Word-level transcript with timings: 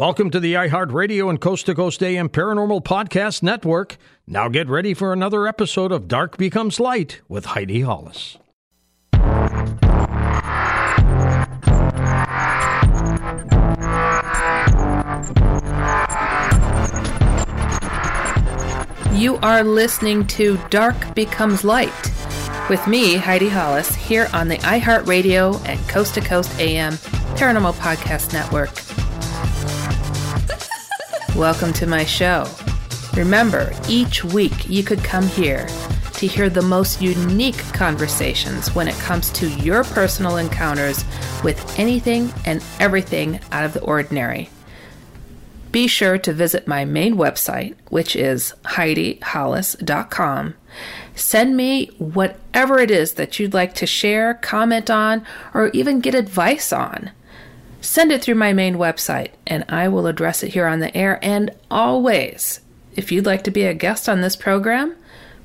Welcome 0.00 0.30
to 0.30 0.40
the 0.40 0.54
iHeartRadio 0.54 1.28
and 1.28 1.38
Coast 1.38 1.66
to 1.66 1.74
Coast 1.74 2.02
AM 2.02 2.30
Paranormal 2.30 2.82
Podcast 2.82 3.42
Network. 3.42 3.98
Now 4.26 4.48
get 4.48 4.66
ready 4.66 4.94
for 4.94 5.12
another 5.12 5.46
episode 5.46 5.92
of 5.92 6.08
Dark 6.08 6.38
Becomes 6.38 6.80
Light 6.80 7.20
with 7.28 7.44
Heidi 7.44 7.82
Hollis. 7.82 8.38
You 19.12 19.36
are 19.42 19.62
listening 19.62 20.26
to 20.28 20.58
Dark 20.70 21.14
Becomes 21.14 21.62
Light 21.62 21.92
with 22.70 22.86
me, 22.86 23.16
Heidi 23.16 23.50
Hollis, 23.50 23.94
here 23.94 24.30
on 24.32 24.48
the 24.48 24.56
iHeartRadio 24.56 25.62
and 25.68 25.78
Coast 25.90 26.14
to 26.14 26.22
Coast 26.22 26.58
AM 26.58 26.94
Paranormal 27.36 27.74
Podcast 27.74 28.32
Network. 28.32 28.89
Welcome 31.40 31.72
to 31.72 31.86
my 31.86 32.04
show. 32.04 32.46
Remember, 33.14 33.72
each 33.88 34.22
week 34.22 34.68
you 34.68 34.84
could 34.84 35.02
come 35.02 35.26
here 35.26 35.66
to 36.12 36.26
hear 36.26 36.50
the 36.50 36.60
most 36.60 37.00
unique 37.00 37.56
conversations 37.72 38.74
when 38.74 38.86
it 38.86 38.94
comes 38.96 39.30
to 39.30 39.48
your 39.48 39.82
personal 39.82 40.36
encounters 40.36 41.02
with 41.42 41.78
anything 41.78 42.30
and 42.44 42.62
everything 42.78 43.40
out 43.52 43.64
of 43.64 43.72
the 43.72 43.80
ordinary. 43.80 44.50
Be 45.72 45.86
sure 45.86 46.18
to 46.18 46.34
visit 46.34 46.68
my 46.68 46.84
main 46.84 47.14
website, 47.14 47.74
which 47.88 48.14
is 48.14 48.52
HeidiHollis.com. 48.64 50.54
Send 51.14 51.56
me 51.56 51.86
whatever 51.96 52.78
it 52.80 52.90
is 52.90 53.14
that 53.14 53.38
you'd 53.38 53.54
like 53.54 53.74
to 53.76 53.86
share, 53.86 54.34
comment 54.34 54.90
on, 54.90 55.24
or 55.54 55.68
even 55.68 56.00
get 56.00 56.14
advice 56.14 56.70
on. 56.70 57.12
Send 57.80 58.12
it 58.12 58.22
through 58.22 58.34
my 58.34 58.52
main 58.52 58.74
website, 58.74 59.30
and 59.46 59.64
I 59.68 59.88
will 59.88 60.06
address 60.06 60.42
it 60.42 60.52
here 60.52 60.66
on 60.66 60.80
the 60.80 60.94
air. 60.96 61.18
And 61.22 61.50
always, 61.70 62.60
if 62.94 63.10
you'd 63.10 63.26
like 63.26 63.42
to 63.44 63.50
be 63.50 63.64
a 63.64 63.74
guest 63.74 64.08
on 64.08 64.20
this 64.20 64.36
program, 64.36 64.96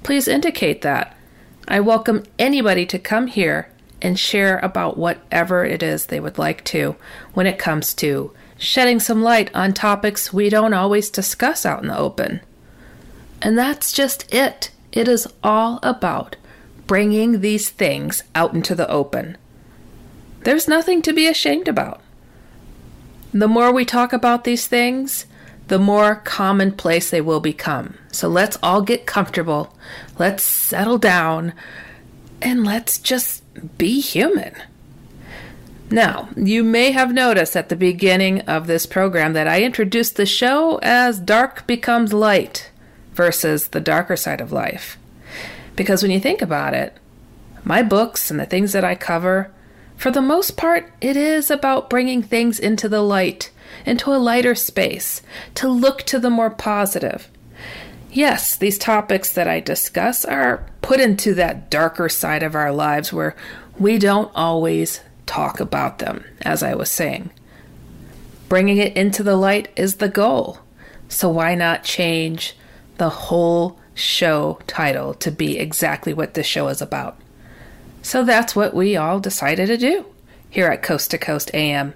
please 0.03 0.28
indicate 0.28 0.81
that. 0.81 1.16
I 1.67 1.80
welcome 1.80 2.23
anybody 2.38 2.86
to 2.88 3.00
come 3.00 3.28
here 3.28 3.69
and 4.02 4.19
share 4.19 4.59
about 4.59 4.97
whatever 4.97 5.66
it 5.66 5.81
is 5.81 6.06
they 6.06 6.19
would 6.19 6.38
like 6.38 6.63
to 6.66 6.95
when 7.33 7.47
it 7.47 7.58
comes 7.58 7.94
to 7.95 8.31
shedding 8.58 9.00
some 9.00 9.23
light 9.23 9.50
on 9.56 9.73
topics 9.73 10.31
we 10.31 10.50
don't 10.50 10.73
always 10.73 11.09
discuss 11.09 11.66
out 11.66 11.81
in 11.81 11.88
the 11.88 11.97
open. 11.97 12.41
And 13.41 13.58
that's 13.58 13.91
just 13.91 14.31
it. 14.33 14.72
It 14.91 15.08
is 15.08 15.28
all 15.44 15.80
about 15.81 16.36
bringing 16.88 17.41
these 17.41 17.69
things 17.69 18.23
out 18.36 18.53
into 18.53 18.75
the 18.75 18.89
open. 18.89 19.38
There's 20.41 20.67
nothing 20.67 21.02
to 21.02 21.13
be 21.13 21.28
ashamed 21.28 21.67
about. 21.67 22.02
The 23.36 23.50
more 23.50 23.73
we 23.73 23.83
talk 23.83 24.14
about 24.14 24.45
these 24.45 24.66
things, 24.66 25.25
the 25.67 25.78
more 25.78 26.16
commonplace 26.16 27.09
they 27.09 27.19
will 27.19 27.41
become. 27.41 27.95
So 28.09 28.30
let's 28.30 28.58
all 28.64 28.81
get 28.81 29.05
comfortable. 29.05 29.75
Let's 30.17 30.41
settle 30.41 30.97
down 30.97 31.52
and 32.41 32.63
let's 32.63 32.97
just 32.97 33.44
be 33.78 34.00
human. 34.00 34.53
Now, 35.91 36.30
you 36.38 36.63
may 36.63 36.91
have 36.91 37.11
noticed 37.13 37.58
at 37.58 37.67
the 37.67 37.75
beginning 37.75 38.39
of 38.44 38.67
this 38.67 38.86
program 38.86 39.33
that 39.33 39.50
I 39.50 39.63
introduced 39.63 40.16
the 40.16 40.25
show 40.25 40.80
as 40.81 41.19
Dark 41.19 41.67
Becomes 41.67 42.13
Light 42.13 42.72
versus 43.11 43.67
the 43.67 43.81
darker 43.81 44.16
side 44.16 44.39
of 44.39 44.53
life. 44.53 44.97
Because 45.75 46.02
when 46.02 46.11
you 46.11 46.22
think 46.22 46.41
about 46.41 46.73
it, 46.73 46.95
my 47.66 47.83
books 47.83 48.31
and 48.31 48.39
the 48.39 48.45
things 48.45 48.72
that 48.72 48.86
I 48.86 48.95
cover 48.95 49.52
for 49.97 50.11
the 50.11 50.21
most 50.21 50.57
part, 50.57 50.91
it 51.01 51.15
is 51.15 51.49
about 51.49 51.89
bringing 51.89 52.21
things 52.21 52.59
into 52.59 52.89
the 52.89 53.01
light, 53.01 53.51
into 53.85 54.13
a 54.13 54.17
lighter 54.17 54.55
space, 54.55 55.21
to 55.55 55.67
look 55.67 56.03
to 56.03 56.19
the 56.19 56.29
more 56.29 56.49
positive. 56.49 57.29
Yes, 58.11 58.55
these 58.55 58.77
topics 58.77 59.31
that 59.33 59.47
I 59.47 59.59
discuss 59.59 60.23
are 60.25 60.66
put 60.81 60.99
into 60.99 61.33
that 61.35 61.69
darker 61.69 62.07
side 62.07 62.44
of 62.44 62.55
our 62.55 62.72
lives 62.72 63.11
where 63.11 63.35
we 63.78 63.97
don't 63.97 64.31
always 64.35 65.01
talk 65.25 65.59
about 65.59 66.00
them, 66.00 66.23
as 66.41 66.63
I 66.63 66.75
was 66.75 66.89
saying. 66.89 67.31
Bringing 68.47 68.78
it 68.78 68.95
into 68.95 69.23
the 69.23 69.35
light 69.35 69.69
is 69.75 69.95
the 69.95 70.07
goal. 70.07 70.59
So 71.09 71.29
why 71.29 71.55
not 71.55 71.84
change 71.84 72.55
the 72.97 73.09
whole 73.09 73.79
show 73.94 74.59
title 74.67 75.13
to 75.16 75.31
be 75.31 75.57
exactly 75.57 76.13
what 76.13 76.35
this 76.35 76.45
show 76.45 76.67
is 76.67 76.81
about? 76.81 77.17
So 78.05 78.23
that's 78.23 78.55
what 78.55 78.75
we 78.75 78.95
all 78.95 79.19
decided 79.19 79.66
to 79.66 79.77
do 79.77 80.05
here 80.51 80.67
at 80.67 80.83
Coast 80.83 81.09
to 81.09 81.17
Coast 81.17 81.49
AM. 81.55 81.95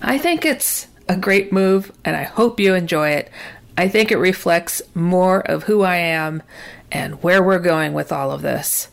I 0.00 0.18
think 0.18 0.44
it's 0.44 0.86
a 1.08 1.16
great 1.16 1.52
move 1.52 1.90
and 2.04 2.14
I 2.14 2.22
hope 2.22 2.60
you 2.60 2.74
enjoy 2.74 3.08
it. 3.08 3.32
I 3.76 3.88
think 3.88 4.12
it 4.12 4.18
reflects 4.18 4.82
more 4.94 5.40
of 5.40 5.64
who 5.64 5.82
I 5.82 5.96
am 5.96 6.44
and 6.92 7.24
where 7.24 7.42
we're 7.42 7.58
going 7.58 7.92
with 7.92 8.12
all 8.12 8.30
of 8.30 8.42
this. 8.42 8.86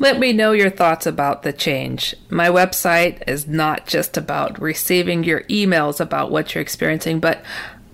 Let 0.00 0.18
me 0.18 0.32
know 0.32 0.50
your 0.50 0.68
thoughts 0.68 1.06
about 1.06 1.44
the 1.44 1.52
change. 1.52 2.16
My 2.28 2.48
website 2.48 3.22
is 3.28 3.46
not 3.46 3.86
just 3.86 4.16
about 4.16 4.60
receiving 4.60 5.22
your 5.22 5.42
emails 5.42 6.00
about 6.00 6.32
what 6.32 6.56
you're 6.56 6.62
experiencing, 6.62 7.20
but 7.20 7.40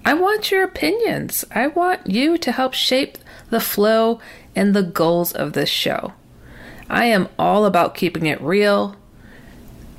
I 0.06 0.14
want 0.14 0.50
your 0.50 0.64
opinions. 0.64 1.44
I 1.54 1.66
want 1.66 2.06
you 2.06 2.38
to 2.38 2.50
help 2.50 2.72
shape 2.72 3.19
the 3.50 3.60
flow 3.60 4.20
and 4.56 4.74
the 4.74 4.82
goals 4.82 5.32
of 5.34 5.52
this 5.52 5.69
show. 5.69 6.14
I 6.92 7.06
am 7.06 7.30
all 7.38 7.64
about 7.64 7.94
keeping 7.94 8.26
it 8.26 8.41
real, 8.42 8.97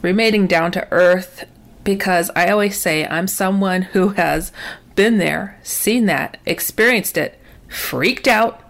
remaining 0.04 0.46
down 0.46 0.72
to 0.74 0.88
earth, 0.92 1.46
because 1.84 2.30
I 2.36 2.50
always 2.50 2.80
say 2.80 3.08
I'm 3.08 3.28
someone 3.28 3.82
who 3.82 4.10
has 4.10 4.52
been 4.94 5.18
there, 5.18 5.60
seen 5.64 6.06
that, 6.06 6.38
experienced 6.46 7.18
it, 7.18 7.40
freaked 7.68 8.28
out, 8.28 8.62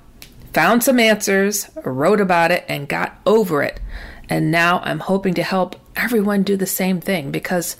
found 0.53 0.83
some 0.83 1.01
answers, 1.01 1.69
wrote 1.83 2.21
about 2.21 2.49
it, 2.49 2.63
and 2.69 2.87
got 2.87 3.19
over 3.25 3.61
it. 3.61 3.81
And 4.29 4.49
now 4.49 4.79
I'm 4.85 4.99
hoping 4.99 5.33
to 5.33 5.43
help 5.43 5.75
everyone 5.97 6.43
do 6.43 6.55
the 6.55 6.65
same 6.65 7.01
thing 7.01 7.29
because, 7.29 7.75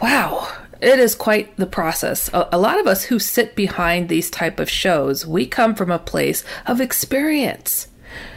wow, 0.00 0.48
it 0.80 1.00
is 1.00 1.16
quite 1.16 1.56
the 1.56 1.66
process. 1.66 2.30
A, 2.32 2.56
lot 2.56 2.78
of 2.78 2.86
us 2.86 3.04
who 3.04 3.18
sit 3.18 3.56
behind 3.56 4.08
these 4.08 4.30
type 4.30 4.60
of 4.60 4.70
shows, 4.70 5.26
we 5.26 5.44
come 5.44 5.74
from 5.74 5.90
a 5.90 5.98
place 5.98 6.44
of 6.66 6.80
experience. 6.80 7.88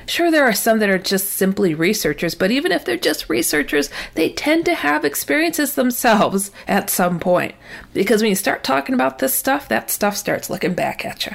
Sure, 0.06 0.30
there 0.30 0.46
are 0.46 0.54
some 0.54 0.80
that 0.80 0.90
are 0.90 0.98
just 0.98 1.32
simply 1.32 1.74
researchers, 1.74 2.36
but 2.36 2.52
even 2.52 2.72
if 2.72 2.86
they're 2.86 2.98
just 2.98 3.30
researchers, 3.30 3.90
they 4.16 4.30
tend 4.30 4.66
to 4.66 4.74
have 4.74 5.06
experiences 5.06 5.76
themselves 5.76 6.52
at 6.68 6.90
some 6.90 7.20
point. 7.20 7.56
Because 7.94 8.22
when 8.22 8.30
you 8.30 8.36
start 8.36 8.64
talking 8.64 8.96
about 8.96 9.20
this 9.20 9.34
stuff, 9.34 9.68
that 9.70 9.90
stuff 9.90 10.18
starts 10.18 10.50
looking 10.50 10.74
back 10.74 11.06
at 11.06 11.26
you, 11.26 11.34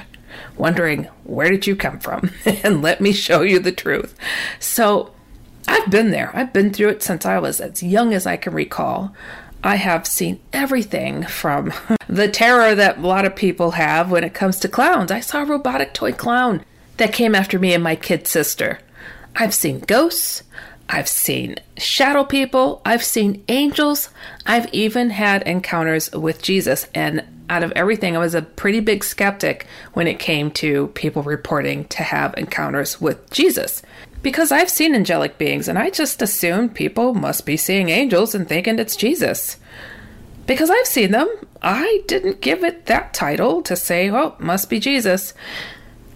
wondering, 0.57 1.05
where 1.23 1.49
did 1.49 1.67
you 1.67 1.75
come 1.75 1.99
from? 1.99 2.31
and 2.45 2.81
let 2.81 3.01
me 3.01 3.11
show 3.11 3.41
you 3.41 3.59
the 3.59 3.71
truth. 3.71 4.15
So, 4.59 5.13
I've 5.67 5.91
been 5.91 6.09
there. 6.09 6.31
I've 6.33 6.51
been 6.51 6.73
through 6.73 6.89
it 6.89 7.03
since 7.03 7.25
I 7.25 7.37
was 7.37 7.61
as 7.61 7.83
young 7.83 8.13
as 8.13 8.25
I 8.25 8.37
can 8.37 8.53
recall. 8.53 9.13
I 9.63 9.75
have 9.75 10.07
seen 10.07 10.39
everything 10.53 11.23
from 11.23 11.73
the 12.07 12.27
terror 12.27 12.73
that 12.75 12.97
a 12.97 13.01
lot 13.01 13.25
of 13.25 13.35
people 13.35 13.71
have 13.71 14.09
when 14.09 14.23
it 14.23 14.33
comes 14.33 14.59
to 14.59 14.69
clowns. 14.69 15.11
I 15.11 15.19
saw 15.19 15.43
a 15.43 15.45
robotic 15.45 15.93
toy 15.93 16.13
clown 16.13 16.63
that 16.99 17.13
came 17.13 17.33
after 17.33 17.57
me 17.57 17.73
and 17.73 17.83
my 17.83 17.95
kid 17.95 18.27
sister. 18.27 18.79
I've 19.35 19.53
seen 19.53 19.79
ghosts. 19.79 20.43
I've 20.87 21.07
seen 21.07 21.57
shadow 21.77 22.23
people. 22.23 22.81
I've 22.85 23.03
seen 23.03 23.43
angels. 23.47 24.09
I've 24.45 24.73
even 24.73 25.09
had 25.11 25.43
encounters 25.43 26.11
with 26.11 26.41
Jesus. 26.41 26.87
And 26.93 27.23
out 27.49 27.63
of 27.63 27.71
everything, 27.73 28.15
I 28.15 28.19
was 28.19 28.35
a 28.35 28.41
pretty 28.41 28.79
big 28.79 29.03
skeptic 29.03 29.65
when 29.93 30.07
it 30.07 30.19
came 30.19 30.51
to 30.51 30.87
people 30.89 31.23
reporting 31.23 31.85
to 31.85 32.03
have 32.03 32.33
encounters 32.37 32.99
with 32.99 33.29
Jesus. 33.29 33.81
Because 34.21 34.51
I've 34.51 34.69
seen 34.69 34.93
angelic 34.93 35.37
beings, 35.37 35.69
and 35.69 35.79
I 35.79 35.89
just 35.91 36.21
assumed 36.21 36.75
people 36.75 37.13
must 37.13 37.45
be 37.45 37.55
seeing 37.55 37.89
angels 37.89 38.35
and 38.35 38.47
thinking 38.47 38.77
it's 38.77 38.97
Jesus. 38.97 39.57
Because 40.45 40.69
I've 40.69 40.87
seen 40.87 41.11
them, 41.11 41.29
I 41.61 42.03
didn't 42.07 42.41
give 42.41 42.63
it 42.63 42.87
that 42.87 43.13
title 43.13 43.61
to 43.61 43.75
say, 43.75 44.11
well, 44.11 44.35
must 44.39 44.69
be 44.69 44.79
Jesus. 44.79 45.33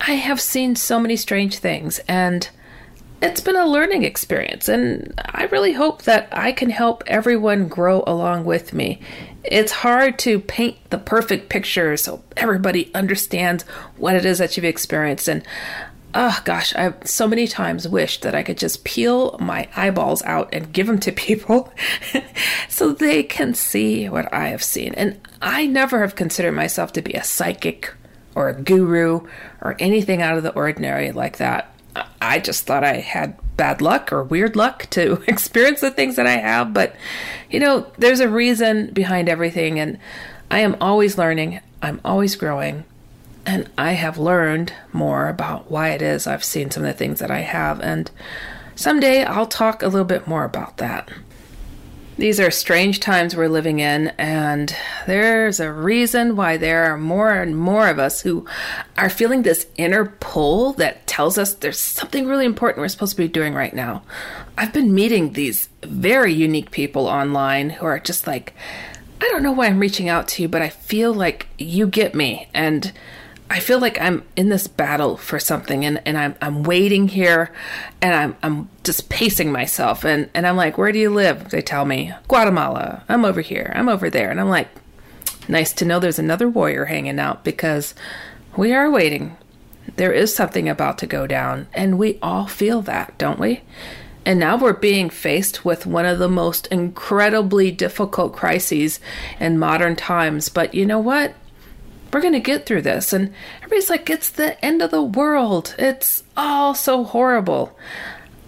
I 0.05 0.15
have 0.15 0.41
seen 0.41 0.75
so 0.75 0.99
many 0.99 1.15
strange 1.15 1.59
things 1.59 1.99
and 2.09 2.49
it's 3.21 3.39
been 3.39 3.55
a 3.55 3.65
learning 3.65 4.03
experience 4.03 4.67
and 4.67 5.13
I 5.23 5.45
really 5.45 5.71
hope 5.71 6.01
that 6.01 6.27
I 6.33 6.51
can 6.51 6.71
help 6.71 7.05
everyone 7.07 7.69
grow 7.69 8.03
along 8.05 8.43
with 8.43 8.73
me. 8.73 8.99
It's 9.45 9.71
hard 9.71 10.19
to 10.19 10.41
paint 10.41 10.77
the 10.89 10.97
perfect 10.97 11.47
picture 11.47 11.95
so 11.95 12.21
everybody 12.35 12.91
understands 12.93 13.63
what 13.95 14.15
it 14.15 14.25
is 14.25 14.39
that 14.39 14.57
you've 14.57 14.65
experienced 14.65 15.29
and 15.29 15.41
oh 16.13 16.37
gosh, 16.43 16.75
I've 16.75 17.07
so 17.07 17.25
many 17.25 17.47
times 17.47 17.87
wished 17.87 18.23
that 18.23 18.35
I 18.35 18.43
could 18.43 18.57
just 18.57 18.83
peel 18.83 19.37
my 19.39 19.69
eyeballs 19.73 20.21
out 20.23 20.49
and 20.51 20.73
give 20.73 20.87
them 20.87 20.99
to 20.99 21.13
people 21.13 21.73
so 22.67 22.91
they 22.91 23.23
can 23.23 23.53
see 23.53 24.09
what 24.09 24.31
I 24.33 24.49
have 24.49 24.63
seen. 24.63 24.93
And 24.95 25.17
I 25.41 25.65
never 25.65 26.01
have 26.01 26.15
considered 26.15 26.51
myself 26.51 26.91
to 26.93 27.01
be 27.01 27.13
a 27.13 27.23
psychic 27.23 27.93
or 28.35 28.49
a 28.49 28.61
guru 28.61 29.27
or 29.61 29.75
anything 29.79 30.21
out 30.21 30.37
of 30.37 30.43
the 30.43 30.53
ordinary 30.53 31.11
like 31.11 31.37
that. 31.37 31.73
I 32.21 32.39
just 32.39 32.65
thought 32.65 32.83
I 32.83 32.97
had 32.97 33.37
bad 33.55 33.81
luck 33.81 34.11
or 34.11 34.23
weird 34.23 34.55
luck 34.55 34.87
to 34.91 35.23
experience 35.27 35.81
the 35.81 35.91
things 35.91 36.15
that 36.15 36.27
I 36.27 36.37
have, 36.37 36.73
but 36.73 36.95
you 37.49 37.59
know, 37.59 37.87
there's 37.97 38.19
a 38.19 38.29
reason 38.29 38.87
behind 38.87 39.29
everything 39.29 39.79
and 39.79 39.99
I 40.49 40.59
am 40.59 40.75
always 40.81 41.17
learning, 41.17 41.61
I'm 41.81 41.99
always 42.05 42.35
growing, 42.35 42.83
and 43.45 43.69
I 43.77 43.93
have 43.93 44.17
learned 44.17 44.73
more 44.91 45.27
about 45.27 45.69
why 45.69 45.89
it 45.89 46.01
is 46.01 46.27
I've 46.27 46.43
seen 46.43 46.71
some 46.71 46.83
of 46.83 46.87
the 46.87 46.97
things 46.97 47.19
that 47.19 47.31
I 47.31 47.39
have, 47.39 47.81
and 47.81 48.09
someday 48.75 49.23
I'll 49.23 49.47
talk 49.47 49.81
a 49.81 49.87
little 49.87 50.05
bit 50.05 50.27
more 50.27 50.43
about 50.43 50.77
that. 50.77 51.09
These 52.15 52.39
are 52.39 52.51
strange 52.51 52.99
times 52.99 53.35
we're 53.35 53.47
living 53.47 53.79
in, 53.79 54.09
and 54.19 54.75
there's 55.07 55.59
a 55.59 55.71
reason 55.71 56.35
why 56.35 56.57
there 56.57 56.85
are 56.85 56.97
more 56.97 57.31
and 57.31 57.57
more 57.57 57.87
of 57.87 57.97
us 57.97 58.21
who 58.21 58.45
are 58.95 59.09
feeling 59.09 59.41
this 59.41 59.65
inner 59.77 60.05
pull 60.19 60.73
that 60.73 61.07
tells 61.07 61.39
us 61.39 61.55
there's 61.55 61.79
something 61.79 62.27
really 62.27 62.45
important 62.45 62.81
we're 62.81 62.89
supposed 62.89 63.15
to 63.15 63.23
be 63.23 63.27
doing 63.27 63.55
right 63.55 63.73
now. 63.73 64.03
I've 64.57 64.73
been 64.73 64.93
meeting 64.93 65.33
these 65.33 65.69
very 65.81 66.31
unique 66.31 66.69
people 66.69 67.07
online 67.07 67.71
who 67.71 67.85
are 67.87 67.99
just 67.99 68.27
like, 68.27 68.53
I 69.19 69.27
don't 69.29 69.41
know 69.41 69.51
why 69.51 69.65
I'm 69.65 69.79
reaching 69.79 70.07
out 70.07 70.27
to 70.29 70.43
you, 70.43 70.47
but 70.47 70.61
I 70.61 70.69
feel 70.69 71.13
like 71.15 71.47
you 71.57 71.87
get 71.87 72.13
me. 72.13 72.47
And 72.53 72.93
I 73.53 73.59
feel 73.59 73.79
like 73.79 74.01
I'm 74.01 74.23
in 74.35 74.49
this 74.49 74.67
battle 74.67 75.15
for 75.15 75.37
something 75.37 75.85
and, 75.85 76.01
and 76.07 76.17
I'm, 76.17 76.33
I'm 76.41 76.63
waiting 76.63 77.07
here 77.07 77.51
and 78.01 78.15
I'm, 78.15 78.35
I'm 78.41 78.67
just 78.83 79.09
pacing 79.09 79.51
myself. 79.51 80.03
And, 80.03 80.27
and 80.33 80.47
I'm 80.47 80.55
like, 80.55 80.79
where 80.79 80.91
do 80.91 80.97
you 80.97 81.11
live? 81.11 81.51
They 81.51 81.61
tell 81.61 81.85
me, 81.85 82.11
Guatemala. 82.27 83.03
I'm 83.07 83.23
over 83.23 83.41
here. 83.41 83.71
I'm 83.75 83.89
over 83.89 84.09
there. 84.09 84.31
And 84.31 84.41
I'm 84.41 84.49
like, 84.49 84.69
nice 85.47 85.71
to 85.73 85.85
know 85.85 85.99
there's 85.99 86.17
another 86.17 86.49
warrior 86.49 86.85
hanging 86.85 87.19
out 87.19 87.43
because 87.43 87.93
we 88.57 88.73
are 88.73 88.89
waiting. 88.89 89.37
There 89.97 90.11
is 90.11 90.35
something 90.35 90.67
about 90.67 90.97
to 90.97 91.05
go 91.05 91.27
down. 91.27 91.67
And 91.75 91.99
we 91.99 92.17
all 92.23 92.47
feel 92.47 92.81
that, 92.81 93.15
don't 93.19 93.39
we? 93.39 93.61
And 94.25 94.39
now 94.39 94.57
we're 94.57 94.73
being 94.73 95.11
faced 95.11 95.63
with 95.63 95.85
one 95.85 96.07
of 96.07 96.17
the 96.17 96.27
most 96.27 96.65
incredibly 96.71 97.69
difficult 97.69 98.33
crises 98.33 98.99
in 99.39 99.59
modern 99.59 99.95
times. 99.95 100.49
But 100.49 100.73
you 100.73 100.87
know 100.87 100.97
what? 100.97 101.35
We're 102.13 102.21
going 102.21 102.33
to 102.33 102.39
get 102.39 102.65
through 102.65 102.83
this. 102.83 103.11
And 103.11 103.33
everybody's 103.57 103.89
like, 103.89 104.09
it's 104.09 104.29
the 104.29 104.63
end 104.63 104.81
of 104.81 104.91
the 104.91 105.01
world. 105.01 105.75
It's 105.79 106.23
all 106.37 106.75
so 106.75 107.03
horrible. 107.03 107.77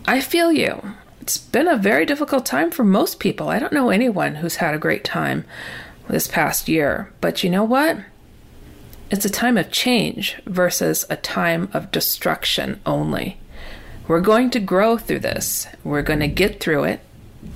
I 0.05 0.21
feel 0.21 0.51
you. 0.51 0.93
It's 1.19 1.37
been 1.37 1.67
a 1.67 1.75
very 1.75 2.05
difficult 2.05 2.45
time 2.45 2.69
for 2.69 2.83
most 2.83 3.19
people. 3.19 3.49
I 3.49 3.57
don't 3.57 3.73
know 3.73 3.89
anyone 3.89 4.35
who's 4.35 4.57
had 4.57 4.75
a 4.75 4.79
great 4.79 5.03
time 5.03 5.45
this 6.07 6.27
past 6.27 6.69
year. 6.69 7.11
But 7.19 7.43
you 7.43 7.49
know 7.49 7.63
what? 7.63 7.97
It's 9.09 9.25
a 9.25 9.29
time 9.29 9.57
of 9.57 9.71
change 9.71 10.37
versus 10.45 11.05
a 11.09 11.15
time 11.15 11.69
of 11.73 11.91
destruction 11.91 12.79
only. 12.85 13.39
We're 14.07 14.21
going 14.21 14.51
to 14.51 14.59
grow 14.59 14.97
through 14.97 15.19
this. 15.19 15.67
We're 15.83 16.03
going 16.03 16.19
to 16.19 16.27
get 16.27 16.59
through 16.59 16.83
it. 16.83 16.99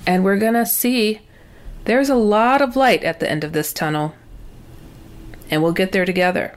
And 0.06 0.24
we're 0.24 0.38
going 0.38 0.54
to 0.54 0.66
see 0.66 1.20
there's 1.84 2.08
a 2.08 2.16
lot 2.16 2.60
of 2.60 2.74
light 2.74 3.04
at 3.04 3.20
the 3.20 3.30
end 3.30 3.44
of 3.44 3.52
this 3.52 3.72
tunnel 3.72 4.14
and 5.50 5.62
we'll 5.62 5.72
get 5.72 5.92
there 5.92 6.06
together. 6.06 6.54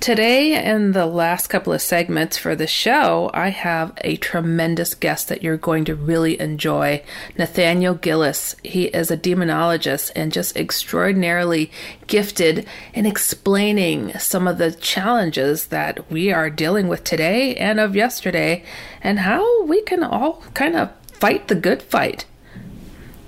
Today, 0.00 0.60
in 0.60 0.90
the 0.90 1.06
last 1.06 1.46
couple 1.46 1.72
of 1.72 1.80
segments 1.80 2.36
for 2.36 2.56
the 2.56 2.66
show, 2.66 3.30
I 3.32 3.50
have 3.50 3.92
a 3.98 4.16
tremendous 4.16 4.96
guest 4.96 5.28
that 5.28 5.44
you're 5.44 5.56
going 5.56 5.84
to 5.84 5.94
really 5.94 6.40
enjoy 6.40 7.04
Nathaniel 7.38 7.94
Gillis. 7.94 8.56
He 8.64 8.86
is 8.86 9.12
a 9.12 9.16
demonologist 9.16 10.10
and 10.16 10.32
just 10.32 10.56
extraordinarily 10.56 11.70
gifted 12.08 12.66
in 12.92 13.06
explaining 13.06 14.18
some 14.18 14.48
of 14.48 14.58
the 14.58 14.72
challenges 14.72 15.68
that 15.68 16.10
we 16.10 16.32
are 16.32 16.50
dealing 16.50 16.88
with 16.88 17.04
today 17.04 17.54
and 17.54 17.78
of 17.78 17.94
yesterday, 17.94 18.64
and 19.02 19.20
how 19.20 19.62
we 19.66 19.82
can 19.82 20.02
all 20.02 20.42
kind 20.54 20.74
of 20.74 20.90
fight 21.12 21.46
the 21.46 21.54
good 21.54 21.80
fight. 21.80 22.24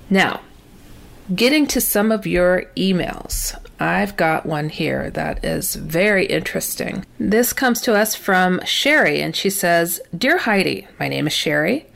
Now, 0.09 0.41
getting 1.33 1.65
to 1.67 1.81
some 1.81 2.11
of 2.11 2.27
your 2.27 2.65
emails. 2.75 3.57
I've 3.79 4.15
got 4.15 4.45
one 4.45 4.69
here 4.69 5.09
that 5.11 5.43
is 5.43 5.75
very 5.75 6.25
interesting. 6.27 7.05
This 7.19 7.51
comes 7.51 7.81
to 7.81 7.95
us 7.95 8.15
from 8.15 8.61
Sherry, 8.63 9.21
and 9.21 9.35
she 9.35 9.49
says 9.49 9.99
Dear 10.15 10.37
Heidi, 10.37 10.87
my 10.99 11.07
name 11.07 11.27
is 11.27 11.33
Sherry, 11.33 11.87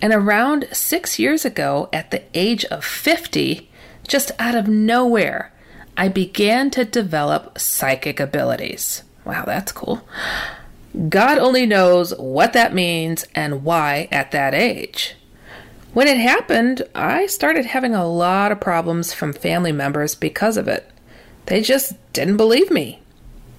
and 0.00 0.12
around 0.12 0.68
six 0.72 1.18
years 1.18 1.44
ago, 1.44 1.88
at 1.92 2.10
the 2.10 2.22
age 2.34 2.64
of 2.66 2.84
50, 2.84 3.68
just 4.06 4.30
out 4.38 4.54
of 4.54 4.68
nowhere, 4.68 5.52
I 5.96 6.08
began 6.08 6.70
to 6.70 6.84
develop 6.84 7.58
psychic 7.58 8.20
abilities. 8.20 9.02
Wow, 9.24 9.44
that's 9.44 9.72
cool. 9.72 10.06
God 11.08 11.38
only 11.38 11.66
knows 11.66 12.14
what 12.16 12.52
that 12.52 12.72
means 12.72 13.26
and 13.34 13.64
why 13.64 14.08
at 14.10 14.30
that 14.30 14.54
age. 14.54 15.16
When 15.94 16.06
it 16.06 16.18
happened, 16.18 16.82
I 16.94 17.26
started 17.26 17.66
having 17.66 17.94
a 17.94 18.06
lot 18.06 18.52
of 18.52 18.60
problems 18.60 19.12
from 19.14 19.32
family 19.32 19.72
members 19.72 20.14
because 20.14 20.56
of 20.56 20.68
it. 20.68 20.88
They 21.46 21.62
just 21.62 21.94
didn't 22.12 22.36
believe 22.36 22.70
me. 22.70 23.00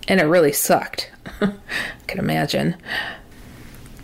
And 0.08 0.20
it 0.20 0.26
really 0.26 0.52
sucked. 0.52 1.12
I 1.42 1.54
can 2.08 2.20
imagine. 2.20 2.76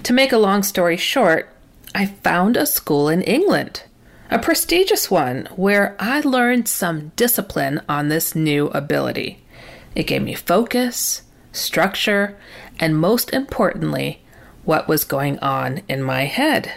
To 0.04 0.13
make 0.13 0.31
a 0.31 0.38
long 0.38 0.63
story 0.63 0.98
short, 0.98 1.50
I 1.94 2.07
found 2.07 2.57
a 2.57 2.66
school 2.66 3.10
in 3.10 3.22
England, 3.22 3.83
a 4.30 4.39
prestigious 4.39 5.10
one, 5.10 5.48
where 5.56 5.95
I 6.00 6.19
learned 6.22 6.68
some 6.68 7.12
discipline 7.16 7.81
on 7.88 8.10
this 8.10 8.36
new 8.36 8.68
ability. 8.68 9.44
It 9.95 10.07
gave 10.07 10.22
me 10.22 10.36
focus, 10.36 11.22
structure, 11.51 12.38
and 12.80 12.98
most 12.98 13.31
importantly, 13.33 14.22
what 14.63 14.88
was 14.88 15.06
going 15.06 15.39
on 15.39 15.83
in 15.88 16.04
my 16.04 16.25
head. 16.25 16.74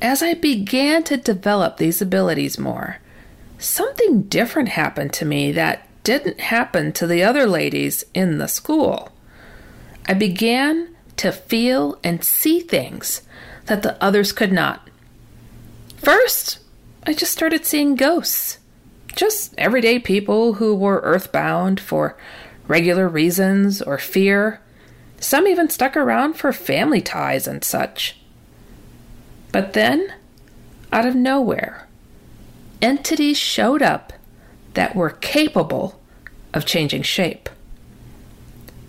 As 0.00 0.22
I 0.22 0.34
began 0.34 1.02
to 1.04 1.16
develop 1.16 1.76
these 1.76 2.00
abilities 2.00 2.58
more, 2.58 2.98
something 3.58 4.22
different 4.22 4.68
happened 4.70 5.12
to 5.14 5.24
me 5.24 5.50
that 5.52 5.88
didn't 6.04 6.40
happen 6.40 6.92
to 6.92 7.06
the 7.06 7.24
other 7.24 7.46
ladies 7.46 8.04
in 8.14 8.38
the 8.38 8.46
school. 8.46 9.10
I 10.06 10.14
began 10.14 10.94
to 11.16 11.32
feel 11.32 11.98
and 12.04 12.22
see 12.22 12.60
things 12.60 13.22
that 13.66 13.82
the 13.82 14.02
others 14.02 14.30
could 14.30 14.52
not. 14.52 14.88
First, 15.96 16.60
I 17.04 17.12
just 17.12 17.32
started 17.32 17.66
seeing 17.66 17.96
ghosts. 17.96 18.58
Just 19.16 19.52
everyday 19.58 19.98
people 19.98 20.54
who 20.54 20.76
were 20.76 21.00
earthbound 21.02 21.80
for 21.80 22.16
regular 22.68 23.08
reasons 23.08 23.82
or 23.82 23.98
fear. 23.98 24.60
Some 25.18 25.48
even 25.48 25.68
stuck 25.68 25.96
around 25.96 26.34
for 26.34 26.52
family 26.52 27.00
ties 27.00 27.48
and 27.48 27.64
such. 27.64 28.17
But 29.52 29.72
then, 29.72 30.12
out 30.92 31.06
of 31.06 31.14
nowhere, 31.14 31.86
entities 32.82 33.38
showed 33.38 33.82
up 33.82 34.12
that 34.74 34.94
were 34.94 35.10
capable 35.10 36.00
of 36.54 36.66
changing 36.66 37.02
shape. 37.02 37.48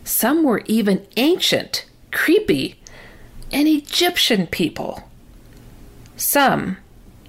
Some 0.03 0.43
were 0.43 0.63
even 0.65 1.05
ancient, 1.17 1.85
creepy, 2.11 2.81
and 3.51 3.67
Egyptian 3.67 4.47
people. 4.47 5.09
Some 6.15 6.77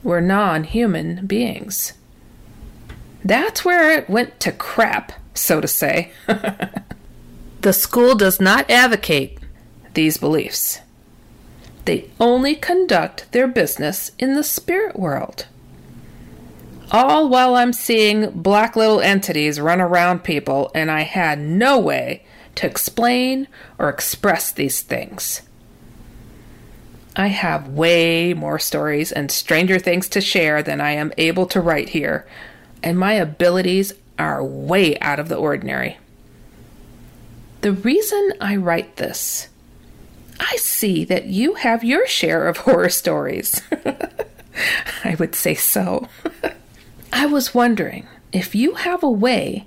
were 0.03 0.21
non 0.21 0.65
human 0.65 1.27
beings. 1.27 1.93
That's 3.25 3.65
where 3.65 3.93
it 3.93 4.09
went 4.09 4.41
to 4.41 4.53
crap, 4.53 5.13
so 5.35 5.61
to 5.61 5.69
say. 5.69 6.13
the 7.61 7.73
school 7.73 8.15
does 8.15 8.41
not 8.41 8.71
advocate 8.71 9.39
these 9.95 10.17
beliefs. 10.17 10.81
They 11.85 12.11
only 12.21 12.55
conduct 12.55 13.33
their 13.33 13.49
business 13.49 14.13
in 14.19 14.35
the 14.35 14.45
spirit 14.45 14.99
world 14.99 15.47
all 16.91 17.29
while 17.29 17.55
I'm 17.55 17.73
seeing 17.73 18.31
black 18.31 18.75
little 18.75 19.01
entities 19.01 19.61
run 19.61 19.81
around 19.81 20.25
people, 20.25 20.71
and 20.75 20.91
I 20.91 21.03
had 21.03 21.39
no 21.39 21.79
way 21.79 22.25
to 22.57 22.67
explain 22.67 23.47
or 23.79 23.89
express 23.89 24.51
these 24.51 24.83
things. 24.83 25.43
I 27.17 27.29
have 27.29 27.69
way 27.69 28.35
more 28.35 28.59
stories 28.59 29.13
and 29.13 29.31
stranger 29.31 29.79
things 29.79 30.09
to 30.11 30.21
share 30.21 30.63
than 30.63 30.81
I 30.81 30.93
am 30.93 31.13
able 31.17 31.47
to 31.47 31.61
write 31.61 31.91
here, 31.91 32.27
and 32.83 32.99
my 32.99 33.13
abilities 33.13 33.93
are 34.19 34.45
way 34.45 34.99
out 34.99 35.21
of 35.21 35.29
the 35.29 35.37
ordinary. 35.37 35.99
The 37.61 37.73
reason 37.73 38.33
I 38.41 38.57
write 38.57 38.97
this, 38.97 39.49
I 40.41 40.57
see 40.57 41.05
that 41.05 41.27
you 41.27 41.55
have 41.55 41.85
your 41.85 42.07
share 42.07 42.49
of 42.49 42.57
horror 42.59 42.89
stories. 42.89 43.61
I 45.05 45.15
would 45.19 45.35
say 45.35 45.55
so. 45.55 46.09
I 47.13 47.27
was 47.27 47.55
wondering 47.55 48.09
if 48.33 48.55
you 48.55 48.75
have 48.75 49.03
a 49.03 49.11
way 49.11 49.67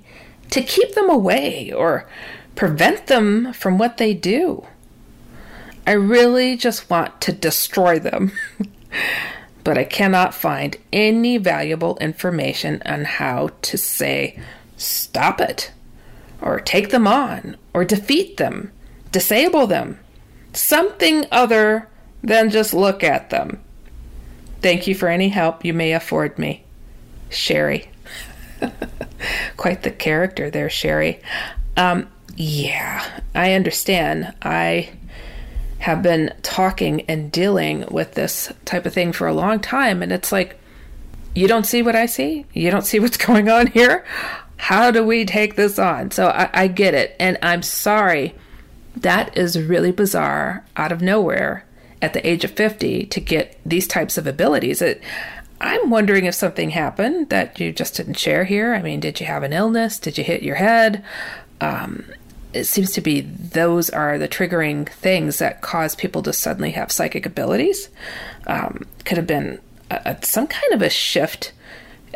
to 0.50 0.62
keep 0.62 0.94
them 0.94 1.08
away 1.08 1.72
or 1.72 2.08
prevent 2.56 3.06
them 3.06 3.52
from 3.52 3.78
what 3.78 3.98
they 3.98 4.14
do. 4.14 4.66
I 5.86 5.92
really 5.92 6.56
just 6.56 6.88
want 6.88 7.20
to 7.22 7.32
destroy 7.32 7.98
them, 7.98 8.32
but 9.64 9.76
I 9.76 9.84
cannot 9.84 10.34
find 10.34 10.76
any 10.92 11.36
valuable 11.36 11.98
information 11.98 12.82
on 12.86 13.04
how 13.04 13.50
to 13.62 13.76
say, 13.76 14.40
stop 14.78 15.40
it, 15.42 15.72
or 16.40 16.58
take 16.58 16.88
them 16.88 17.06
on, 17.06 17.58
or 17.74 17.84
defeat 17.84 18.38
them, 18.38 18.72
disable 19.12 19.66
them, 19.66 19.98
something 20.56 21.26
other 21.30 21.88
than 22.22 22.50
just 22.50 22.74
look 22.74 23.02
at 23.04 23.30
them. 23.30 23.60
Thank 24.60 24.86
you 24.86 24.94
for 24.94 25.08
any 25.08 25.28
help 25.28 25.64
you 25.64 25.74
may 25.74 25.92
afford 25.92 26.38
me. 26.38 26.64
Sherry. 27.28 27.88
quite 29.56 29.82
the 29.82 29.90
character 29.90 30.50
there, 30.50 30.70
Sherry. 30.70 31.20
Um, 31.76 32.08
yeah, 32.36 33.20
I 33.34 33.52
understand. 33.52 34.34
I 34.42 34.90
have 35.78 36.02
been 36.02 36.32
talking 36.42 37.02
and 37.02 37.30
dealing 37.30 37.84
with 37.90 38.14
this 38.14 38.52
type 38.64 38.86
of 38.86 38.94
thing 38.94 39.12
for 39.12 39.26
a 39.26 39.34
long 39.34 39.60
time, 39.60 40.02
and 40.02 40.12
it's 40.12 40.32
like, 40.32 40.58
you 41.34 41.48
don't 41.48 41.66
see 41.66 41.82
what 41.82 41.96
I 41.96 42.06
see? 42.06 42.46
You 42.52 42.70
don't 42.70 42.86
see 42.86 43.00
what's 43.00 43.16
going 43.26 43.48
on 43.48 43.68
here? 43.68 44.04
How 44.56 44.90
do 44.90 45.04
we 45.04 45.24
take 45.24 45.56
this 45.56 45.78
on? 45.78 46.10
So 46.10 46.28
I, 46.28 46.48
I 46.54 46.68
get 46.68 46.94
it, 46.94 47.14
and 47.20 47.38
I'm 47.42 47.62
sorry. 47.62 48.34
That 48.96 49.36
is 49.36 49.60
really 49.60 49.92
bizarre 49.92 50.64
out 50.76 50.92
of 50.92 51.02
nowhere 51.02 51.64
at 52.00 52.12
the 52.12 52.26
age 52.26 52.44
of 52.44 52.50
50 52.52 53.06
to 53.06 53.20
get 53.20 53.58
these 53.64 53.88
types 53.88 54.18
of 54.18 54.26
abilities. 54.26 54.82
It, 54.82 55.02
I'm 55.60 55.90
wondering 55.90 56.26
if 56.26 56.34
something 56.34 56.70
happened 56.70 57.30
that 57.30 57.58
you 57.58 57.72
just 57.72 57.96
didn't 57.96 58.18
share 58.18 58.44
here. 58.44 58.74
I 58.74 58.82
mean, 58.82 59.00
did 59.00 59.20
you 59.20 59.26
have 59.26 59.42
an 59.42 59.52
illness? 59.52 59.98
Did 59.98 60.18
you 60.18 60.24
hit 60.24 60.42
your 60.42 60.56
head? 60.56 61.02
Um, 61.60 62.04
it 62.52 62.64
seems 62.64 62.92
to 62.92 63.00
be 63.00 63.20
those 63.20 63.90
are 63.90 64.18
the 64.18 64.28
triggering 64.28 64.88
things 64.88 65.38
that 65.38 65.60
cause 65.60 65.96
people 65.96 66.22
to 66.22 66.32
suddenly 66.32 66.70
have 66.72 66.92
psychic 66.92 67.26
abilities. 67.26 67.88
Um, 68.46 68.86
could 69.04 69.16
have 69.16 69.26
been 69.26 69.60
a, 69.90 70.00
a, 70.04 70.24
some 70.24 70.46
kind 70.46 70.72
of 70.72 70.82
a 70.82 70.90
shift 70.90 71.52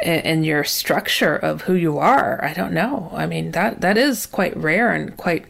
in, 0.03 0.21
in, 0.21 0.45
your 0.45 0.63
structure 0.63 1.35
of 1.35 1.63
who 1.63 1.75
you 1.75 1.99
are. 1.99 2.43
I 2.45 2.53
don't 2.55 2.73
know. 2.73 3.11
I 3.13 3.27
mean 3.27 3.51
that 3.53 3.81
that 3.81 3.99
is 3.99 4.27
quite 4.27 4.57
rare 4.57 4.93
and 4.93 5.17
quite 5.17 5.47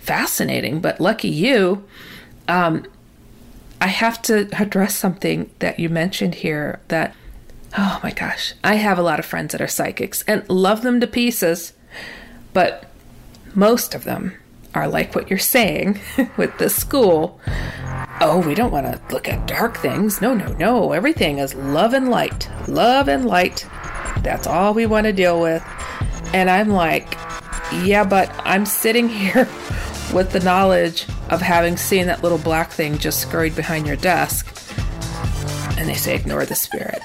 fascinating. 0.00 0.80
But 0.80 1.00
lucky 1.00 1.28
you. 1.28 1.84
Um, 2.48 2.86
I 3.80 3.86
have 3.86 4.20
to 4.22 4.48
address 4.60 4.96
something 4.96 5.50
that 5.60 5.78
you 5.78 5.88
mentioned 5.88 6.34
here 6.36 6.80
that 6.88 7.14
oh 7.76 8.00
my 8.02 8.10
gosh, 8.10 8.54
I 8.64 8.74
have 8.74 8.98
a 8.98 9.02
lot 9.02 9.18
of 9.18 9.26
friends 9.26 9.52
that 9.52 9.60
are 9.60 9.68
psychics 9.68 10.22
and 10.26 10.48
love 10.48 10.82
them 10.82 11.00
to 11.00 11.06
pieces, 11.06 11.72
but 12.52 12.90
most 13.54 13.94
of 13.94 14.04
them 14.04 14.34
are 14.74 14.88
like 14.88 15.14
what 15.14 15.28
you're 15.28 15.38
saying 15.38 16.00
with 16.36 16.56
the 16.58 16.70
school. 16.70 17.40
Oh, 18.20 18.42
we 18.46 18.54
don't 18.54 18.70
want 18.70 18.86
to 18.86 19.14
look 19.14 19.28
at 19.28 19.46
dark 19.46 19.76
things. 19.78 20.20
No, 20.20 20.34
no, 20.34 20.52
no. 20.54 20.92
Everything 20.92 21.38
is 21.38 21.54
love 21.54 21.94
and 21.94 22.08
light. 22.10 22.48
Love 22.68 23.08
and 23.08 23.24
light. 23.24 23.66
That's 24.18 24.46
all 24.46 24.74
we 24.74 24.86
want 24.86 25.06
to 25.06 25.12
deal 25.12 25.40
with. 25.40 25.64
And 26.32 26.50
I'm 26.50 26.68
like, 26.68 27.14
yeah, 27.82 28.04
but 28.04 28.30
I'm 28.44 28.66
sitting 28.66 29.08
here 29.08 29.46
with 30.12 30.32
the 30.32 30.40
knowledge 30.40 31.06
of 31.28 31.40
having 31.40 31.76
seen 31.76 32.06
that 32.06 32.22
little 32.22 32.38
black 32.38 32.70
thing 32.70 32.98
just 32.98 33.20
scurried 33.20 33.54
behind 33.54 33.86
your 33.86 33.96
desk. 33.96 34.46
And 35.78 35.88
they 35.88 35.94
say, 35.94 36.14
ignore 36.14 36.44
the 36.44 36.54
spirit. 36.54 37.00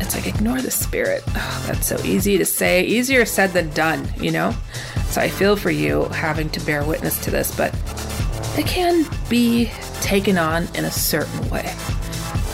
It's 0.00 0.14
like, 0.14 0.26
ignore 0.26 0.60
the 0.60 0.70
spirit. 0.70 1.22
Oh, 1.28 1.64
that's 1.66 1.86
so 1.86 1.98
easy 2.04 2.38
to 2.38 2.44
say, 2.44 2.84
easier 2.84 3.24
said 3.24 3.50
than 3.52 3.70
done, 3.70 4.08
you 4.18 4.30
know? 4.30 4.54
So 5.08 5.20
I 5.20 5.28
feel 5.28 5.56
for 5.56 5.70
you 5.70 6.04
having 6.06 6.50
to 6.50 6.60
bear 6.64 6.84
witness 6.84 7.22
to 7.24 7.30
this, 7.30 7.56
but 7.56 7.74
it 8.56 8.66
can 8.66 9.06
be 9.28 9.70
taken 10.00 10.38
on 10.38 10.68
in 10.74 10.84
a 10.84 10.90
certain 10.90 11.48
way. 11.50 11.74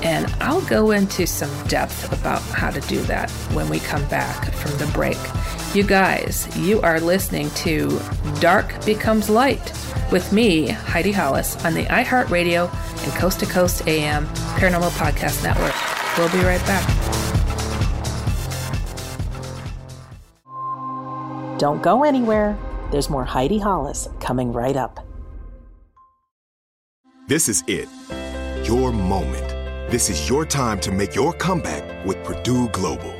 And 0.03 0.27
I'll 0.41 0.63
go 0.63 0.93
into 0.93 1.27
some 1.27 1.51
depth 1.67 2.11
about 2.13 2.41
how 2.43 2.71
to 2.71 2.81
do 2.83 3.03
that 3.03 3.31
when 3.53 3.69
we 3.69 3.81
come 3.81 4.07
back 4.09 4.51
from 4.53 4.73
the 4.79 4.87
break. 4.95 5.19
You 5.73 5.85
guys, 5.85 6.49
you 6.59 6.81
are 6.81 6.99
listening 6.99 7.49
to 7.51 8.01
Dark 8.41 8.85
Becomes 8.85 9.31
Light 9.31 9.73
with 10.11 10.33
me, 10.33 10.67
Heidi 10.67 11.13
Hollis, 11.13 11.65
on 11.65 11.75
the 11.75 11.85
iHeartRadio 11.85 12.69
and 13.05 13.13
Coast 13.13 13.39
to 13.39 13.47
Coast 13.47 13.87
AM 13.87 14.27
Paranormal 14.57 14.91
Podcast 14.99 15.45
Network. 15.45 15.73
We'll 16.19 16.29
be 16.33 16.45
right 16.45 16.61
back. 16.67 16.85
Don't 21.61 21.81
go 21.81 22.03
anywhere. 22.03 22.59
There's 22.91 23.09
more 23.09 23.25
Heidi 23.25 23.61
Hollis 23.61 24.09
coming 24.19 24.53
right 24.53 24.77
up. 24.77 25.07
This 27.29 27.49
is 27.49 27.63
it. 27.69 27.89
Your 28.67 28.91
moment. 28.91 29.49
This 29.89 30.11
is 30.11 30.29
your 30.29 30.45
time 30.45 30.81
to 30.81 30.91
make 30.91 31.15
your 31.15 31.33
comeback 31.33 32.05
with 32.05 32.21
Purdue 32.25 32.69
Global. 32.71 33.20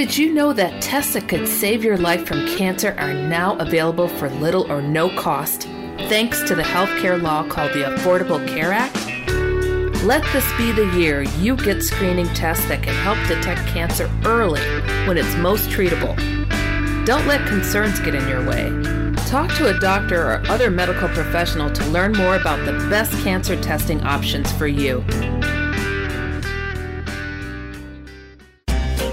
Did 0.00 0.16
you 0.16 0.32
know 0.32 0.54
that 0.54 0.80
tests 0.80 1.12
that 1.12 1.28
could 1.28 1.46
save 1.46 1.84
your 1.84 1.98
life 1.98 2.26
from 2.26 2.46
cancer 2.56 2.94
are 2.96 3.12
now 3.12 3.58
available 3.58 4.08
for 4.08 4.30
little 4.30 4.64
or 4.72 4.80
no 4.80 5.14
cost 5.14 5.64
thanks 6.08 6.42
to 6.44 6.54
the 6.54 6.62
healthcare 6.62 7.20
law 7.20 7.46
called 7.46 7.74
the 7.74 7.82
Affordable 7.82 8.48
Care 8.48 8.72
Act? 8.72 8.96
Let 10.02 10.24
this 10.32 10.50
be 10.56 10.72
the 10.72 10.90
year 10.98 11.20
you 11.20 11.54
get 11.54 11.82
screening 11.82 12.28
tests 12.28 12.66
that 12.68 12.82
can 12.82 12.94
help 12.94 13.18
detect 13.28 13.68
cancer 13.68 14.10
early 14.24 14.62
when 15.06 15.18
it's 15.18 15.36
most 15.36 15.68
treatable. 15.68 16.16
Don't 17.04 17.26
let 17.26 17.46
concerns 17.46 18.00
get 18.00 18.14
in 18.14 18.26
your 18.26 18.48
way. 18.48 18.70
Talk 19.26 19.54
to 19.56 19.68
a 19.68 19.78
doctor 19.80 20.32
or 20.32 20.42
other 20.48 20.70
medical 20.70 21.10
professional 21.10 21.70
to 21.72 21.84
learn 21.88 22.12
more 22.12 22.36
about 22.36 22.64
the 22.64 22.72
best 22.88 23.12
cancer 23.22 23.60
testing 23.60 24.00
options 24.04 24.50
for 24.50 24.66
you. 24.66 25.04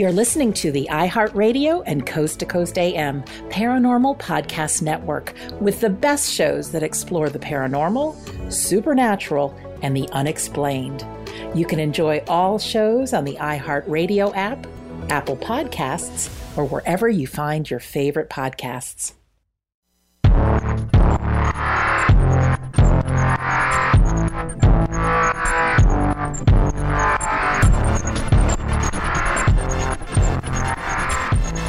You're 0.00 0.12
listening 0.12 0.54
to 0.54 0.72
the 0.72 0.88
iHeartRadio 0.90 1.82
and 1.84 2.06
Coast 2.06 2.38
to 2.38 2.46
Coast 2.46 2.78
AM 2.78 3.22
Paranormal 3.50 4.18
Podcast 4.18 4.80
Network 4.80 5.34
with 5.60 5.80
the 5.80 5.90
best 5.90 6.32
shows 6.32 6.72
that 6.72 6.82
explore 6.82 7.28
the 7.28 7.38
paranormal, 7.38 8.50
supernatural, 8.50 9.54
and 9.82 9.94
the 9.94 10.08
unexplained. 10.12 11.06
You 11.54 11.66
can 11.66 11.78
enjoy 11.78 12.24
all 12.28 12.58
shows 12.58 13.12
on 13.12 13.26
the 13.26 13.36
iHeartRadio 13.36 14.34
app, 14.34 14.66
Apple 15.10 15.36
Podcasts, 15.36 16.30
or 16.56 16.64
wherever 16.64 17.06
you 17.06 17.26
find 17.26 17.68
your 17.68 17.80
favorite 17.80 18.30
podcasts. 18.30 19.12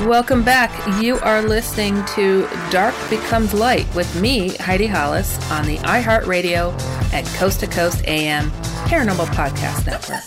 Welcome 0.08 0.43
back. 0.43 0.72
You 1.00 1.20
are 1.20 1.43
listening 1.43 2.03
to 2.15 2.50
Dark 2.72 2.96
Becomes 3.12 3.53
Light 3.53 3.86
with 3.93 4.20
me, 4.20 4.50
Heidi 4.55 4.88
Hollis, 4.88 5.38
on 5.51 5.67
the 5.67 5.77
iHeartRadio 5.77 6.74
at 7.13 7.24
Coast 7.38 7.60
to 7.60 7.67
Coast 7.67 8.03
AM 8.08 8.50
Paranormal 8.88 9.27
Podcast 9.27 9.86
Network. 9.86 10.24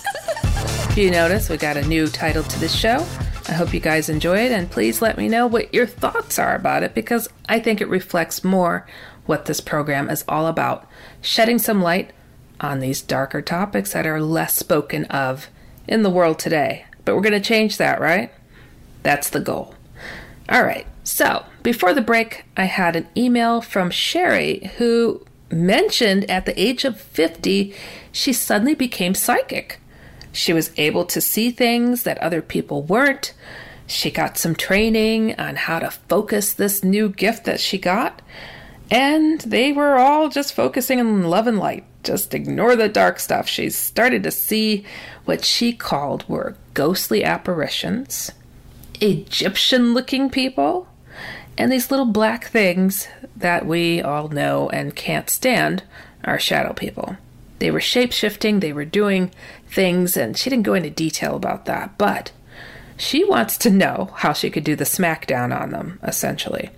If 0.91 0.97
you 0.97 1.11
notice, 1.11 1.49
we 1.49 1.57
got 1.57 1.77
a 1.77 1.85
new 1.89 2.07
title 2.07 2.45
to 2.45 2.61
this 2.61 2.73
show. 2.73 3.05
I 3.49 3.53
hope 3.53 3.75
you 3.75 3.81
guys 3.81 4.09
enjoy 4.09 4.39
it, 4.47 4.53
and 4.53 4.71
please 4.71 5.03
let 5.03 5.19
me 5.19 5.29
know 5.29 5.49
what 5.49 5.75
your 5.75 5.87
thoughts 5.87 6.39
are 6.39 6.55
about 6.55 6.85
it 6.85 6.95
because 6.95 7.29
I 7.49 7.59
think 7.59 7.81
it 7.81 7.89
reflects 7.89 8.45
more 8.45 8.87
what 9.27 9.47
this 9.47 9.61
program 9.61 10.09
is 10.09 10.25
all 10.29 10.47
about 10.47 10.89
shedding 11.21 11.59
some 11.59 11.83
light 11.83 12.13
on 12.61 12.79
these 12.79 13.03
darker 13.03 13.43
topics 13.43 13.93
that 13.93 14.07
are 14.07 14.21
less 14.21 14.55
spoken 14.55 15.05
of 15.07 15.49
in 15.89 16.05
the 16.05 16.11
world 16.11 16.39
today. 16.39 16.85
But 17.05 17.17
we're 17.17 17.23
going 17.23 17.33
to 17.33 17.41
change 17.41 17.77
that, 17.79 18.01
right? 18.01 18.33
That's 19.05 19.31
the 19.31 19.39
goal. 19.39 19.77
All 20.49 20.65
right, 20.65 20.87
so 21.05 21.47
before 21.63 21.95
the 21.95 22.01
break, 22.01 22.45
I 22.57 22.65
had 22.65 22.97
an 22.97 23.07
email 23.17 23.61
from 23.61 23.91
Sherry 23.91 24.73
who 24.79 25.25
mentioned 25.51 26.29
at 26.29 26.47
the 26.47 26.61
age 26.61 26.85
of 26.85 27.01
50, 27.01 27.75
she 28.11 28.33
suddenly 28.33 28.75
became 28.75 29.15
psychic. 29.15 29.81
She 30.33 30.53
was 30.53 30.73
able 30.77 31.05
to 31.07 31.21
see 31.21 31.51
things 31.51 32.03
that 32.03 32.19
other 32.19 32.43
people 32.43 32.83
weren't. 32.83 33.35
She 33.87 34.11
got 34.11 34.37
some 34.37 34.55
training 34.55 35.39
on 35.39 35.57
how 35.57 35.79
to 35.79 35.91
focus 35.91 36.53
this 36.53 36.83
new 36.83 37.09
gift 37.09 37.45
that 37.45 37.61
she 37.61 37.79
got. 37.79 38.21
And 38.91 39.41
they 39.43 39.73
were 39.73 39.97
all 39.97 40.29
just 40.29 40.55
focusing 40.55 40.99
on 41.01 41.25
love 41.25 41.47
and 41.47 41.59
light. 41.59 41.85
Just 42.03 42.35
ignore 42.35 42.77
the 42.77 42.89
dark 42.89 43.21
stuff. 43.21 43.49
She 43.49 43.71
started 43.71 44.23
to 44.25 44.31
see 44.31 44.85
what 45.25 45.45
she 45.45 45.73
called 45.73 46.29
were 46.29 46.57
ghostly 46.75 47.25
apparitions, 47.25 48.33
Egyptian 49.01 49.95
looking 49.95 50.31
people, 50.31 50.87
and 51.57 51.71
these 51.71 51.91
little 51.91 52.07
black 52.07 52.47
things 52.47 53.09
that 53.37 53.67
we 53.67 54.03
all 54.03 54.29
know 54.29 54.69
and 54.71 54.97
can't 54.97 55.31
stand 55.31 55.83
are 56.25 56.39
shadow 56.39 56.73
people. 56.73 57.17
They 57.59 57.71
were 57.71 57.81
shape 57.81 58.13
shifting, 58.13 58.61
they 58.61 58.73
were 58.73 58.85
doing 58.85 59.31
things, 59.69 60.17
and 60.17 60.37
she 60.37 60.51
didn't 60.51 60.65
go 60.65 60.75
into 60.75 60.91
detail 60.91 61.37
about 61.37 61.67
that, 61.67 61.97
but 61.99 62.33
she 62.97 63.25
wants 63.25 63.57
to 63.59 63.71
know 63.71 64.11
how 64.17 64.33
she 64.33 64.51
could 64.51 64.65
do 64.65 64.77
the 64.77 64.85
smackdown 64.85 65.59
on 65.59 65.71
them, 65.71 65.99
essentially. 66.03 66.71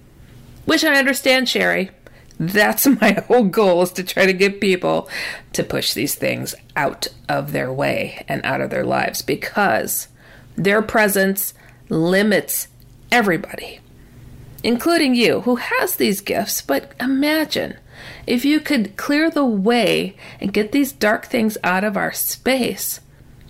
Which 0.64 0.84
I 0.84 0.98
understand, 0.98 1.48
Sherry. 1.48 1.90
That's 2.38 2.86
my 3.00 3.12
whole 3.12 3.44
goal 3.44 3.82
is 3.82 3.92
to 3.92 4.02
try 4.02 4.26
to 4.26 4.32
get 4.32 4.60
people 4.60 5.08
to 5.52 5.64
push 5.64 5.94
these 5.94 6.14
things 6.14 6.54
out 6.74 7.08
of 7.28 7.52
their 7.52 7.72
way 7.72 8.24
and 8.28 8.44
out 8.44 8.60
of 8.60 8.70
their 8.70 8.84
lives 8.84 9.22
because 9.22 10.08
their 10.56 10.82
presence 10.82 11.54
limits 11.88 12.68
everybody, 13.10 13.80
including 14.62 15.14
you 15.14 15.42
who 15.42 15.56
has 15.56 15.96
these 15.96 16.20
gifts. 16.20 16.62
But 16.62 16.92
imagine 17.00 17.76
if 18.26 18.44
you 18.44 18.60
could 18.60 18.96
clear 18.96 19.30
the 19.30 19.44
way 19.44 20.16
and 20.40 20.52
get 20.52 20.72
these 20.72 20.92
dark 20.92 21.26
things 21.26 21.56
out 21.62 21.84
of 21.84 21.96
our 21.96 22.12
space, 22.12 23.00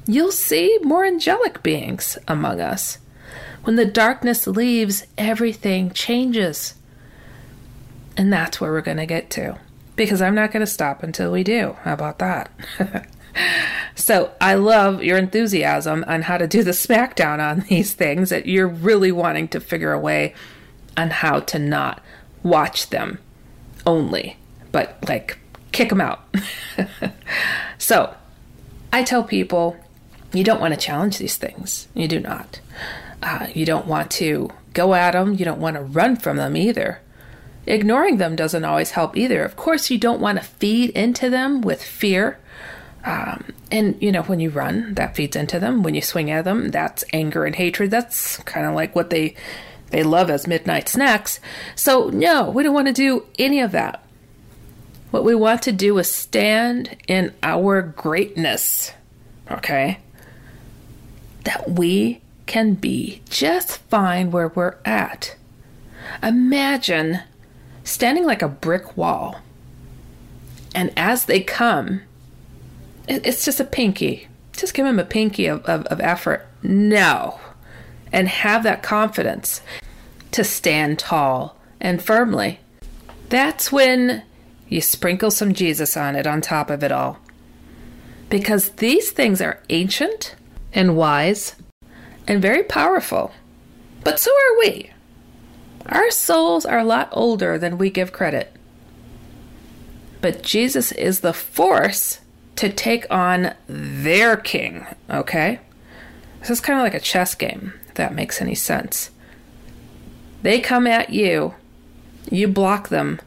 you'll 0.07 0.33
see 0.33 0.79
more 0.83 1.05
angelic 1.05 1.63
beings 1.63 2.19
among 2.29 2.61
us. 2.61 2.99
When 3.65 3.77
the 3.77 3.85
darkness 3.85 4.47
leaves, 4.47 5.07
everything 5.19 5.91
changes. 5.91 6.75
And 8.17 8.33
that's 8.33 8.61
where 8.61 8.71
we're 8.71 8.81
going 8.81 8.97
to 8.99 9.07
get 9.07 9.29
to. 9.31 9.59
Because 9.97 10.23
I'm 10.23 10.35
not 10.35 10.53
going 10.53 10.61
to 10.61 10.71
stop 10.71 11.03
until 11.03 11.33
we 11.33 11.43
do. 11.43 11.77
How 11.83 11.95
about 11.95 12.19
that? 12.19 12.51
so 13.95 14.33
I 14.41 14.55
love 14.55 15.03
your 15.03 15.19
enthusiasm 15.19 16.05
on 16.07 16.23
how 16.23 16.39
to 16.39 16.47
do 16.47 16.63
the 16.63 16.71
smackdown 16.71 17.39
on 17.39 17.61
these 17.69 17.93
things, 17.95 18.31
that 18.31 18.47
you're 18.47 18.69
really 18.69 19.13
wanting 19.13 19.49
to 19.49 19.61
figure 19.61 19.93
a 19.93 19.99
way 19.99 20.35
on 20.97 21.11
how 21.11 21.41
to 21.41 21.59
not 21.59 22.03
watch 22.43 22.91
them 22.91 23.19
only, 23.87 24.37
but 24.73 24.99
like 25.09 25.39
kick 25.73 25.91
them 25.91 26.01
out. 26.01 26.25
so 27.79 28.15
I 28.93 29.03
tell 29.03 29.23
people 29.23 29.77
you 30.33 30.45
don't 30.45 30.61
want 30.61 30.75
to 30.75 30.81
challenge 30.81 31.19
these 31.19 31.37
things. 31.37 31.89
You 31.95 32.09
do 32.09 32.21
not. 32.21 32.61
Uh, 33.23 33.49
you 33.55 33.65
don't 33.65 33.87
want 33.87 34.11
to 34.13 34.51
go 34.73 34.95
at 34.95 35.13
them. 35.13 35.35
You 35.35 35.45
don't 35.45 35.61
want 35.61 35.77
to 35.77 35.83
run 35.83 36.17
from 36.17 36.37
them 36.37 36.57
either. 36.57 37.01
Ignoring 37.67 38.19
them 38.19 38.37
doesn't 38.37 38.65
always 38.65 38.93
help 38.93 39.17
either. 39.17 39.43
Of 39.43 39.57
course, 39.57 39.91
you 39.91 39.99
don't 39.99 40.21
want 40.21 40.39
to 40.39 40.45
feed 40.45 40.91
into 40.91 41.29
them 41.29 41.61
with 41.61 41.83
fear. 41.83 42.39
Um, 43.07 43.53
and, 43.71 43.97
you 44.03 44.11
know, 44.11 44.23
when 44.23 44.41
you 44.41 44.51
run, 44.51 44.95
that 44.95 45.15
feeds 45.15 45.37
into 45.37 45.61
them. 45.61 45.85
When 45.85 45.95
you 45.95 46.03
swing 46.03 46.29
at 46.29 46.45
them, 46.45 46.71
that's 46.73 47.05
anger 47.13 47.45
and 47.45 47.55
hatred. 47.55 47.91
That's 47.91 48.39
kind 48.39 48.67
of 48.67 48.75
like 48.75 48.95
what 48.95 49.11
they 49.11 49.37
they 49.91 50.03
love 50.03 50.31
as 50.31 50.49
midnight 50.49 50.89
snacks. 50.89 51.39
So, 51.77 52.09
no, 52.09 52.51
we 52.51 52.65
don't 52.65 52.75
want 52.75 52.89
to 52.89 52.93
do 52.93 53.25
any 53.39 53.61
of 53.61 53.71
that. 53.71 54.05
What 55.13 55.23
we 55.23 55.37
want 55.37 55.63
to 55.63 55.73
do 55.73 55.97
is 55.99 56.13
stand 56.13 56.97
in 57.07 57.33
our 57.45 57.83
greatness, 57.83 58.91
okay? 59.49 60.01
That 61.45 61.71
we 61.71 62.21
can 62.47 62.75
be 62.75 63.23
just 63.31 63.79
fine 63.83 64.33
where 64.33 64.49
we're 64.49 64.75
at. 64.85 65.37
Imagine 66.21 67.21
standing 67.85 68.25
like 68.25 68.43
a 68.43 68.49
brick 68.49 68.97
wall, 68.97 69.41
and 70.75 70.93
as 70.97 71.27
they 71.27 71.41
come, 71.41 72.03
it's 73.09 73.45
just 73.45 73.61
a 73.61 73.65
pinky. 73.65 74.29
Just 74.53 74.75
give 74.75 74.87
him 74.87 74.99
a 74.99 75.05
pinky 75.05 75.47
of, 75.47 75.65
of, 75.65 75.85
of 75.87 76.01
effort. 76.01 76.47
No 76.63 77.39
and 78.13 78.29
have 78.29 78.63
that 78.63 78.83
confidence 78.83 79.61
to 80.33 80.45
stand 80.45 80.99
tall 80.99 81.59
and 81.81 82.03
firmly. 82.03 82.61
That's 83.29 83.73
when 83.73 84.23
you 84.69 84.81
sprinkle 84.81 85.31
some 85.31 85.53
Jesus 85.53 85.97
on 85.97 86.17
it 86.17 86.27
on 86.27 86.41
top 86.41 86.71
of 86.71 86.83
it 86.83 86.93
all. 86.93 87.19
Because 88.29 88.71
these 88.71 89.11
things 89.11 89.41
are 89.41 89.63
ancient 89.69 90.35
and 90.73 90.97
wise 90.97 91.57
and 92.27 92.43
very 92.43 92.63
powerful. 92.63 93.33
But 94.03 94.19
so 94.19 94.31
are 94.31 94.59
we. 94.61 94.91
Our 95.87 96.11
souls 96.11 96.67
are 96.67 96.79
a 96.79 96.85
lot 96.85 97.09
older 97.13 97.59
than 97.59 97.79
we 97.79 97.91
give 97.91 98.13
credit. 98.13 98.53
But 100.21 100.43
Jesus 100.43 100.91
is 100.93 101.21
the 101.21 101.33
force 101.33 102.21
to 102.57 102.71
take 102.71 103.07
on 103.11 103.55
their 103.69 104.37
king, 104.37 104.87
okay? 105.11 105.61
This 106.41 106.51
is 106.51 106.61
kind 106.61 106.79
of 106.79 106.85
like 106.85 106.95
a 106.95 107.01
chess 107.01 107.35
game 107.35 107.75
if 107.89 107.95
that 107.95 108.15
makes 108.15 108.41
any 108.41 108.55
sense. 108.55 109.11
They 110.43 110.61
come 110.61 110.87
at 110.87 111.11
you, 111.11 111.55
you 112.31 112.49
block 112.49 112.89
them. 112.89 113.21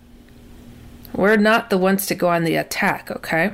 We're 1.13 1.37
not 1.37 1.69
the 1.69 1.77
ones 1.77 2.05
to 2.07 2.15
go 2.15 2.29
on 2.29 2.43
the 2.43 2.55
attack, 2.55 3.11
okay? 3.11 3.53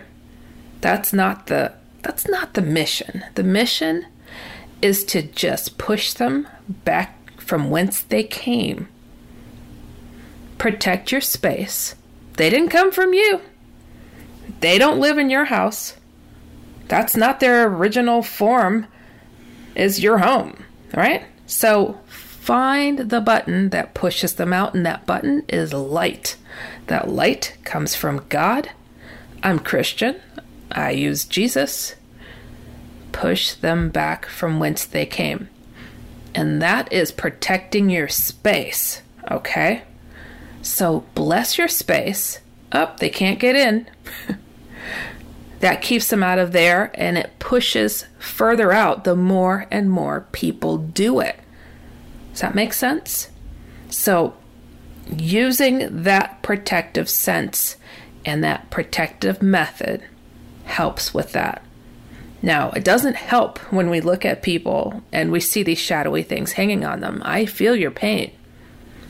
That's 0.81 1.13
not 1.13 1.47
the 1.47 1.73
that's 2.03 2.27
not 2.27 2.53
the 2.53 2.61
mission. 2.61 3.23
The 3.33 3.43
mission 3.43 4.05
is 4.81 5.03
to 5.05 5.23
just 5.23 5.79
push 5.79 6.13
them 6.13 6.47
back 6.67 7.17
from 7.39 7.71
whence 7.71 8.01
they 8.01 8.23
came. 8.23 8.87
Protect 10.59 11.11
your 11.11 11.21
space. 11.21 11.95
They 12.33 12.51
didn't 12.51 12.69
come 12.69 12.91
from 12.91 13.13
you. 13.13 13.41
They 14.59 14.77
don't 14.77 14.99
live 14.99 15.17
in 15.17 15.29
your 15.29 15.45
house. 15.45 15.95
That's 16.87 17.15
not 17.15 17.39
their 17.39 17.67
original 17.67 18.21
form. 18.21 18.87
is 19.75 20.01
your 20.01 20.19
home, 20.19 20.63
right? 20.95 21.25
So 21.45 21.99
find 22.07 23.09
the 23.09 23.21
button 23.21 23.69
that 23.69 23.93
pushes 23.93 24.35
them 24.35 24.53
out, 24.53 24.73
and 24.73 24.85
that 24.85 25.05
button 25.05 25.43
is 25.49 25.73
light. 25.73 26.37
That 26.87 27.09
light 27.09 27.57
comes 27.63 27.95
from 27.95 28.25
God. 28.29 28.69
I'm 29.43 29.59
Christian. 29.59 30.21
I 30.71 30.91
use 30.91 31.25
Jesus. 31.25 31.95
Push 33.11 33.53
them 33.53 33.89
back 33.89 34.25
from 34.25 34.59
whence 34.59 34.85
they 34.85 35.05
came. 35.05 35.49
And 36.33 36.61
that 36.61 36.91
is 36.91 37.11
protecting 37.11 37.89
your 37.89 38.09
space, 38.09 39.01
okay? 39.31 39.83
So 40.61 41.05
bless 41.15 41.57
your 41.57 41.67
space. 41.67 42.39
Up, 42.75 42.91
oh, 42.93 42.97
they 42.99 43.09
can't 43.09 43.39
get 43.39 43.55
in. 43.55 43.87
that 45.61 45.81
keeps 45.81 46.09
them 46.09 46.21
out 46.21 46.39
of 46.39 46.51
there 46.51 46.91
and 46.93 47.17
it 47.17 47.39
pushes 47.39 48.05
further 48.19 48.73
out 48.73 49.05
the 49.05 49.15
more 49.15 49.65
and 49.71 49.89
more 49.89 50.27
people 50.33 50.77
do 50.77 51.21
it. 51.21 51.39
Does 52.31 52.41
that 52.41 52.53
make 52.53 52.73
sense? 52.73 53.29
So, 53.89 54.33
using 55.09 56.03
that 56.03 56.41
protective 56.41 57.09
sense 57.09 57.77
and 58.25 58.43
that 58.43 58.69
protective 58.71 59.41
method 59.41 60.03
helps 60.65 61.13
with 61.13 61.31
that. 61.31 61.63
Now, 62.41 62.71
it 62.71 62.83
doesn't 62.83 63.15
help 63.15 63.57
when 63.71 63.89
we 63.89 64.01
look 64.01 64.25
at 64.25 64.43
people 64.43 65.01
and 65.13 65.31
we 65.31 65.39
see 65.39 65.63
these 65.63 65.79
shadowy 65.79 66.23
things 66.23 66.53
hanging 66.53 66.83
on 66.83 66.99
them. 66.99 67.21
I 67.23 67.45
feel 67.45 67.75
your 67.75 67.91
pain. 67.91 68.31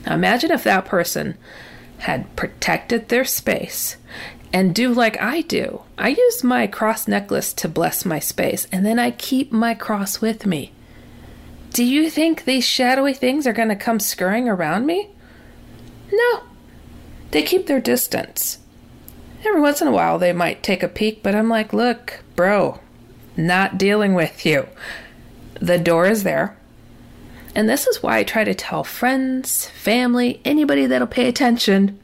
Now, 0.05 0.13
imagine 0.13 0.51
if 0.51 0.63
that 0.65 0.85
person 0.85 1.35
had 2.05 2.35
protected 2.35 3.09
their 3.09 3.25
space 3.25 3.97
and 4.53 4.75
do 4.75 4.93
like 4.93 5.19
I 5.19 5.41
do. 5.41 5.81
I 5.97 6.09
use 6.09 6.43
my 6.43 6.67
cross 6.67 7.07
necklace 7.07 7.51
to 7.55 7.67
bless 7.67 8.05
my 8.05 8.19
space, 8.19 8.67
and 8.71 8.85
then 8.85 8.99
I 8.99 9.11
keep 9.11 9.51
my 9.51 9.73
cross 9.73 10.21
with 10.21 10.45
me. 10.45 10.71
Do 11.71 11.83
you 11.83 12.09
think 12.09 12.45
these 12.45 12.63
shadowy 12.63 13.13
things 13.13 13.45
are 13.45 13.53
going 13.53 13.69
to 13.69 13.75
come 13.75 13.99
scurrying 13.99 14.47
around 14.47 14.85
me? 14.85 15.09
No. 16.11 16.43
They 17.31 17.41
keep 17.41 17.65
their 17.65 17.81
distance. 17.81 18.59
Every 19.45 19.59
once 19.59 19.81
in 19.81 19.87
a 19.87 19.91
while, 19.91 20.17
they 20.17 20.31
might 20.31 20.63
take 20.63 20.83
a 20.83 20.87
peek, 20.87 21.21
but 21.21 21.35
I'm 21.35 21.49
like, 21.49 21.73
look, 21.73 22.23
bro, 22.35 22.79
not 23.35 23.77
dealing 23.77 24.13
with 24.13 24.45
you. 24.45 24.67
The 25.59 25.79
door 25.79 26.05
is 26.05 26.23
there. 26.23 26.55
And 27.55 27.69
this 27.69 27.87
is 27.87 28.03
why 28.03 28.17
I 28.17 28.23
try 28.23 28.43
to 28.43 28.53
tell 28.53 28.83
friends, 28.83 29.67
family, 29.69 30.41
anybody 30.43 30.85
that'll 30.85 31.07
pay 31.07 31.27
attention 31.27 31.99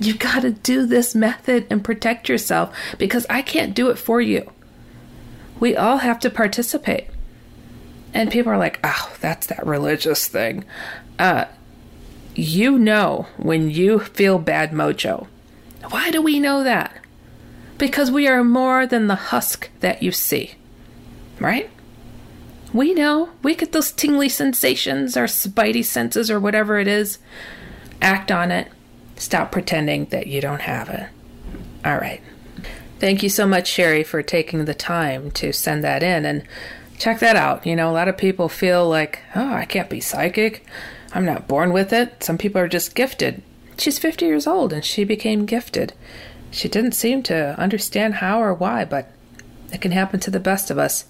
you've 0.00 0.18
got 0.18 0.42
to 0.42 0.50
do 0.50 0.86
this 0.86 1.14
method 1.14 1.66
and 1.70 1.84
protect 1.84 2.28
yourself 2.28 2.74
because 2.98 3.26
I 3.28 3.42
can't 3.42 3.74
do 3.74 3.90
it 3.90 3.98
for 3.98 4.20
you. 4.20 4.50
We 5.60 5.76
all 5.76 5.98
have 5.98 6.20
to 6.20 6.30
participate. 6.30 7.06
And 8.14 8.30
people 8.30 8.52
are 8.52 8.58
like, 8.58 8.80
oh, 8.84 9.14
that's 9.20 9.46
that 9.48 9.66
religious 9.66 10.28
thing. 10.28 10.64
Uh, 11.18 11.46
you 12.34 12.78
know 12.78 13.26
when 13.36 13.70
you 13.70 13.98
feel 13.98 14.38
bad 14.38 14.70
mojo. 14.70 15.26
Why 15.90 16.10
do 16.10 16.22
we 16.22 16.38
know 16.38 16.62
that? 16.62 16.96
Because 17.76 18.10
we 18.10 18.26
are 18.28 18.44
more 18.44 18.86
than 18.86 19.06
the 19.06 19.14
husk 19.14 19.70
that 19.80 20.02
you 20.02 20.12
see, 20.12 20.54
right? 21.38 21.70
We 22.72 22.94
know. 22.94 23.30
We 23.42 23.54
get 23.54 23.72
those 23.72 23.92
tingly 23.92 24.28
sensations, 24.28 25.16
our 25.16 25.24
spidey 25.24 25.84
senses, 25.84 26.30
or 26.30 26.38
whatever 26.38 26.78
it 26.78 26.86
is. 26.86 27.18
Act 28.00 28.30
on 28.30 28.50
it 28.50 28.70
Stop 29.18 29.50
pretending 29.50 30.06
that 30.06 30.28
you 30.28 30.40
don't 30.40 30.62
have 30.62 30.88
it. 30.88 31.08
All 31.84 31.98
right. 31.98 32.22
Thank 33.00 33.22
you 33.22 33.28
so 33.28 33.46
much, 33.46 33.66
Sherry, 33.66 34.04
for 34.04 34.22
taking 34.22 34.64
the 34.64 34.74
time 34.74 35.32
to 35.32 35.52
send 35.52 35.82
that 35.84 36.02
in 36.02 36.24
and 36.24 36.44
check 36.98 37.18
that 37.18 37.36
out. 37.36 37.66
You 37.66 37.74
know, 37.74 37.90
a 37.90 37.92
lot 37.92 38.08
of 38.08 38.16
people 38.16 38.48
feel 38.48 38.88
like, 38.88 39.20
oh, 39.34 39.52
I 39.52 39.64
can't 39.64 39.90
be 39.90 40.00
psychic. 40.00 40.64
I'm 41.12 41.24
not 41.24 41.48
born 41.48 41.72
with 41.72 41.92
it. 41.92 42.22
Some 42.22 42.38
people 42.38 42.60
are 42.60 42.68
just 42.68 42.94
gifted. 42.94 43.42
She's 43.76 43.98
50 43.98 44.24
years 44.24 44.46
old 44.46 44.72
and 44.72 44.84
she 44.84 45.04
became 45.04 45.46
gifted. 45.46 45.94
She 46.50 46.68
didn't 46.68 46.92
seem 46.92 47.22
to 47.24 47.58
understand 47.58 48.14
how 48.14 48.40
or 48.40 48.54
why, 48.54 48.84
but 48.84 49.10
it 49.72 49.80
can 49.80 49.92
happen 49.92 50.20
to 50.20 50.30
the 50.30 50.40
best 50.40 50.70
of 50.70 50.78
us, 50.78 51.06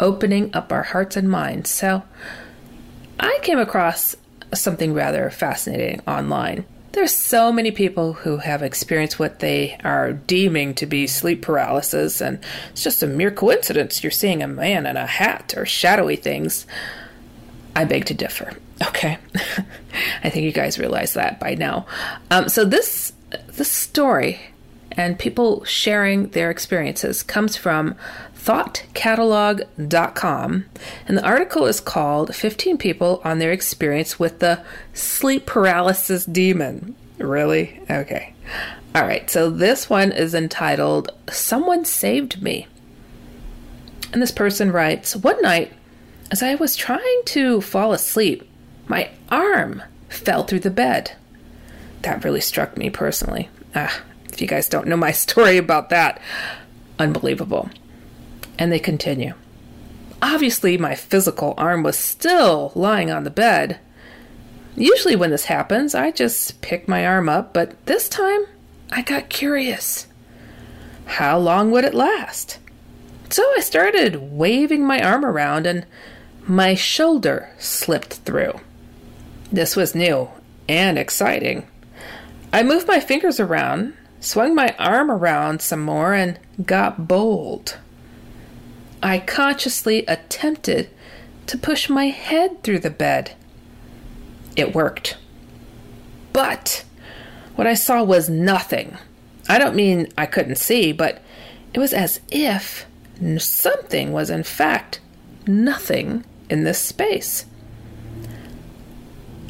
opening 0.00 0.54
up 0.54 0.72
our 0.72 0.82
hearts 0.82 1.16
and 1.16 1.30
minds. 1.30 1.70
So 1.70 2.02
I 3.18 3.38
came 3.42 3.58
across 3.58 4.16
something 4.54 4.94
rather 4.94 5.30
fascinating 5.30 6.02
online. 6.06 6.64
There's 6.92 7.14
so 7.14 7.52
many 7.52 7.72
people 7.72 8.14
who 8.14 8.38
have 8.38 8.62
experienced 8.62 9.18
what 9.18 9.40
they 9.40 9.76
are 9.84 10.14
deeming 10.14 10.74
to 10.76 10.86
be 10.86 11.06
sleep 11.06 11.42
paralysis, 11.42 12.22
and 12.22 12.38
it's 12.70 12.82
just 12.82 13.02
a 13.02 13.06
mere 13.06 13.30
coincidence 13.30 14.02
you're 14.02 14.10
seeing 14.10 14.42
a 14.42 14.48
man 14.48 14.86
in 14.86 14.96
a 14.96 15.06
hat 15.06 15.52
or 15.56 15.66
shadowy 15.66 16.16
things. 16.16 16.66
I 17.74 17.84
beg 17.84 18.06
to 18.06 18.14
differ. 18.14 18.54
Okay, 18.82 19.18
I 20.24 20.30
think 20.30 20.44
you 20.44 20.52
guys 20.52 20.78
realize 20.78 21.12
that 21.14 21.38
by 21.38 21.54
now. 21.54 21.86
Um, 22.30 22.48
so 22.48 22.64
this 22.64 23.12
this 23.48 23.70
story 23.70 24.40
and 24.92 25.18
people 25.18 25.64
sharing 25.64 26.28
their 26.28 26.50
experiences 26.50 27.22
comes 27.22 27.56
from 27.56 27.94
thoughtcatalog.com. 28.46 30.64
And 31.08 31.18
the 31.18 31.26
article 31.26 31.66
is 31.66 31.80
called 31.80 32.32
15 32.34 32.78
People 32.78 33.20
on 33.24 33.40
Their 33.40 33.50
Experience 33.50 34.20
with 34.20 34.38
the 34.38 34.62
Sleep 34.94 35.46
Paralysis 35.46 36.24
Demon. 36.24 36.94
Really? 37.18 37.80
Okay. 37.90 38.34
All 38.94 39.02
right, 39.02 39.28
so 39.28 39.50
this 39.50 39.90
one 39.90 40.12
is 40.12 40.32
entitled 40.32 41.10
Someone 41.28 41.84
Saved 41.84 42.40
Me. 42.40 42.68
And 44.12 44.22
this 44.22 44.30
person 44.30 44.70
writes 44.70 45.16
One 45.16 45.42
night, 45.42 45.72
as 46.30 46.40
I 46.42 46.54
was 46.54 46.76
trying 46.76 47.22
to 47.26 47.60
fall 47.60 47.92
asleep, 47.92 48.48
my 48.86 49.10
arm 49.28 49.82
fell 50.08 50.44
through 50.44 50.60
the 50.60 50.70
bed. 50.70 51.16
That 52.02 52.22
really 52.22 52.40
struck 52.40 52.76
me 52.76 52.90
personally. 52.90 53.48
Ah, 53.74 54.02
if 54.32 54.40
you 54.40 54.46
guys 54.46 54.68
don't 54.68 54.86
know 54.86 54.96
my 54.96 55.10
story 55.12 55.56
about 55.56 55.90
that, 55.90 56.20
unbelievable. 56.98 57.70
And 58.58 58.72
they 58.72 58.78
continue. 58.78 59.34
Obviously, 60.22 60.78
my 60.78 60.94
physical 60.94 61.54
arm 61.58 61.82
was 61.82 61.98
still 61.98 62.72
lying 62.74 63.10
on 63.10 63.24
the 63.24 63.30
bed. 63.30 63.78
Usually, 64.74 65.16
when 65.16 65.30
this 65.30 65.44
happens, 65.46 65.94
I 65.94 66.10
just 66.10 66.60
pick 66.62 66.88
my 66.88 67.06
arm 67.06 67.28
up, 67.28 67.52
but 67.52 67.84
this 67.86 68.08
time 68.08 68.46
I 68.90 69.02
got 69.02 69.28
curious. 69.28 70.06
How 71.06 71.38
long 71.38 71.70
would 71.70 71.84
it 71.84 71.94
last? 71.94 72.58
So 73.30 73.42
I 73.56 73.60
started 73.60 74.32
waving 74.32 74.86
my 74.86 75.02
arm 75.02 75.24
around, 75.24 75.66
and 75.66 75.86
my 76.46 76.74
shoulder 76.74 77.50
slipped 77.58 78.14
through. 78.14 78.60
This 79.52 79.76
was 79.76 79.94
new 79.94 80.28
and 80.68 80.98
exciting. 80.98 81.66
I 82.52 82.62
moved 82.62 82.88
my 82.88 83.00
fingers 83.00 83.38
around, 83.38 83.94
swung 84.20 84.54
my 84.54 84.74
arm 84.78 85.10
around 85.10 85.60
some 85.60 85.82
more, 85.82 86.14
and 86.14 86.38
got 86.64 87.06
bold. 87.08 87.78
I 89.02 89.18
consciously 89.18 90.04
attempted 90.06 90.90
to 91.46 91.58
push 91.58 91.88
my 91.88 92.06
head 92.06 92.62
through 92.62 92.80
the 92.80 92.90
bed. 92.90 93.32
It 94.56 94.74
worked. 94.74 95.16
But 96.32 96.84
what 97.54 97.66
I 97.66 97.74
saw 97.74 98.02
was 98.02 98.28
nothing. 98.28 98.96
I 99.48 99.58
don't 99.58 99.76
mean 99.76 100.08
I 100.18 100.26
couldn't 100.26 100.56
see, 100.56 100.92
but 100.92 101.22
it 101.72 101.78
was 101.78 101.92
as 101.92 102.20
if 102.28 102.86
something 103.38 104.12
was, 104.12 104.30
in 104.30 104.42
fact, 104.42 105.00
nothing 105.46 106.24
in 106.50 106.64
this 106.64 106.78
space. 106.78 107.46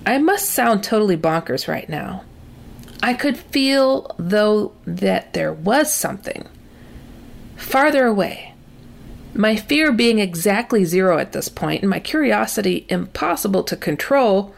I 0.05 0.19
must 0.19 0.51
sound 0.51 0.85
totally 0.85 1.17
bonkers 1.17 1.67
right 1.67 1.89
now. 1.89 2.25
I 3.03 3.15
could 3.15 3.37
feel, 3.37 4.15
though, 4.19 4.73
that 4.87 5.33
there 5.35 5.53
was 5.53 5.93
something 5.93 6.49
farther 7.57 8.07
away, 8.07 8.55
my 9.37 9.57
fear 9.57 9.93
being 9.93 10.19
exactly 10.19 10.85
zero 10.85 11.19
at 11.19 11.33
this 11.33 11.49
point, 11.49 11.83
and 11.83 11.91
my 11.91 12.01
curiosity 12.01 12.87
impossible 12.89 13.63
to 13.65 13.77
control, 13.77 14.55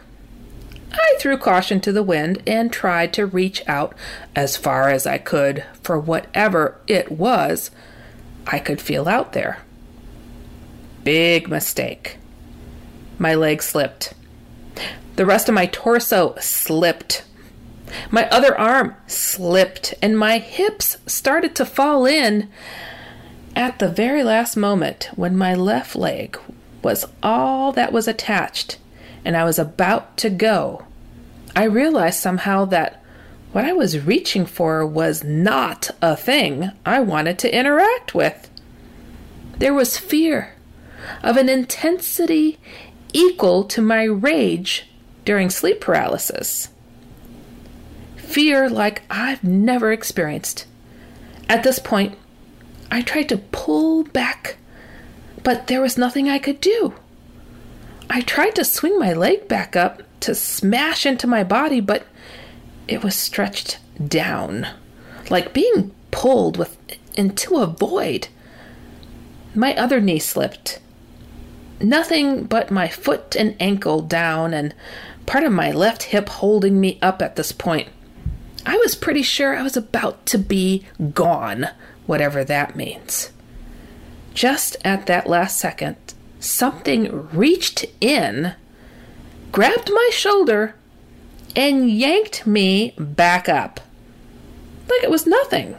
I 0.93 1.14
threw 1.19 1.37
caution 1.37 1.81
to 1.83 1.93
the 1.93 2.03
wind 2.03 2.43
and 2.47 2.73
tried 2.73 3.12
to 3.14 3.27
reach 3.27 3.62
out 3.67 3.95
as 4.35 4.57
far 4.57 4.88
as 4.88 5.07
I 5.07 5.19
could 5.19 5.64
for 5.83 5.99
whatever 5.99 6.81
it 6.87 7.12
was 7.12 7.71
I 8.47 8.59
could 8.59 8.81
feel 8.81 9.09
out 9.09 9.33
there. 9.33 9.59
Big 11.05 11.49
mistake. 11.49 12.19
My 13.19 13.35
leg 13.35 13.62
slipped. 13.62 14.14
The 15.17 15.27
rest 15.27 15.49
of 15.49 15.55
my 15.55 15.67
torso 15.67 16.35
slipped. 16.41 17.25
My 18.11 18.29
other 18.29 18.59
arm 18.59 18.95
slipped, 19.07 19.95
and 20.01 20.19
my 20.19 20.38
hips 20.38 20.99
started 21.07 21.55
to 21.57 21.67
fall 21.67 22.07
in 22.07 22.49
at 23.59 23.81
the 23.81 23.88
very 23.88 24.23
last 24.23 24.57
moment, 24.57 25.11
when 25.16 25.37
my 25.37 25.53
left 25.53 25.97
leg 25.97 26.38
was 26.81 27.05
all 27.25 27.73
that 27.73 27.92
was 27.92 28.07
attached 28.07 28.79
and 29.25 29.37
I 29.37 29.42
was 29.42 29.59
about 29.59 30.16
to 30.18 30.31
go, 30.31 30.87
I 31.57 31.64
realized 31.64 32.21
somehow 32.21 32.66
that 32.66 33.03
what 33.51 33.64
I 33.64 33.73
was 33.73 34.07
reaching 34.07 34.47
for 34.47 34.87
was 34.87 35.25
not 35.25 35.90
a 36.01 36.14
thing 36.14 36.71
I 36.87 37.01
wanted 37.01 37.37
to 37.40 37.53
interact 37.55 38.14
with. 38.14 38.49
There 39.59 39.75
was 39.75 39.99
fear, 39.99 40.55
of 41.25 41.37
an 41.37 41.49
intensity 41.49 42.61
equal 43.12 43.64
to 43.64 43.83
my 43.83 44.05
rage 44.05 44.88
during 45.25 45.51
sleep 45.51 45.81
paralysis. 45.81 46.68
Fear 48.14 48.71
like 48.71 49.03
I've 49.11 49.42
never 49.42 49.90
experienced. 49.90 50.66
At 51.49 51.64
this 51.64 51.81
point, 51.81 52.16
I 52.90 53.03
tried 53.03 53.29
to 53.31 53.38
pull 53.38 54.05
back, 54.05 54.57
but 55.42 55.66
there 55.66 55.81
was 55.81 55.98
nothing 55.98 56.29
I 56.29 56.38
could 56.38 56.61
do. 56.61 56.94
I 58.11 58.22
tried 58.22 58.55
to 58.57 58.64
swing 58.64 58.98
my 58.98 59.12
leg 59.12 59.48
back 59.48 59.77
up 59.77 60.03
to 60.20 60.35
smash 60.35 61.05
into 61.05 61.27
my 61.27 61.44
body, 61.44 61.81
but 61.81 62.07
it 62.87 63.05
was 63.05 63.14
stretched 63.14 63.79
down, 64.07 64.66
like 65.31 65.53
being 65.53 65.94
pulled 66.11 66.57
with 66.57 66.77
into 67.14 67.57
a 67.57 67.66
void. 67.66 68.29
My 69.55 69.77
other 69.77 70.01
knee 70.01 70.18
slipped. 70.18 70.79
Nothing 71.81 72.44
but 72.44 72.70
my 72.70 72.88
foot 72.88 73.37
and 73.37 73.57
ankle 73.61 74.01
down, 74.01 74.55
and 74.55 74.74
part 75.27 75.44
of 75.44 75.53
my 75.53 75.70
left 75.70 76.05
hip 76.05 76.29
holding 76.29 76.81
me 76.81 76.98
up 77.03 77.20
at 77.20 77.37
this 77.37 77.53
point. 77.53 77.88
I 78.64 78.77
was 78.79 78.94
pretty 78.94 79.22
sure 79.22 79.57
I 79.57 79.62
was 79.62 79.77
about 79.77 80.27
to 80.27 80.38
be 80.38 80.85
gone, 81.14 81.68
whatever 82.09 82.42
that 82.42 82.75
means. 82.75 83.31
Just 84.33 84.77
at 84.83 85.05
that 85.07 85.29
last 85.29 85.59
second, 85.59 85.97
something 86.40 87.29
reached 87.29 87.85
in, 88.01 88.55
grabbed 89.53 89.90
my 89.92 90.09
shoulder, 90.11 90.75
and 91.55 91.90
yanked 91.90 92.47
me 92.47 92.94
back 92.99 93.47
up. 93.49 93.81
Like 94.88 95.03
it 95.03 95.11
was 95.11 95.27
nothing. 95.27 95.77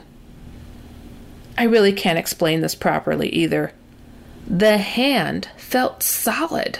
I 1.58 1.63
really 1.63 1.94
can't 1.94 2.20
explain 2.20 2.62
this 2.62 2.76
properly 2.76 3.30
either. 3.30 3.74
The 4.48 4.78
hand 4.78 5.50
felt 5.58 6.04
solid, 6.04 6.80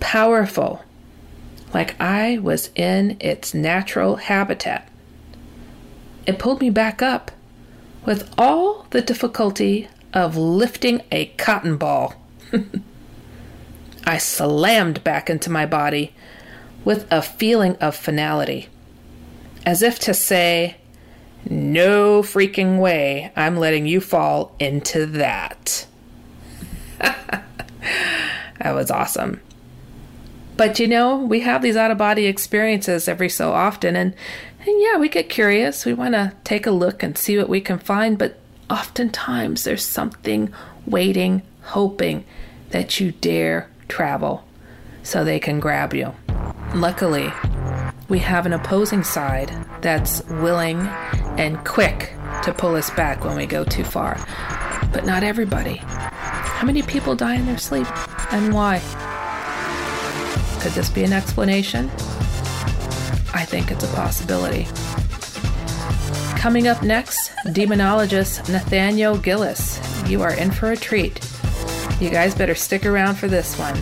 powerful, 0.00 0.82
like 1.74 2.00
I 2.00 2.38
was 2.38 2.70
in 2.74 3.18
its 3.20 3.52
natural 3.52 4.16
habitat. 4.16 4.88
It 6.26 6.38
pulled 6.38 6.62
me 6.62 6.70
back 6.70 7.02
up 7.02 7.32
with 8.04 8.32
all 8.38 8.86
the 8.90 9.02
difficulty 9.02 9.88
of 10.12 10.36
lifting 10.36 11.02
a 11.10 11.26
cotton 11.36 11.76
ball. 11.76 12.14
I 14.04 14.18
slammed 14.18 15.04
back 15.04 15.30
into 15.30 15.50
my 15.50 15.66
body 15.66 16.14
with 16.84 17.06
a 17.10 17.22
feeling 17.22 17.76
of 17.76 17.94
finality, 17.94 18.68
as 19.66 19.82
if 19.82 19.98
to 20.00 20.14
say, 20.14 20.76
no 21.48 22.22
freaking 22.22 22.80
way 22.80 23.32
I'm 23.36 23.56
letting 23.56 23.86
you 23.86 24.00
fall 24.00 24.54
into 24.58 25.06
that. 25.06 25.86
that 26.98 27.44
was 28.64 28.90
awesome. 28.90 29.40
But 30.56 30.78
you 30.78 30.88
know, 30.88 31.16
we 31.16 31.40
have 31.40 31.62
these 31.62 31.76
out 31.76 31.90
of 31.90 31.98
body 31.98 32.26
experiences 32.26 33.08
every 33.08 33.30
so 33.30 33.52
often, 33.52 33.96
and, 33.96 34.14
and 34.66 34.80
yeah, 34.80 34.96
we 34.98 35.08
get 35.08 35.28
curious. 35.28 35.84
We 35.84 35.94
want 35.94 36.14
to 36.14 36.32
take 36.44 36.66
a 36.66 36.70
look 36.70 37.02
and 37.02 37.16
see 37.16 37.38
what 37.38 37.48
we 37.48 37.60
can 37.60 37.78
find, 37.78 38.18
but 38.18 38.38
oftentimes 38.68 39.64
there's 39.64 39.84
something 39.84 40.52
waiting, 40.86 41.42
hoping 41.62 42.24
that 42.70 43.00
you 43.00 43.12
dare 43.12 43.68
travel 43.88 44.44
so 45.02 45.24
they 45.24 45.40
can 45.40 45.60
grab 45.60 45.94
you. 45.94 46.14
Luckily, 46.74 47.32
we 48.08 48.18
have 48.18 48.46
an 48.46 48.52
opposing 48.52 49.02
side 49.02 49.50
that's 49.80 50.22
willing 50.26 50.78
and 51.38 51.64
quick 51.64 52.12
to 52.44 52.52
pull 52.52 52.74
us 52.74 52.90
back 52.90 53.24
when 53.24 53.36
we 53.36 53.46
go 53.46 53.64
too 53.64 53.84
far. 53.84 54.18
But 54.92 55.06
not 55.06 55.22
everybody. 55.22 55.76
How 55.76 56.66
many 56.66 56.82
people 56.82 57.16
die 57.16 57.36
in 57.36 57.46
their 57.46 57.58
sleep 57.58 57.86
and 58.32 58.52
why? 58.52 58.80
Could 60.60 60.72
this 60.72 60.90
be 60.90 61.04
an 61.04 61.12
explanation? 61.12 61.90
Think 63.50 63.72
it's 63.72 63.82
a 63.82 63.88
possibility. 63.96 64.68
Coming 66.38 66.68
up 66.68 66.84
next, 66.84 67.30
demonologist 67.46 68.48
Nathaniel 68.48 69.18
Gillis. 69.18 69.80
You 70.08 70.22
are 70.22 70.32
in 70.34 70.52
for 70.52 70.70
a 70.70 70.76
treat. 70.76 71.20
You 72.00 72.10
guys 72.10 72.32
better 72.32 72.54
stick 72.54 72.86
around 72.86 73.16
for 73.16 73.26
this 73.26 73.58
one. 73.58 73.76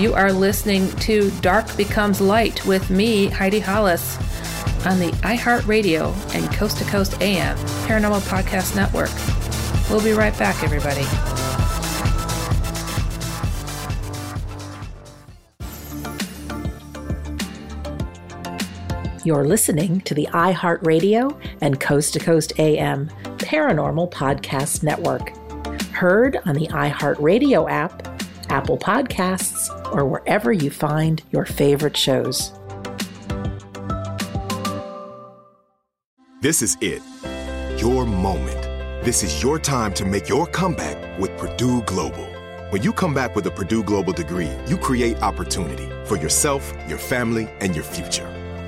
You 0.00 0.14
are 0.14 0.32
listening 0.32 0.90
to 1.00 1.30
Dark 1.42 1.76
Becomes 1.76 2.22
Light 2.22 2.64
with 2.64 2.88
me, 2.88 3.26
Heidi 3.26 3.60
Hollis, 3.60 4.16
on 4.86 4.98
the 4.98 5.12
iHeartRadio 5.22 6.14
and 6.34 6.50
Coast 6.54 6.78
to 6.78 6.84
Coast 6.84 7.20
AM 7.20 7.58
Paranormal 7.86 8.22
Podcast 8.22 8.74
Network. 8.74 9.10
We'll 9.90 10.02
be 10.02 10.18
right 10.18 10.36
back, 10.38 10.64
everybody. 10.64 11.04
You're 19.28 19.44
listening 19.44 20.00
to 20.06 20.14
the 20.14 20.26
iHeartRadio 20.32 21.38
and 21.60 21.78
Coast 21.78 22.14
to 22.14 22.18
Coast 22.18 22.58
AM 22.58 23.08
Paranormal 23.36 24.10
Podcast 24.10 24.82
Network. 24.82 25.36
Heard 25.92 26.38
on 26.46 26.54
the 26.54 26.66
iHeartRadio 26.68 27.70
app, 27.70 28.08
Apple 28.50 28.78
Podcasts, 28.78 29.68
or 29.92 30.06
wherever 30.06 30.50
you 30.50 30.70
find 30.70 31.22
your 31.30 31.44
favorite 31.44 31.94
shows. 31.94 32.54
This 36.40 36.62
is 36.62 36.78
it. 36.80 37.02
Your 37.82 38.06
moment. 38.06 38.62
This 39.04 39.22
is 39.22 39.42
your 39.42 39.58
time 39.58 39.92
to 39.92 40.06
make 40.06 40.30
your 40.30 40.46
comeback 40.46 41.18
with 41.18 41.36
Purdue 41.36 41.82
Global. 41.82 42.24
When 42.70 42.82
you 42.82 42.94
come 42.94 43.12
back 43.12 43.36
with 43.36 43.46
a 43.46 43.50
Purdue 43.50 43.82
Global 43.82 44.14
degree, 44.14 44.50
you 44.66 44.78
create 44.78 45.22
opportunity 45.22 45.86
for 46.06 46.16
yourself, 46.16 46.72
your 46.88 46.96
family, 46.96 47.46
and 47.60 47.74
your 47.74 47.84
future. 47.84 48.37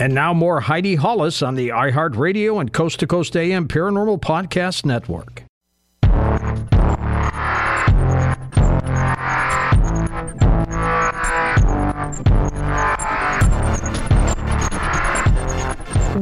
And 0.00 0.14
now 0.14 0.32
more 0.32 0.60
Heidi 0.60 0.94
Hollis 0.94 1.42
on 1.42 1.54
the 1.56 1.68
iHeartRadio 1.68 2.60
and 2.60 2.72
Coast 2.72 3.00
to 3.00 3.06
Coast 3.06 3.36
AM 3.36 3.66
Paranormal 3.66 4.20
Podcast 4.20 4.86
Network. 4.86 5.42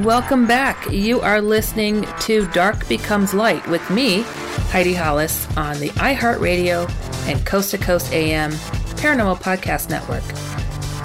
Welcome 0.04 0.46
back. 0.46 0.90
You 0.90 1.20
are 1.20 1.40
listening 1.40 2.06
to 2.20 2.46
Dark 2.48 2.88
Becomes 2.88 3.34
Light 3.34 3.66
with 3.68 3.88
me, 3.90 4.22
Heidi 4.70 4.94
Hollis, 4.94 5.46
on 5.56 5.78
the 5.80 5.88
iHeartRadio 5.90 6.88
and 7.28 7.44
Coast 7.44 7.72
to 7.72 7.78
Coast 7.78 8.12
AM 8.12 8.52
Paranormal 8.96 9.40
Podcast 9.42 9.90
Network. 9.90 10.22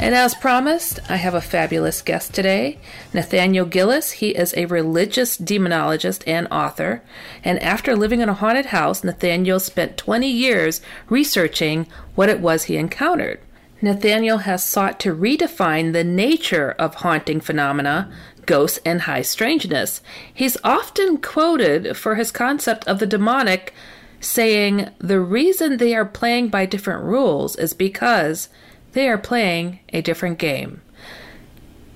And 0.01 0.15
as 0.15 0.33
promised, 0.33 0.99
I 1.09 1.17
have 1.17 1.35
a 1.35 1.41
fabulous 1.41 2.01
guest 2.01 2.33
today, 2.33 2.79
Nathaniel 3.13 3.67
Gillis. 3.67 4.13
He 4.13 4.29
is 4.29 4.51
a 4.57 4.65
religious 4.65 5.37
demonologist 5.37 6.23
and 6.25 6.47
author. 6.49 7.03
And 7.43 7.59
after 7.59 7.95
living 7.95 8.19
in 8.19 8.27
a 8.27 8.33
haunted 8.33 8.65
house, 8.67 9.03
Nathaniel 9.03 9.59
spent 9.59 9.97
20 9.97 10.27
years 10.27 10.81
researching 11.07 11.85
what 12.15 12.29
it 12.29 12.39
was 12.39 12.63
he 12.63 12.77
encountered. 12.77 13.41
Nathaniel 13.79 14.39
has 14.39 14.63
sought 14.63 14.99
to 15.01 15.15
redefine 15.15 15.93
the 15.93 16.03
nature 16.03 16.71
of 16.79 16.95
haunting 16.95 17.39
phenomena, 17.39 18.11
ghosts, 18.47 18.79
and 18.83 19.01
high 19.01 19.21
strangeness. 19.21 20.01
He's 20.33 20.57
often 20.63 21.17
quoted 21.17 21.95
for 21.95 22.15
his 22.15 22.31
concept 22.31 22.87
of 22.87 22.97
the 22.97 23.05
demonic, 23.05 23.71
saying 24.19 24.89
the 24.97 25.19
reason 25.19 25.77
they 25.77 25.93
are 25.93 26.05
playing 26.05 26.49
by 26.49 26.65
different 26.65 27.03
rules 27.03 27.55
is 27.55 27.75
because 27.75 28.49
they 28.93 29.07
are 29.07 29.17
playing 29.17 29.79
a 29.89 30.01
different 30.01 30.37
game. 30.37 30.81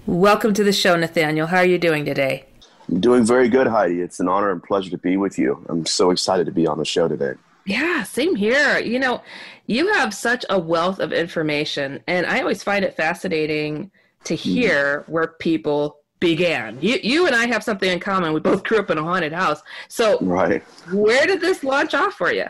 Welcome 0.05 0.53
to 0.53 0.63
the 0.63 0.71
show, 0.71 0.95
Nathaniel. 0.95 1.47
How 1.47 1.57
are 1.57 1.65
you 1.65 1.77
doing 1.77 2.05
today? 2.05 2.45
I'm 2.87 2.99
doing 2.99 3.25
very 3.25 3.49
good, 3.49 3.67
Heidi. 3.67 4.01
It's 4.01 4.19
an 4.19 4.27
honor 4.27 4.51
and 4.51 4.63
pleasure 4.63 4.91
to 4.91 4.97
be 4.97 5.17
with 5.17 5.37
you. 5.37 5.65
I'm 5.67 5.85
so 5.85 6.11
excited 6.11 6.45
to 6.45 6.51
be 6.51 6.67
on 6.67 6.77
the 6.77 6.85
show 6.85 7.07
today. 7.07 7.33
Yeah, 7.65 8.03
same 8.03 8.35
here. 8.35 8.77
You 8.77 8.99
know, 8.99 9.21
you 9.65 9.91
have 9.93 10.13
such 10.13 10.45
a 10.49 10.59
wealth 10.59 10.99
of 10.99 11.11
information, 11.11 12.03
and 12.07 12.27
I 12.27 12.39
always 12.39 12.61
find 12.61 12.85
it 12.85 12.95
fascinating 12.95 13.89
to 14.25 14.35
mm-hmm. 14.35 14.49
hear 14.49 15.01
mm. 15.01 15.09
where 15.09 15.27
people 15.27 15.97
began. 16.19 16.77
You, 16.79 16.99
you 17.01 17.25
and 17.25 17.35
I 17.35 17.47
have 17.47 17.63
something 17.63 17.91
in 17.91 17.99
common. 17.99 18.33
We 18.33 18.39
both 18.39 18.63
grew 18.63 18.77
up 18.77 18.91
in 18.91 18.99
a 18.99 19.03
haunted 19.03 19.33
house. 19.33 19.61
So, 19.87 20.19
right. 20.21 20.61
where 20.91 21.25
did 21.25 21.41
this 21.41 21.63
launch 21.63 21.95
off 21.95 22.13
for 22.13 22.31
you? 22.31 22.45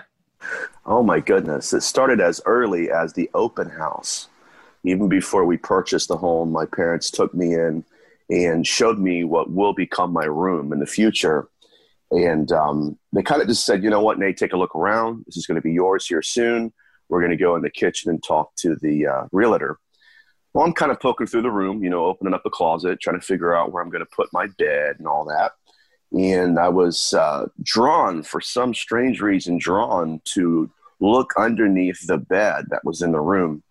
Oh 0.85 1.01
my 1.01 1.21
goodness! 1.21 1.73
It 1.73 1.81
started 1.81 2.19
as 2.19 2.41
early 2.45 2.91
as 2.91 3.13
the 3.13 3.29
open 3.33 3.69
house 3.69 4.27
even 4.87 5.09
before 5.09 5.45
we 5.45 5.57
purchased 5.57 6.07
the 6.07 6.17
home, 6.17 6.51
my 6.51 6.65
parents 6.65 7.09
took 7.11 7.33
me 7.33 7.53
in 7.53 7.83
and 8.29 8.65
showed 8.65 8.99
me 8.99 9.23
what 9.23 9.51
will 9.51 9.73
become 9.73 10.11
my 10.11 10.25
room 10.25 10.73
in 10.73 10.79
the 10.79 10.85
future. 10.85 11.47
And 12.11 12.51
um, 12.51 12.97
they 13.13 13.23
kind 13.23 13.41
of 13.41 13.47
just 13.47 13.65
said, 13.65 13.83
you 13.83 13.89
know 13.89 14.01
what, 14.01 14.19
Nate, 14.19 14.37
take 14.37 14.53
a 14.53 14.57
look 14.57 14.75
around. 14.75 15.23
This 15.25 15.37
is 15.37 15.47
going 15.47 15.55
to 15.55 15.61
be 15.61 15.73
yours 15.73 16.07
here 16.07 16.21
soon. 16.21 16.71
We're 17.09 17.19
going 17.19 17.31
to 17.31 17.37
go 17.37 17.55
in 17.55 17.61
the 17.61 17.69
kitchen 17.69 18.09
and 18.09 18.23
talk 18.23 18.55
to 18.57 18.75
the 18.81 19.07
uh, 19.07 19.23
realtor. 19.31 19.79
Well, 20.53 20.65
I'm 20.65 20.73
kind 20.73 20.91
of 20.91 20.99
poking 20.99 21.27
through 21.27 21.41
the 21.41 21.51
room, 21.51 21.83
you 21.83 21.89
know, 21.89 22.05
opening 22.05 22.33
up 22.33 22.43
the 22.43 22.49
closet, 22.49 23.01
trying 23.01 23.19
to 23.19 23.25
figure 23.25 23.53
out 23.53 23.71
where 23.71 23.83
I'm 23.83 23.89
going 23.89 24.05
to 24.05 24.15
put 24.15 24.31
my 24.31 24.47
bed 24.57 24.95
and 24.97 25.07
all 25.07 25.25
that. 25.25 25.51
And 26.17 26.57
I 26.57 26.69
was 26.69 27.13
uh, 27.13 27.47
drawn, 27.61 28.23
for 28.23 28.39
some 28.39 28.73
strange 28.73 29.19
reason, 29.19 29.57
drawn 29.57 30.21
to 30.33 30.71
look 31.01 31.33
underneath 31.37 32.07
the 32.07 32.17
bed 32.17 32.65
that 32.69 32.85
was 32.85 33.01
in 33.01 33.11
the 33.11 33.19
room. 33.19 33.63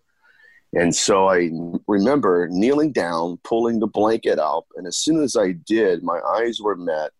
And 0.75 0.93
so 0.93 1.29
I 1.29 1.51
remember 1.87 2.49
kneeling 2.51 2.91
down, 2.91 3.39
pulling 3.45 3.79
the 3.79 3.87
blanket 3.87 4.39
up, 4.39 4.65
and 4.75 4.85
as 4.85 4.97
soon 4.97 5.23
as 5.23 5.37
I 5.37 5.53
did, 5.53 6.03
my 6.03 6.19
eyes 6.19 6.59
were 6.59 6.75
met 6.75 7.11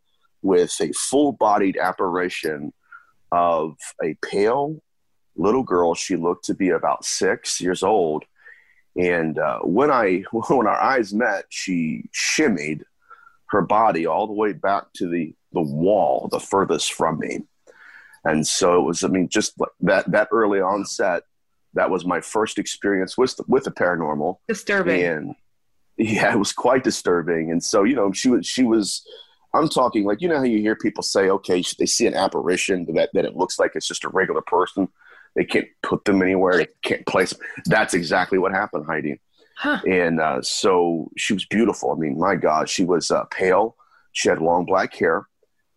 with 0.42 0.76
a 0.82 0.92
full 0.92 1.32
bodied 1.32 1.78
apparition 1.78 2.74
of 3.32 3.78
a 4.04 4.16
pale 4.22 4.82
little 5.38 5.64
girl. 5.64 5.96
She 5.96 6.18
looked 6.18 6.46
to 6.46 6.54
be 6.54 6.70
about 6.70 7.06
six 7.06 7.62
years 7.62 7.82
old. 7.82 8.26
And 8.98 9.40
uh, 9.40 9.60
when 9.60 9.90
I 9.90 10.24
when 10.32 10.68
our 10.68 10.82
eyes 10.82 11.14
met, 11.14 11.46
she 11.50 12.10
shimmied 12.14 12.82
her 13.48 13.62
body 13.62 14.06
all 14.06 14.28
the 14.28 14.34
way 14.34 14.52
back 14.52 14.86
to 14.96 15.10
the 15.10 15.34
the 15.54 15.62
wall, 15.62 16.28
the 16.30 16.42
furthest 16.42 16.92
from 16.92 17.20
me. 17.20 17.40
And 18.26 18.46
so 18.46 18.82
it 18.82 18.86
was, 18.86 19.04
I 19.04 19.08
mean, 19.08 19.30
just 19.30 19.58
that 19.82 20.12
that 20.12 20.28
early 20.32 20.60
onset 20.60 21.24
that 21.76 21.90
was 21.90 22.06
my 22.06 22.22
first 22.22 22.58
experience 22.58 23.18
with 23.18 23.40
with 23.48 23.66
the 23.66 23.72
paranormal. 23.72 24.38
Disturbing. 24.48 25.04
And 25.04 25.36
yeah, 25.98 26.34
it 26.34 26.40
was 26.40 26.52
quite 26.52 26.84
disturbing. 26.84 27.52
And 27.52 27.64
so, 27.64 27.84
you 27.84 27.96
know, 27.96 28.12
she 28.12 28.30
was 28.30 28.46
she 28.46 28.64
was 28.64 29.06
I'm 29.54 29.70
talking 29.70 30.06
like 30.06 30.22
you 30.22 30.28
know 30.28 30.38
how 30.38 30.44
you 30.44 30.60
hear 30.60 30.76
people 30.76 31.04
say, 31.04 31.30
okay, 31.30 31.64
they 31.78 31.86
see 31.86 32.08
an 32.08 32.16
apparition 32.16 32.86
that 32.96 33.10
that 33.14 33.26
it 33.26 33.36
looks 33.36 33.60
like 33.60 33.72
it's 33.76 33.88
just 33.88 34.04
a 34.04 34.10
regular 34.10 34.42
person. 34.42 34.88
They 35.36 35.46
can't 35.46 35.68
put 35.84 36.06
them 36.06 36.22
anywhere. 36.22 36.58
They 36.58 36.68
can't 36.82 37.06
place 37.06 37.32
them. 37.32 37.40
That's 37.66 37.94
exactly 37.94 38.38
what 38.38 38.54
happened, 38.54 38.86
Heidi. 38.86 39.20
Huh. 39.58 39.82
And 39.88 40.20
uh, 40.22 40.42
so 40.42 41.12
she 41.18 41.34
was 41.34 41.46
beautiful. 41.46 41.92
I 41.92 41.96
mean, 41.96 42.18
my 42.18 42.36
God, 42.36 42.70
she 42.70 42.86
was 42.86 43.12
uh, 43.12 43.24
pale. 43.26 43.76
She 44.14 44.30
had 44.30 44.42
long 44.42 44.66
black 44.66 44.94
hair. 44.96 45.28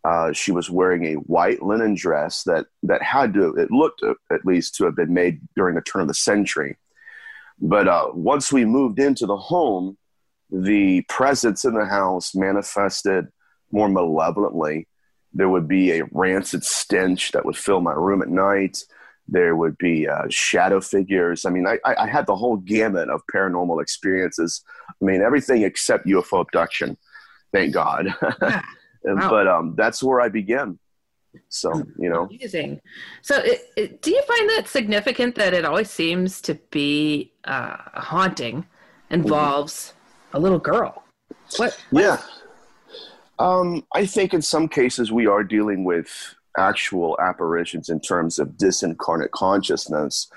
Uh, 0.05 0.31
she 0.31 0.51
was 0.51 0.69
wearing 0.69 1.05
a 1.05 1.13
white 1.15 1.61
linen 1.61 1.93
dress 1.93 2.43
that 2.43 2.67
that 2.83 3.01
had 3.01 3.33
to 3.33 3.53
it 3.55 3.69
looked 3.69 4.01
at 4.31 4.45
least 4.45 4.75
to 4.75 4.85
have 4.85 4.95
been 4.95 5.13
made 5.13 5.41
during 5.55 5.75
the 5.75 5.81
turn 5.81 6.01
of 6.01 6.07
the 6.07 6.13
century. 6.13 6.77
But 7.59 7.87
uh, 7.87 8.09
once 8.13 8.53
we 8.53 8.63
moved 8.63 8.99
into 8.99 9.25
the 9.25 9.35
home, 9.35 9.97
the 10.49 11.01
presence 11.09 11.65
in 11.65 11.73
the 11.73 11.85
house 11.85 12.33
manifested 12.33 13.27
more 13.71 13.89
malevolently. 13.89 14.87
There 15.33 15.49
would 15.49 15.67
be 15.67 15.91
a 15.91 16.05
rancid 16.11 16.63
stench 16.63 17.33
that 17.33 17.45
would 17.45 17.57
fill 17.57 17.81
my 17.81 17.91
room 17.91 18.21
at 18.21 18.29
night. 18.29 18.83
There 19.27 19.55
would 19.55 19.77
be 19.77 20.07
uh, 20.07 20.23
shadow 20.29 20.81
figures. 20.81 21.45
I 21.45 21.51
mean, 21.51 21.67
I, 21.67 21.77
I 21.85 22.07
had 22.07 22.25
the 22.25 22.35
whole 22.35 22.57
gamut 22.57 23.09
of 23.09 23.21
paranormal 23.31 23.81
experiences. 23.81 24.63
I 24.89 25.05
mean, 25.05 25.21
everything 25.21 25.61
except 25.61 26.07
UFO 26.07 26.41
abduction. 26.41 26.97
Thank 27.53 27.73
God. 27.73 28.07
Yeah. 29.05 29.13
Wow. 29.13 29.29
But 29.29 29.47
um, 29.47 29.75
that's 29.75 30.03
where 30.03 30.21
I 30.21 30.29
began. 30.29 30.79
So 31.47 31.83
you 31.97 32.09
know, 32.09 32.25
amazing. 32.25 32.81
So, 33.21 33.37
it, 33.37 33.69
it, 33.75 34.01
do 34.01 34.09
you 34.11 34.21
find 34.23 34.49
that 34.49 34.67
significant 34.67 35.35
that 35.35 35.53
it 35.53 35.63
always 35.63 35.89
seems 35.89 36.41
to 36.41 36.55
be 36.71 37.31
uh, 37.43 37.77
haunting 37.93 38.65
involves 39.11 39.93
mm-hmm. 39.93 40.37
a 40.37 40.39
little 40.39 40.59
girl? 40.59 41.03
What? 41.57 41.79
what 41.91 42.03
yeah. 42.03 42.17
Um, 43.37 43.85
I 43.93 44.05
think 44.05 44.33
in 44.33 44.41
some 44.41 44.67
cases 44.67 45.11
we 45.11 45.27
are 45.27 45.43
dealing 45.43 45.83
with 45.83 46.35
actual 46.57 47.17
apparitions 47.21 47.89
in 47.89 47.99
terms 48.01 48.39
of 48.39 48.49
disincarnate 48.49 49.31
consciousness. 49.31 50.29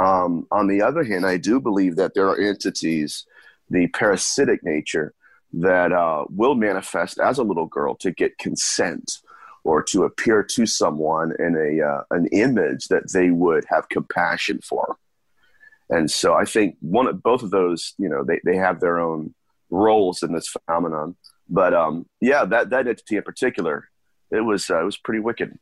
Um, 0.00 0.46
on 0.50 0.68
the 0.68 0.82
other 0.82 1.04
hand, 1.04 1.26
I 1.26 1.36
do 1.36 1.60
believe 1.60 1.96
that 1.96 2.14
there 2.14 2.28
are 2.28 2.38
entities, 2.38 3.26
the 3.70 3.88
parasitic 3.88 4.62
nature, 4.62 5.14
that 5.60 5.92
uh, 5.92 6.24
will 6.30 6.54
manifest 6.54 7.18
as 7.18 7.38
a 7.38 7.42
little 7.44 7.66
girl 7.66 7.94
to 7.96 8.10
get 8.10 8.38
consent 8.38 9.18
or 9.62 9.82
to 9.82 10.04
appear 10.04 10.42
to 10.42 10.66
someone 10.66 11.32
in 11.38 11.56
a 11.56 11.84
uh, 11.84 12.02
an 12.10 12.26
image 12.28 12.88
that 12.88 13.12
they 13.12 13.30
would 13.30 13.64
have 13.68 13.88
compassion 13.88 14.60
for. 14.62 14.96
And 15.90 16.10
so 16.10 16.34
I 16.34 16.44
think 16.44 16.76
one 16.80 17.06
of 17.06 17.22
both 17.22 17.42
of 17.42 17.50
those, 17.50 17.94
you 17.98 18.08
know, 18.08 18.24
they, 18.24 18.40
they 18.44 18.56
have 18.56 18.80
their 18.80 18.98
own 18.98 19.34
roles 19.70 20.22
in 20.22 20.32
this 20.32 20.48
phenomenon. 20.48 21.16
But 21.48 21.74
um, 21.74 22.06
yeah, 22.20 22.44
that, 22.46 22.70
that 22.70 22.88
entity 22.88 23.16
in 23.16 23.22
particular, 23.22 23.88
it 24.30 24.40
was 24.40 24.70
uh, 24.70 24.80
it 24.80 24.84
was 24.84 24.96
pretty 24.96 25.20
wicked. 25.20 25.58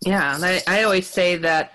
Yeah, 0.00 0.38
I, 0.40 0.62
I 0.66 0.82
always 0.84 1.06
say 1.06 1.36
that 1.36 1.72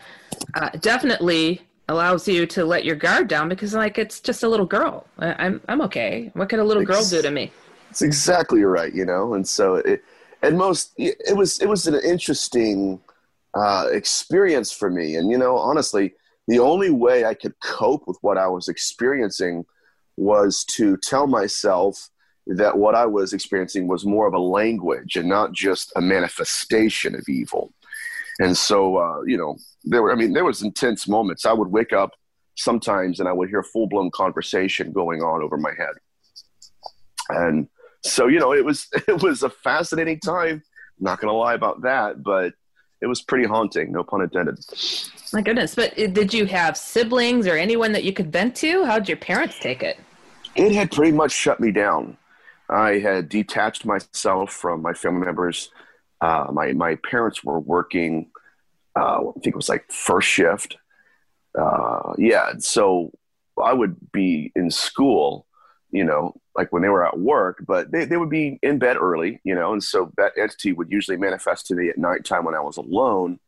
uh, 0.56 0.70
definitely 0.80 1.62
allows 1.90 2.28
you 2.28 2.46
to 2.46 2.66
let 2.66 2.86
your 2.86 2.96
guard 2.96 3.28
down 3.28 3.50
because 3.50 3.74
like 3.74 3.98
it's 3.98 4.20
just 4.20 4.44
a 4.44 4.50
little 4.50 4.66
girl. 4.66 5.08
I, 5.20 5.28
am 5.28 5.36
I'm, 5.40 5.62
I'm 5.70 5.82
okay. 5.82 6.32
What 6.34 6.50
could 6.50 6.60
a 6.60 6.64
little 6.64 6.84
girl 6.84 7.04
do 7.04 7.22
to 7.22 7.32
me? 7.32 7.52
It's 7.90 8.02
exactly 8.02 8.64
right, 8.64 8.94
you 8.94 9.06
know. 9.06 9.34
And 9.34 9.48
so 9.48 9.76
it, 9.76 10.04
and 10.42 10.58
most 10.58 10.94
it 10.98 11.36
was 11.36 11.60
it 11.60 11.68
was 11.68 11.88
an 11.88 11.96
interesting 11.96 13.00
uh, 13.54 13.88
experience 13.92 14.72
for 14.72 14.90
me. 14.90 15.16
And 15.16 15.32
you 15.32 15.38
know, 15.38 15.58
honestly, 15.58 16.14
the 16.48 16.60
only 16.60 16.90
way 16.90 17.26
I 17.26 17.34
could 17.34 17.60
cope 17.60 18.08
with 18.08 18.18
what 18.22 18.38
I 18.38 18.48
was 18.48 18.68
experiencing 18.68 19.66
was 20.18 20.64
to 20.66 20.98
tell 20.98 21.28
myself 21.28 22.10
that 22.48 22.78
what 22.78 22.96
I 22.96 23.06
was 23.06 23.34
experiencing 23.34 23.88
was 23.88 24.06
more 24.06 24.28
of 24.28 24.34
a 24.34 24.40
language 24.40 25.16
and 25.16 25.28
not 25.28 25.52
just 25.52 25.92
a 25.96 26.02
manifestation 26.02 27.14
of 27.14 27.28
evil. 27.28 27.74
And 28.40 28.56
so, 28.58 28.98
uh, 28.98 29.22
you 29.24 29.38
know, 29.38 29.58
there 29.84 30.02
were, 30.02 30.12
I 30.12 30.16
mean, 30.16 30.34
there 30.34 30.46
was 30.46 30.62
intense 30.62 31.08
moments. 31.08 31.46
I 31.46 31.54
would 31.54 31.70
wake 31.70 31.94
up 31.94 32.12
sometimes 32.56 33.20
and 33.20 33.28
I 33.28 33.34
would 33.34 33.50
hear 33.50 33.64
full 33.64 33.88
blown 33.88 34.12
conversation 34.12 34.92
going 34.92 35.22
on 35.22 35.42
over 35.42 35.58
my 35.58 35.72
head. 35.78 35.96
And 37.30 37.68
so, 38.04 38.28
you 38.28 38.40
know, 38.40 38.54
it 38.54 38.64
was, 38.64 38.88
it 39.08 39.22
was 39.22 39.44
a 39.44 39.50
fascinating 39.50 40.20
time. 40.20 40.64
I'm 41.00 41.04
not 41.04 41.20
going 41.20 41.32
to 41.32 41.38
lie 41.38 41.54
about 41.54 41.82
that, 41.82 42.24
but 42.24 42.54
it 43.02 43.08
was 43.08 43.22
pretty 43.22 43.46
haunting, 43.46 43.92
no 43.92 44.04
pun 44.04 44.22
intended. 44.22 44.58
My 45.34 45.42
goodness. 45.42 45.76
But 45.76 45.98
uh, 46.00 46.08
did 46.08 46.34
you 46.34 46.46
have 46.46 46.78
siblings 46.78 47.48
or 47.48 47.56
anyone 47.56 47.92
that 47.92 48.04
you 48.04 48.14
could 48.14 48.32
vent 48.32 48.56
to? 48.58 48.86
How 48.86 48.98
did 48.98 49.08
your 49.08 49.18
parents 49.18 49.58
take 49.60 49.84
it? 49.84 50.00
It 50.56 50.72
had 50.72 50.92
pretty 50.92 51.12
much 51.12 51.32
shut 51.32 51.60
me 51.60 51.72
down. 51.72 52.18
I 52.70 53.00
had 53.00 53.30
detached 53.30 53.86
myself 53.86 54.52
from 54.52 54.82
my 54.82 54.94
family 54.94 55.26
members. 55.26 55.70
Uh, 56.22 56.48
my, 56.52 56.74
my 56.74 56.96
parents 56.96 57.44
were 57.44 57.60
working, 57.60 58.30
uh, 58.96 59.20
I 59.20 59.32
think 59.34 59.48
it 59.48 59.56
was 59.56 59.70
like 59.70 59.92
first 59.92 60.28
shift. 60.28 60.78
Uh, 61.58 62.14
yeah. 62.18 62.54
So 62.60 63.12
I 63.62 63.74
would 63.74 63.96
be 64.12 64.52
in 64.56 64.72
school, 64.72 65.46
you 65.92 66.04
know, 66.04 66.36
like 66.56 66.72
when 66.72 66.82
they 66.82 66.90
were 66.90 67.06
at 67.06 67.20
work, 67.20 67.64
but 67.68 67.92
they, 67.92 68.06
they 68.06 68.18
would 68.18 68.30
be 68.30 68.60
in 68.64 68.80
bed 68.80 68.98
early, 68.98 69.40
you 69.44 69.56
know, 69.56 69.74
and 69.74 69.84
so 69.84 70.12
that 70.18 70.34
entity 70.38 70.74
would 70.74 70.92
usually 70.92 71.18
manifest 71.18 71.68
to 71.68 71.76
me 71.76 71.90
at 71.90 71.98
nighttime 71.98 72.46
when 72.46 72.56
I 72.56 72.62
was 72.62 72.78
alone. 72.78 73.40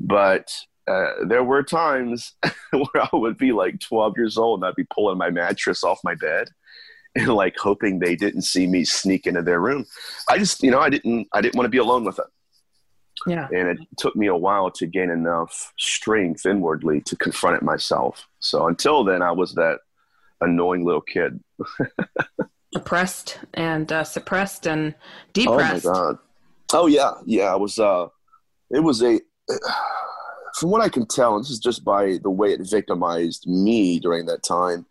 But 0.00 0.52
uh, 0.88 1.24
there 1.26 1.44
were 1.44 1.62
times 1.62 2.34
where 2.72 3.02
I 3.02 3.08
would 3.12 3.38
be 3.38 3.52
like 3.52 3.78
12 3.80 4.14
years 4.16 4.36
old 4.36 4.60
and 4.60 4.68
I'd 4.68 4.74
be 4.74 4.86
pulling 4.92 5.18
my 5.18 5.30
mattress 5.30 5.84
off 5.84 6.00
my 6.02 6.16
bed 6.16 6.48
and 7.14 7.28
like 7.34 7.56
hoping 7.56 7.98
they 7.98 8.16
didn't 8.16 8.42
see 8.42 8.66
me 8.66 8.84
sneak 8.84 9.26
into 9.26 9.42
their 9.42 9.60
room. 9.60 9.86
I 10.28 10.38
just, 10.38 10.62
you 10.62 10.70
know, 10.70 10.80
I 10.80 10.90
didn't, 10.90 11.28
I 11.32 11.40
didn't 11.40 11.56
want 11.56 11.66
to 11.66 11.70
be 11.70 11.78
alone 11.78 12.04
with 12.04 12.18
it. 12.18 12.26
Yeah. 13.26 13.48
And 13.52 13.68
it 13.68 13.78
took 13.98 14.16
me 14.16 14.26
a 14.26 14.36
while 14.36 14.70
to 14.72 14.86
gain 14.86 15.10
enough 15.10 15.72
strength 15.78 16.46
inwardly 16.46 17.00
to 17.02 17.16
confront 17.16 17.56
it 17.56 17.62
myself. 17.62 18.26
So 18.40 18.66
until 18.66 19.04
then, 19.04 19.22
I 19.22 19.32
was 19.32 19.54
that 19.54 19.78
annoying 20.40 20.84
little 20.84 21.02
kid. 21.02 21.40
Oppressed 22.74 23.38
and 23.54 23.92
uh, 23.92 24.02
suppressed 24.02 24.66
and 24.66 24.94
depressed. 25.32 25.86
Oh 25.86 25.92
my 25.92 25.98
god. 25.98 26.18
Oh 26.72 26.86
yeah, 26.86 27.12
yeah. 27.26 27.52
I 27.52 27.56
was. 27.56 27.78
Uh, 27.78 28.08
it 28.70 28.80
was 28.80 29.02
a. 29.02 29.20
From 30.58 30.70
what 30.70 30.82
I 30.82 30.90
can 30.90 31.06
tell, 31.06 31.34
and 31.34 31.44
this 31.44 31.50
is 31.50 31.58
just 31.58 31.82
by 31.82 32.18
the 32.22 32.30
way 32.30 32.52
it 32.52 32.60
victimized 32.68 33.46
me 33.46 33.98
during 33.98 34.26
that 34.26 34.42
time. 34.42 34.86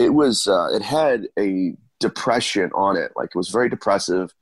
It 0.00 0.14
was. 0.14 0.46
Uh, 0.46 0.68
it 0.72 0.82
had 0.82 1.28
a 1.38 1.74
depression 1.98 2.70
on 2.74 2.96
it. 2.96 3.12
Like 3.16 3.30
it 3.34 3.36
was 3.36 3.50
very 3.50 3.68
depressive, 3.68 4.32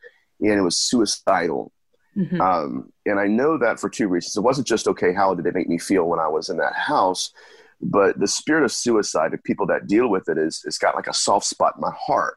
and 0.41 0.53
it 0.53 0.63
was 0.63 0.79
suicidal. 0.79 1.73
Mm-hmm. 2.17 2.41
Um, 2.41 2.93
and 3.07 3.21
I 3.21 3.27
know 3.27 3.59
that 3.59 3.79
for 3.79 3.89
two 3.89 4.09
reasons. 4.09 4.37
It 4.37 4.43
wasn't 4.43 4.67
just 4.67 4.89
okay. 4.89 5.13
How 5.13 5.35
did 5.35 5.47
it 5.47 5.55
make 5.55 5.69
me 5.69 5.79
feel 5.79 6.05
when 6.05 6.21
I 6.21 6.29
was 6.29 6.49
in 6.49 6.57
that 6.59 6.75
house? 6.75 7.33
But 7.81 8.19
the 8.19 8.27
spirit 8.27 8.65
of 8.65 8.73
suicide 8.73 9.35
of 9.35 9.43
people 9.45 9.67
that 9.67 9.87
deal 9.87 10.09
with 10.09 10.29
it 10.29 10.37
is 10.37 10.63
it's 10.67 10.79
got 10.79 10.97
like 10.97 11.07
a 11.07 11.15
soft 11.15 11.47
spot 11.47 11.75
in 11.77 11.81
my 11.81 11.93
heart. 11.97 12.37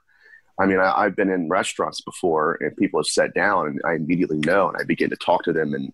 I 0.59 0.67
mean, 0.67 0.79
I, 0.79 1.03
have 1.03 1.15
been 1.15 1.31
in 1.31 1.49
restaurants 1.49 2.01
before 2.01 2.59
and 2.61 2.77
people 2.77 2.99
have 2.99 3.07
sat 3.07 3.33
down 3.33 3.67
and 3.67 3.81
I 3.83 3.93
immediately 3.93 4.37
know 4.37 4.67
and 4.67 4.77
I 4.77 4.83
begin 4.83 5.09
to 5.09 5.15
talk 5.15 5.43
to 5.43 5.53
them 5.53 5.73
and 5.73 5.91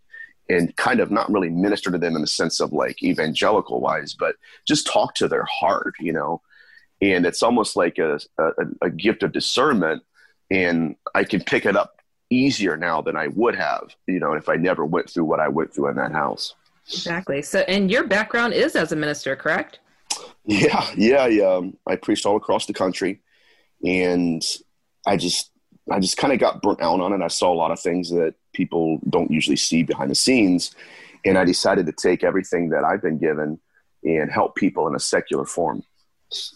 and 0.49 0.75
kind 0.77 1.01
of 1.01 1.11
not 1.11 1.29
really 1.31 1.49
minister 1.49 1.91
to 1.91 1.97
them 1.97 2.15
in 2.15 2.21
the 2.21 2.27
sense 2.27 2.59
of 2.59 2.71
like 2.71 3.03
evangelical 3.03 3.81
wise, 3.81 4.15
but 4.17 4.35
just 4.65 4.87
talk 4.87 5.13
to 5.15 5.27
their 5.27 5.45
heart, 5.45 5.93
you 5.99 6.13
know. 6.13 6.41
And 7.01 7.25
it's 7.25 7.43
almost 7.43 7.75
like 7.75 7.97
a, 7.99 8.19
a, 8.39 8.51
a 8.81 8.89
gift 8.89 9.23
of 9.23 9.31
discernment, 9.31 10.03
and 10.49 10.95
I 11.13 11.23
can 11.23 11.43
pick 11.43 11.65
it 11.65 11.75
up 11.75 12.01
easier 12.29 12.75
now 12.75 13.01
than 13.01 13.15
I 13.15 13.27
would 13.27 13.55
have, 13.55 13.95
you 14.07 14.19
know, 14.19 14.33
if 14.33 14.49
I 14.49 14.55
never 14.55 14.85
went 14.85 15.09
through 15.09 15.25
what 15.25 15.39
I 15.39 15.47
went 15.47 15.73
through 15.73 15.89
in 15.89 15.95
that 15.97 16.11
house. 16.11 16.55
Exactly. 16.87 17.41
So, 17.41 17.59
and 17.59 17.91
your 17.91 18.05
background 18.05 18.53
is 18.53 18.75
as 18.75 18.91
a 18.91 18.95
minister, 18.95 19.35
correct? 19.35 19.79
Yeah, 20.45 20.89
yeah, 20.95 21.27
yeah. 21.27 21.45
Um, 21.45 21.77
I 21.85 21.97
preached 21.97 22.25
all 22.25 22.37
across 22.37 22.65
the 22.65 22.73
country, 22.73 23.21
and 23.85 24.41
I 25.05 25.17
just, 25.17 25.51
I 25.91 25.99
just 25.99 26.17
kind 26.17 26.33
of 26.33 26.39
got 26.39 26.61
burnt 26.61 26.81
out 26.81 26.99
on 26.99 27.13
it. 27.13 27.21
I 27.21 27.27
saw 27.27 27.53
a 27.53 27.55
lot 27.55 27.71
of 27.71 27.79
things 27.79 28.09
that 28.09 28.35
people 28.53 28.99
don't 29.09 29.29
usually 29.29 29.57
see 29.57 29.83
behind 29.83 30.09
the 30.09 30.15
scenes, 30.15 30.73
and 31.23 31.37
I 31.37 31.45
decided 31.45 31.85
to 31.85 31.91
take 31.91 32.23
everything 32.23 32.69
that 32.69 32.83
I've 32.83 33.01
been 33.01 33.19
given 33.19 33.59
and 34.03 34.31
help 34.31 34.55
people 34.55 34.87
in 34.87 34.95
a 34.95 34.99
secular 34.99 35.45
form, 35.45 35.83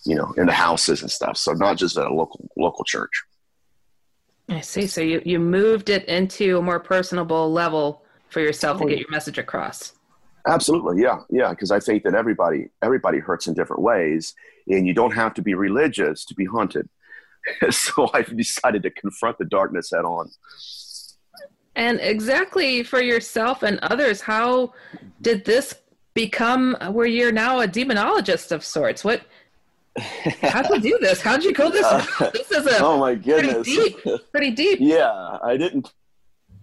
you 0.05 0.15
know, 0.15 0.33
in 0.37 0.45
the 0.45 0.53
houses 0.53 1.01
and 1.01 1.11
stuff. 1.11 1.37
So 1.37 1.53
not 1.53 1.77
just 1.77 1.97
at 1.97 2.05
a 2.05 2.13
local 2.13 2.49
local 2.57 2.83
church. 2.83 3.11
I 4.49 4.61
see. 4.61 4.87
So 4.87 5.01
you 5.01 5.21
you 5.25 5.39
moved 5.39 5.89
it 5.89 6.05
into 6.05 6.57
a 6.57 6.61
more 6.61 6.79
personable 6.79 7.51
level 7.51 8.03
for 8.29 8.39
yourself 8.39 8.77
oh, 8.81 8.85
to 8.85 8.89
get 8.89 8.99
your 8.99 9.11
message 9.11 9.37
across. 9.37 9.93
Absolutely, 10.47 11.01
yeah, 11.01 11.19
yeah. 11.29 11.51
Because 11.51 11.71
I 11.71 11.79
think 11.79 12.03
that 12.03 12.15
everybody 12.15 12.69
everybody 12.81 13.19
hurts 13.19 13.47
in 13.47 13.53
different 13.53 13.81
ways, 13.81 14.33
and 14.67 14.87
you 14.87 14.93
don't 14.93 15.11
have 15.11 15.33
to 15.35 15.41
be 15.41 15.53
religious 15.53 16.25
to 16.25 16.35
be 16.35 16.45
haunted. 16.45 16.89
so 17.69 18.09
I've 18.13 18.35
decided 18.35 18.83
to 18.83 18.89
confront 18.91 19.37
the 19.37 19.45
darkness 19.45 19.91
head 19.91 20.05
on. 20.05 20.29
And 21.75 21.99
exactly 22.01 22.83
for 22.83 23.01
yourself 23.01 23.63
and 23.63 23.79
others, 23.79 24.21
how 24.21 24.73
did 25.21 25.45
this 25.45 25.73
become 26.13 26.75
where 26.91 27.05
you're 27.05 27.31
now 27.31 27.61
a 27.61 27.67
demonologist 27.67 28.51
of 28.51 28.65
sorts? 28.65 29.03
What? 29.03 29.21
How'd 29.97 30.69
you 30.69 30.79
do 30.79 30.97
this? 31.01 31.21
How'd 31.21 31.43
you 31.43 31.53
go 31.53 31.69
this? 31.69 31.85
Uh, 31.85 32.29
this 32.33 32.49
is 32.51 32.65
a 32.65 32.79
oh 32.79 32.97
my 32.97 33.15
goodness, 33.15 33.67
pretty 33.67 33.89
deep. 33.89 34.31
Pretty 34.31 34.51
deep. 34.51 34.79
yeah, 34.81 35.37
I 35.43 35.57
didn't 35.57 35.91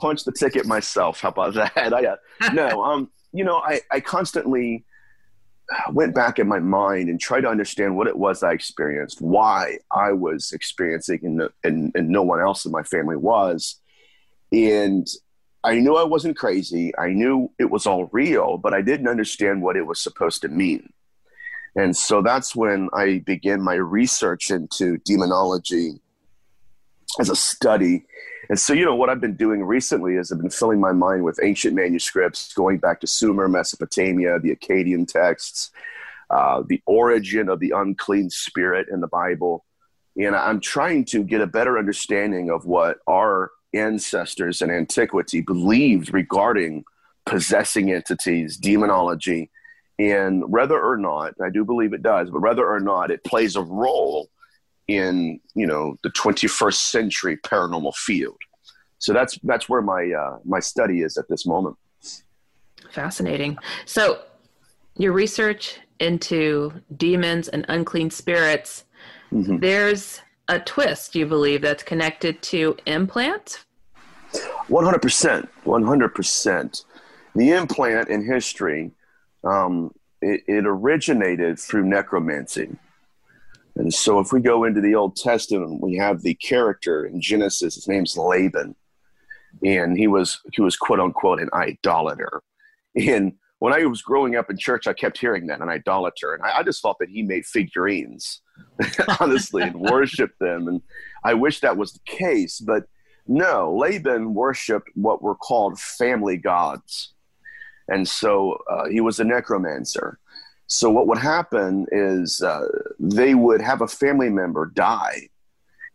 punch 0.00 0.24
the 0.24 0.32
ticket 0.32 0.66
myself. 0.66 1.20
How 1.20 1.28
about 1.28 1.54
that? 1.54 1.72
I 1.76 2.02
got 2.02 2.18
no. 2.52 2.82
Um, 2.88 3.10
you 3.32 3.44
know, 3.44 3.58
I, 3.58 3.80
I 3.90 4.00
constantly 4.00 4.86
went 5.92 6.14
back 6.14 6.38
in 6.38 6.48
my 6.48 6.58
mind 6.58 7.08
and 7.08 7.20
tried 7.20 7.42
to 7.42 7.48
understand 7.48 7.96
what 7.96 8.06
it 8.06 8.16
was 8.16 8.42
I 8.42 8.52
experienced, 8.52 9.20
why 9.20 9.78
I 9.92 10.12
was 10.12 10.52
experiencing, 10.52 11.20
and, 11.24 11.42
and, 11.62 11.92
and 11.94 12.08
no 12.08 12.22
one 12.22 12.40
else 12.40 12.64
in 12.64 12.72
my 12.72 12.82
family 12.82 13.16
was. 13.16 13.76
And 14.50 15.06
I 15.62 15.74
knew 15.74 15.96
I 15.96 16.04
wasn't 16.04 16.38
crazy. 16.38 16.96
I 16.96 17.08
knew 17.08 17.50
it 17.58 17.70
was 17.70 17.86
all 17.86 18.08
real, 18.12 18.56
but 18.56 18.72
I 18.72 18.80
didn't 18.80 19.08
understand 19.08 19.60
what 19.60 19.76
it 19.76 19.86
was 19.86 20.00
supposed 20.00 20.40
to 20.42 20.48
mean. 20.48 20.90
And 21.76 21.96
so 21.96 22.22
that's 22.22 22.56
when 22.56 22.88
I 22.92 23.22
began 23.24 23.62
my 23.62 23.74
research 23.74 24.50
into 24.50 24.98
demonology 24.98 26.00
as 27.20 27.30
a 27.30 27.36
study 27.36 28.04
and 28.48 28.58
so, 28.58 28.72
you 28.72 28.84
know, 28.84 28.94
what 28.94 29.10
I've 29.10 29.20
been 29.20 29.36
doing 29.36 29.62
recently 29.62 30.14
is 30.14 30.32
I've 30.32 30.40
been 30.40 30.50
filling 30.50 30.80
my 30.80 30.92
mind 30.92 31.22
with 31.22 31.38
ancient 31.42 31.74
manuscripts 31.74 32.52
going 32.54 32.78
back 32.78 33.00
to 33.00 33.06
Sumer, 33.06 33.46
Mesopotamia, 33.46 34.38
the 34.38 34.56
Akkadian 34.56 35.06
texts, 35.06 35.70
uh, 36.30 36.62
the 36.66 36.80
origin 36.86 37.48
of 37.48 37.60
the 37.60 37.72
unclean 37.76 38.30
spirit 38.30 38.88
in 38.90 39.00
the 39.00 39.06
Bible. 39.06 39.66
And 40.16 40.34
I'm 40.34 40.60
trying 40.60 41.04
to 41.06 41.22
get 41.22 41.42
a 41.42 41.46
better 41.46 41.78
understanding 41.78 42.50
of 42.50 42.64
what 42.64 42.98
our 43.06 43.50
ancestors 43.74 44.62
in 44.62 44.70
antiquity 44.70 45.42
believed 45.42 46.12
regarding 46.14 46.84
possessing 47.26 47.92
entities, 47.92 48.56
demonology, 48.56 49.50
and 49.98 50.48
whether 50.48 50.80
or 50.80 50.96
not, 50.96 51.34
I 51.42 51.50
do 51.50 51.64
believe 51.64 51.92
it 51.92 52.02
does, 52.02 52.30
but 52.30 52.40
whether 52.40 52.66
or 52.68 52.80
not 52.80 53.10
it 53.10 53.24
plays 53.24 53.56
a 53.56 53.62
role 53.62 54.28
in 54.86 55.38
you 55.54 55.66
know 55.66 55.96
the 56.02 56.10
21st 56.10 56.74
century 56.74 57.36
paranormal 57.38 57.94
field. 57.94 58.38
So 58.98 59.12
that's 59.12 59.38
that's 59.42 59.68
where 59.68 59.82
my 59.82 60.10
uh, 60.10 60.38
my 60.44 60.60
study 60.60 61.02
is 61.02 61.16
at 61.16 61.28
this 61.28 61.46
moment. 61.46 61.76
Fascinating. 62.90 63.58
So 63.84 64.22
your 64.96 65.12
research 65.12 65.78
into 66.00 66.72
demons 66.96 67.48
and 67.48 67.66
unclean 67.68 68.10
spirits, 68.10 68.84
mm-hmm. 69.32 69.58
there's 69.58 70.20
a 70.48 70.58
twist 70.58 71.14
you 71.14 71.26
believe 71.26 71.60
that's 71.60 71.82
connected 71.82 72.40
to 72.42 72.76
implant. 72.86 73.64
One 74.68 74.84
hundred 74.84 75.02
percent. 75.02 75.48
One 75.64 75.84
hundred 75.84 76.14
percent. 76.14 76.84
The 77.34 77.50
implant 77.50 78.08
in 78.08 78.24
history 78.24 78.90
um, 79.44 79.92
it, 80.20 80.42
it 80.46 80.66
originated 80.66 81.58
through 81.58 81.84
necromancy. 81.84 82.76
And 83.76 83.94
so, 83.94 84.18
if 84.18 84.32
we 84.32 84.40
go 84.40 84.64
into 84.64 84.80
the 84.80 84.96
Old 84.96 85.14
Testament, 85.14 85.80
we 85.80 85.96
have 85.96 86.22
the 86.22 86.34
character 86.34 87.06
in 87.06 87.20
Genesis. 87.20 87.76
His 87.76 87.86
name's 87.86 88.16
Laban, 88.16 88.74
and 89.64 89.96
he 89.96 90.08
was 90.08 90.40
he 90.52 90.62
was 90.62 90.76
quote 90.76 90.98
unquote 90.98 91.40
an 91.40 91.48
idolater. 91.52 92.42
And 92.96 93.34
when 93.60 93.72
I 93.72 93.84
was 93.86 94.02
growing 94.02 94.34
up 94.34 94.50
in 94.50 94.58
church, 94.58 94.88
I 94.88 94.92
kept 94.92 95.18
hearing 95.18 95.46
that 95.46 95.60
an 95.60 95.68
idolater, 95.68 96.34
and 96.34 96.42
I, 96.42 96.58
I 96.58 96.62
just 96.64 96.82
thought 96.82 96.98
that 96.98 97.08
he 97.08 97.22
made 97.22 97.46
figurines, 97.46 98.40
honestly, 99.20 99.62
and 99.62 99.76
worshiped 99.76 100.40
them. 100.40 100.66
And 100.66 100.82
I 101.22 101.34
wish 101.34 101.60
that 101.60 101.76
was 101.76 101.92
the 101.92 102.00
case, 102.04 102.58
but 102.58 102.84
no, 103.28 103.76
Laban 103.76 104.32
worshipped 104.32 104.88
what 104.94 105.22
were 105.22 105.34
called 105.34 105.78
family 105.78 106.38
gods, 106.38 107.14
and 107.88 108.06
so 108.08 108.62
uh, 108.70 108.88
he 108.88 109.00
was 109.00 109.20
a 109.20 109.24
necromancer. 109.24 110.18
So 110.66 110.90
what 110.90 111.06
would 111.06 111.18
happen 111.18 111.86
is 111.90 112.42
uh, 112.42 112.66
they 112.98 113.34
would 113.34 113.62
have 113.62 113.80
a 113.80 113.88
family 113.88 114.28
member 114.28 114.66
die, 114.66 115.28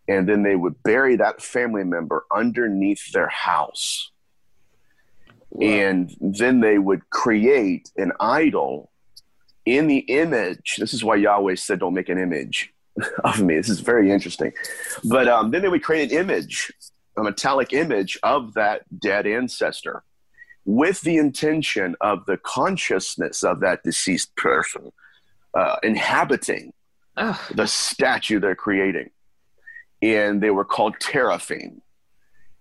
and 0.07 0.27
then 0.27 0.43
they 0.43 0.55
would 0.55 0.81
bury 0.83 1.15
that 1.17 1.41
family 1.41 1.83
member 1.83 2.25
underneath 2.31 3.11
their 3.11 3.29
house 3.29 4.11
and 5.61 6.15
then 6.19 6.61
they 6.61 6.77
would 6.77 7.09
create 7.09 7.91
an 7.97 8.11
idol 8.19 8.91
in 9.65 9.87
the 9.87 9.99
image. 9.99 10.77
This 10.77 10.93
is 10.93 11.03
why 11.03 11.15
Yahweh 11.15 11.55
said, 11.55 11.79
Don't 11.79 11.93
make 11.93 12.09
an 12.09 12.17
image 12.17 12.73
of 13.23 13.41
me. 13.41 13.55
This 13.55 13.69
is 13.69 13.79
very 13.79 14.11
interesting. 14.11 14.53
But 15.03 15.27
um, 15.27 15.51
then 15.51 15.61
they 15.61 15.69
would 15.69 15.83
create 15.83 16.11
an 16.11 16.17
image, 16.17 16.71
a 17.17 17.23
metallic 17.23 17.73
image 17.73 18.17
of 18.23 18.53
that 18.55 18.83
dead 18.99 19.27
ancestor 19.27 20.03
with 20.65 21.01
the 21.01 21.17
intention 21.17 21.95
of 22.01 22.25
the 22.25 22.37
consciousness 22.37 23.43
of 23.43 23.59
that 23.59 23.83
deceased 23.83 24.35
person 24.35 24.91
uh, 25.53 25.77
inhabiting 25.83 26.73
Ugh. 27.17 27.39
the 27.53 27.67
statue 27.67 28.39
they're 28.39 28.55
creating. 28.55 29.09
And 30.01 30.41
they 30.41 30.49
were 30.49 30.65
called 30.65 30.99
teraphim. 30.99 31.81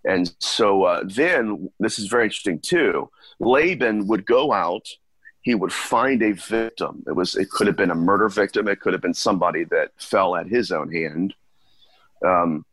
And 0.05 0.33
so 0.41 0.85
uh, 0.85 1.03
then, 1.05 1.71
this 1.79 1.99
is 1.99 2.07
very 2.07 2.25
interesting 2.25 2.59
too. 2.61 3.11
Laban 3.39 4.09
would 4.09 4.27
go 4.27 4.53
out, 4.53 4.89
he 5.43 5.55
would 5.55 5.73
find 5.73 6.23
a 6.23 6.33
victim. 6.33 7.05
It 7.07 7.15
was 7.15 7.37
it 7.37 7.51
could 7.51 7.67
have 7.67 7.77
been 7.77 7.91
a 7.91 7.97
murder 7.97 8.29
victim, 8.29 8.69
it 8.69 8.81
could 8.81 8.93
have 8.93 9.03
been 9.03 9.15
somebody 9.15 9.65
that 9.65 9.91
fell 9.97 10.37
at 10.37 10.47
his 10.47 10.71
own 10.71 10.93
hand, 10.93 11.35
um, 12.25 12.65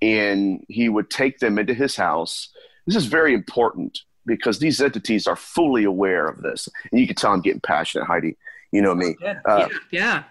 and 0.00 0.64
he 0.68 0.88
would 0.88 1.10
take 1.10 1.38
them 1.38 1.58
into 1.58 1.74
his 1.74 1.96
house. 1.96 2.48
This 2.86 2.96
is 2.96 3.06
very 3.06 3.34
important 3.34 4.00
because 4.30 4.58
these 4.58 4.80
entities 4.80 5.26
are 5.26 5.36
fully 5.36 5.84
aware 5.84 6.26
of 6.26 6.42
this, 6.42 6.68
and 6.90 7.00
you 7.00 7.06
can 7.06 7.16
tell 7.16 7.32
I'm 7.32 7.40
getting 7.40 7.60
passionate, 7.60 8.06
Heidi. 8.06 8.36
You 8.72 8.82
know 8.82 8.94
me. 8.94 9.16
Uh, 9.24 9.68
yeah. 9.68 9.68
yeah 9.90 10.22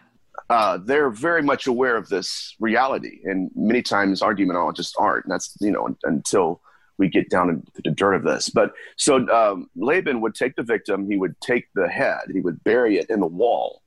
uh, 0.50 0.80
they're 0.84 1.10
very 1.10 1.42
much 1.42 1.68
aware 1.68 1.96
of 1.96 2.10
this 2.10 2.56
reality, 2.60 3.20
and 3.24 3.52
many 3.56 3.82
times 3.82 4.22
argumentologists 4.22 4.94
aren't. 4.98 5.26
And 5.26 5.32
that's 5.32 5.56
you 5.60 5.72
know 5.72 5.96
until 6.04 6.62
we 6.98 7.08
get 7.08 7.30
down 7.30 7.50
into 7.50 7.82
the 7.84 7.92
dirt 7.92 8.14
of 8.14 8.24
this. 8.24 8.50
But 8.50 8.74
so 8.98 9.28
um, 9.30 9.70
Laban 9.76 10.22
would 10.22 10.36
take 10.36 10.56
the 10.56 10.64
victim, 10.64 11.10
he 11.10 11.18
would 11.18 11.40
take 11.40 11.68
the 11.74 11.88
head, 11.88 12.20
he 12.34 12.42
would 12.42 12.64
bury 12.64 12.98
it 12.98 13.10
in 13.10 13.20
the 13.22 13.28
wall, 13.28 13.82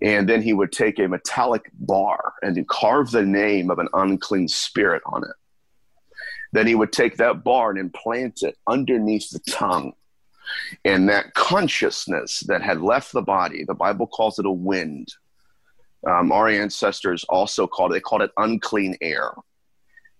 and 0.00 0.28
then 0.28 0.42
he 0.42 0.52
would 0.52 0.70
take 0.70 0.98
a 0.98 1.08
metallic 1.08 1.70
bar 1.72 2.34
and 2.42 2.68
carve 2.68 3.10
the 3.10 3.24
name 3.24 3.70
of 3.70 3.78
an 3.78 3.88
unclean 3.94 4.48
spirit 4.48 5.02
on 5.06 5.24
it. 5.24 5.34
Then 6.54 6.68
he 6.68 6.76
would 6.76 6.92
take 6.92 7.16
that 7.16 7.42
bar 7.42 7.70
and 7.70 7.80
implant 7.80 8.44
it 8.44 8.56
underneath 8.68 9.28
the 9.30 9.40
tongue. 9.40 9.92
And 10.84 11.08
that 11.08 11.34
consciousness 11.34 12.40
that 12.46 12.62
had 12.62 12.80
left 12.80 13.10
the 13.10 13.22
body, 13.22 13.64
the 13.64 13.74
Bible 13.74 14.06
calls 14.06 14.38
it 14.38 14.46
a 14.46 14.50
wind, 14.52 15.12
um, 16.06 16.30
our 16.30 16.46
ancestors 16.46 17.24
also 17.28 17.66
called 17.66 17.90
it, 17.90 17.94
they 17.94 18.00
called 18.00 18.22
it 18.22 18.30
unclean 18.36 18.96
air. 19.00 19.32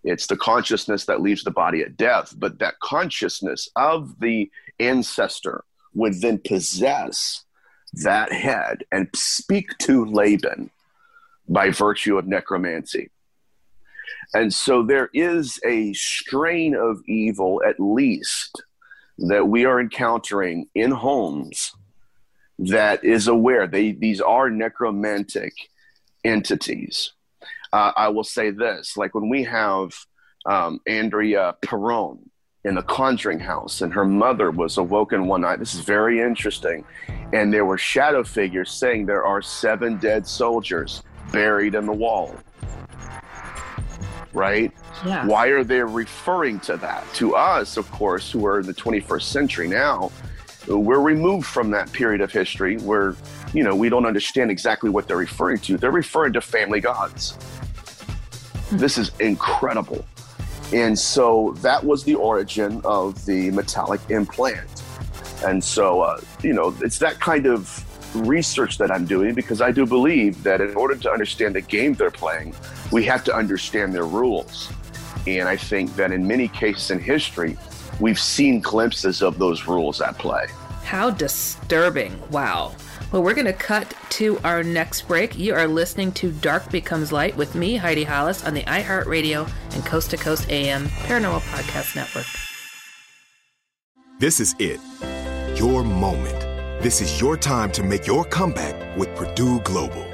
It's 0.02 0.26
the 0.26 0.36
consciousness 0.36 1.04
that 1.04 1.20
leaves 1.20 1.44
the 1.44 1.52
body 1.52 1.82
at 1.82 1.96
death, 1.96 2.34
but 2.36 2.58
that 2.58 2.80
consciousness 2.82 3.68
of 3.76 4.18
the 4.18 4.50
ancestor 4.80 5.62
would 5.94 6.20
then 6.20 6.40
possess 6.44 7.44
that 8.02 8.32
head 8.32 8.82
and 8.90 9.08
speak 9.14 9.78
to 9.78 10.04
Laban 10.04 10.70
by 11.48 11.70
virtue 11.70 12.18
of 12.18 12.26
necromancy. 12.26 13.10
And 14.32 14.52
so 14.52 14.82
there 14.82 15.10
is 15.12 15.60
a 15.64 15.92
strain 15.92 16.74
of 16.74 17.02
evil, 17.06 17.62
at 17.66 17.78
least, 17.78 18.62
that 19.18 19.46
we 19.46 19.64
are 19.64 19.80
encountering 19.80 20.68
in 20.74 20.90
homes 20.90 21.72
that 22.58 23.04
is 23.04 23.28
aware. 23.28 23.66
They, 23.66 23.92
these 23.92 24.20
are 24.20 24.50
necromantic 24.50 25.52
entities. 26.24 27.12
Uh, 27.72 27.92
I 27.96 28.08
will 28.08 28.24
say 28.24 28.50
this 28.50 28.96
like 28.96 29.14
when 29.14 29.28
we 29.28 29.44
have 29.44 29.92
um, 30.46 30.80
Andrea 30.86 31.56
Perron 31.62 32.30
in 32.64 32.74
the 32.74 32.82
Conjuring 32.82 33.40
House, 33.40 33.82
and 33.82 33.92
her 33.92 34.06
mother 34.06 34.50
was 34.50 34.78
awoken 34.78 35.26
one 35.26 35.42
night. 35.42 35.58
This 35.58 35.74
is 35.74 35.80
very 35.80 36.20
interesting. 36.20 36.84
And 37.32 37.52
there 37.52 37.66
were 37.66 37.76
shadow 37.76 38.24
figures 38.24 38.70
saying 38.70 39.04
there 39.04 39.24
are 39.24 39.42
seven 39.42 39.98
dead 39.98 40.26
soldiers 40.26 41.02
buried 41.30 41.74
in 41.74 41.84
the 41.84 41.92
wall. 41.92 42.34
Right? 44.34 44.72
Yeah. 45.06 45.26
Why 45.26 45.46
are 45.46 45.64
they 45.64 45.80
referring 45.80 46.60
to 46.60 46.76
that? 46.78 47.04
To 47.14 47.34
us, 47.34 47.76
of 47.76 47.90
course, 47.90 48.30
who 48.30 48.44
are 48.46 48.60
in 48.60 48.66
the 48.66 48.74
21st 48.74 49.22
century 49.22 49.68
now, 49.68 50.10
we're 50.66 51.00
removed 51.00 51.46
from 51.46 51.70
that 51.70 51.92
period 51.92 52.20
of 52.20 52.32
history 52.32 52.78
where 52.78 53.16
you 53.54 53.62
know, 53.62 53.74
we 53.74 53.88
don't 53.88 54.04
understand 54.04 54.50
exactly 54.50 54.90
what 54.90 55.06
they're 55.06 55.16
referring 55.16 55.58
to. 55.58 55.78
They're 55.78 55.92
referring 55.92 56.32
to 56.34 56.40
family 56.40 56.80
gods. 56.80 57.38
This 58.72 58.98
is 58.98 59.12
incredible. 59.20 60.04
And 60.72 60.98
so 60.98 61.54
that 61.58 61.82
was 61.82 62.02
the 62.02 62.16
origin 62.16 62.80
of 62.84 63.24
the 63.26 63.52
metallic 63.52 64.00
implant. 64.10 64.82
And 65.46 65.62
so, 65.62 66.00
uh, 66.00 66.20
you 66.42 66.52
know, 66.52 66.74
it's 66.80 66.98
that 66.98 67.20
kind 67.20 67.46
of 67.46 67.84
research 68.26 68.78
that 68.78 68.90
I'm 68.90 69.04
doing 69.04 69.34
because 69.34 69.60
I 69.60 69.70
do 69.70 69.86
believe 69.86 70.42
that 70.42 70.60
in 70.60 70.74
order 70.74 70.96
to 70.96 71.10
understand 71.10 71.54
the 71.54 71.60
game 71.60 71.94
they're 71.94 72.10
playing, 72.10 72.54
we 72.90 73.04
have 73.04 73.24
to 73.24 73.34
understand 73.34 73.94
their 73.94 74.06
rules. 74.06 74.72
And 75.26 75.48
I 75.48 75.56
think 75.56 75.94
that 75.96 76.12
in 76.12 76.26
many 76.26 76.48
cases 76.48 76.90
in 76.90 77.00
history, 77.00 77.56
we've 78.00 78.18
seen 78.18 78.60
glimpses 78.60 79.22
of 79.22 79.38
those 79.38 79.66
rules 79.66 80.00
at 80.00 80.18
play. 80.18 80.46
How 80.84 81.10
disturbing. 81.10 82.20
Wow. 82.30 82.74
Well, 83.10 83.22
we're 83.22 83.34
going 83.34 83.46
to 83.46 83.52
cut 83.52 83.94
to 84.10 84.38
our 84.44 84.62
next 84.62 85.02
break. 85.02 85.38
You 85.38 85.54
are 85.54 85.68
listening 85.68 86.12
to 86.12 86.32
Dark 86.32 86.70
Becomes 86.70 87.12
Light 87.12 87.36
with 87.36 87.54
me, 87.54 87.76
Heidi 87.76 88.04
Hollis, 88.04 88.44
on 88.44 88.54
the 88.54 88.62
iHeartRadio 88.62 89.48
and 89.72 89.86
Coast 89.86 90.10
to 90.10 90.16
Coast 90.16 90.50
AM 90.50 90.86
Paranormal 90.86 91.40
Podcast 91.40 91.96
Network. 91.96 92.26
This 94.18 94.40
is 94.40 94.54
it. 94.58 94.80
Your 95.58 95.84
moment. 95.84 96.40
This 96.82 97.00
is 97.00 97.20
your 97.20 97.36
time 97.36 97.72
to 97.72 97.82
make 97.82 98.06
your 98.06 98.24
comeback 98.24 98.96
with 98.96 99.14
Purdue 99.14 99.60
Global. 99.60 100.13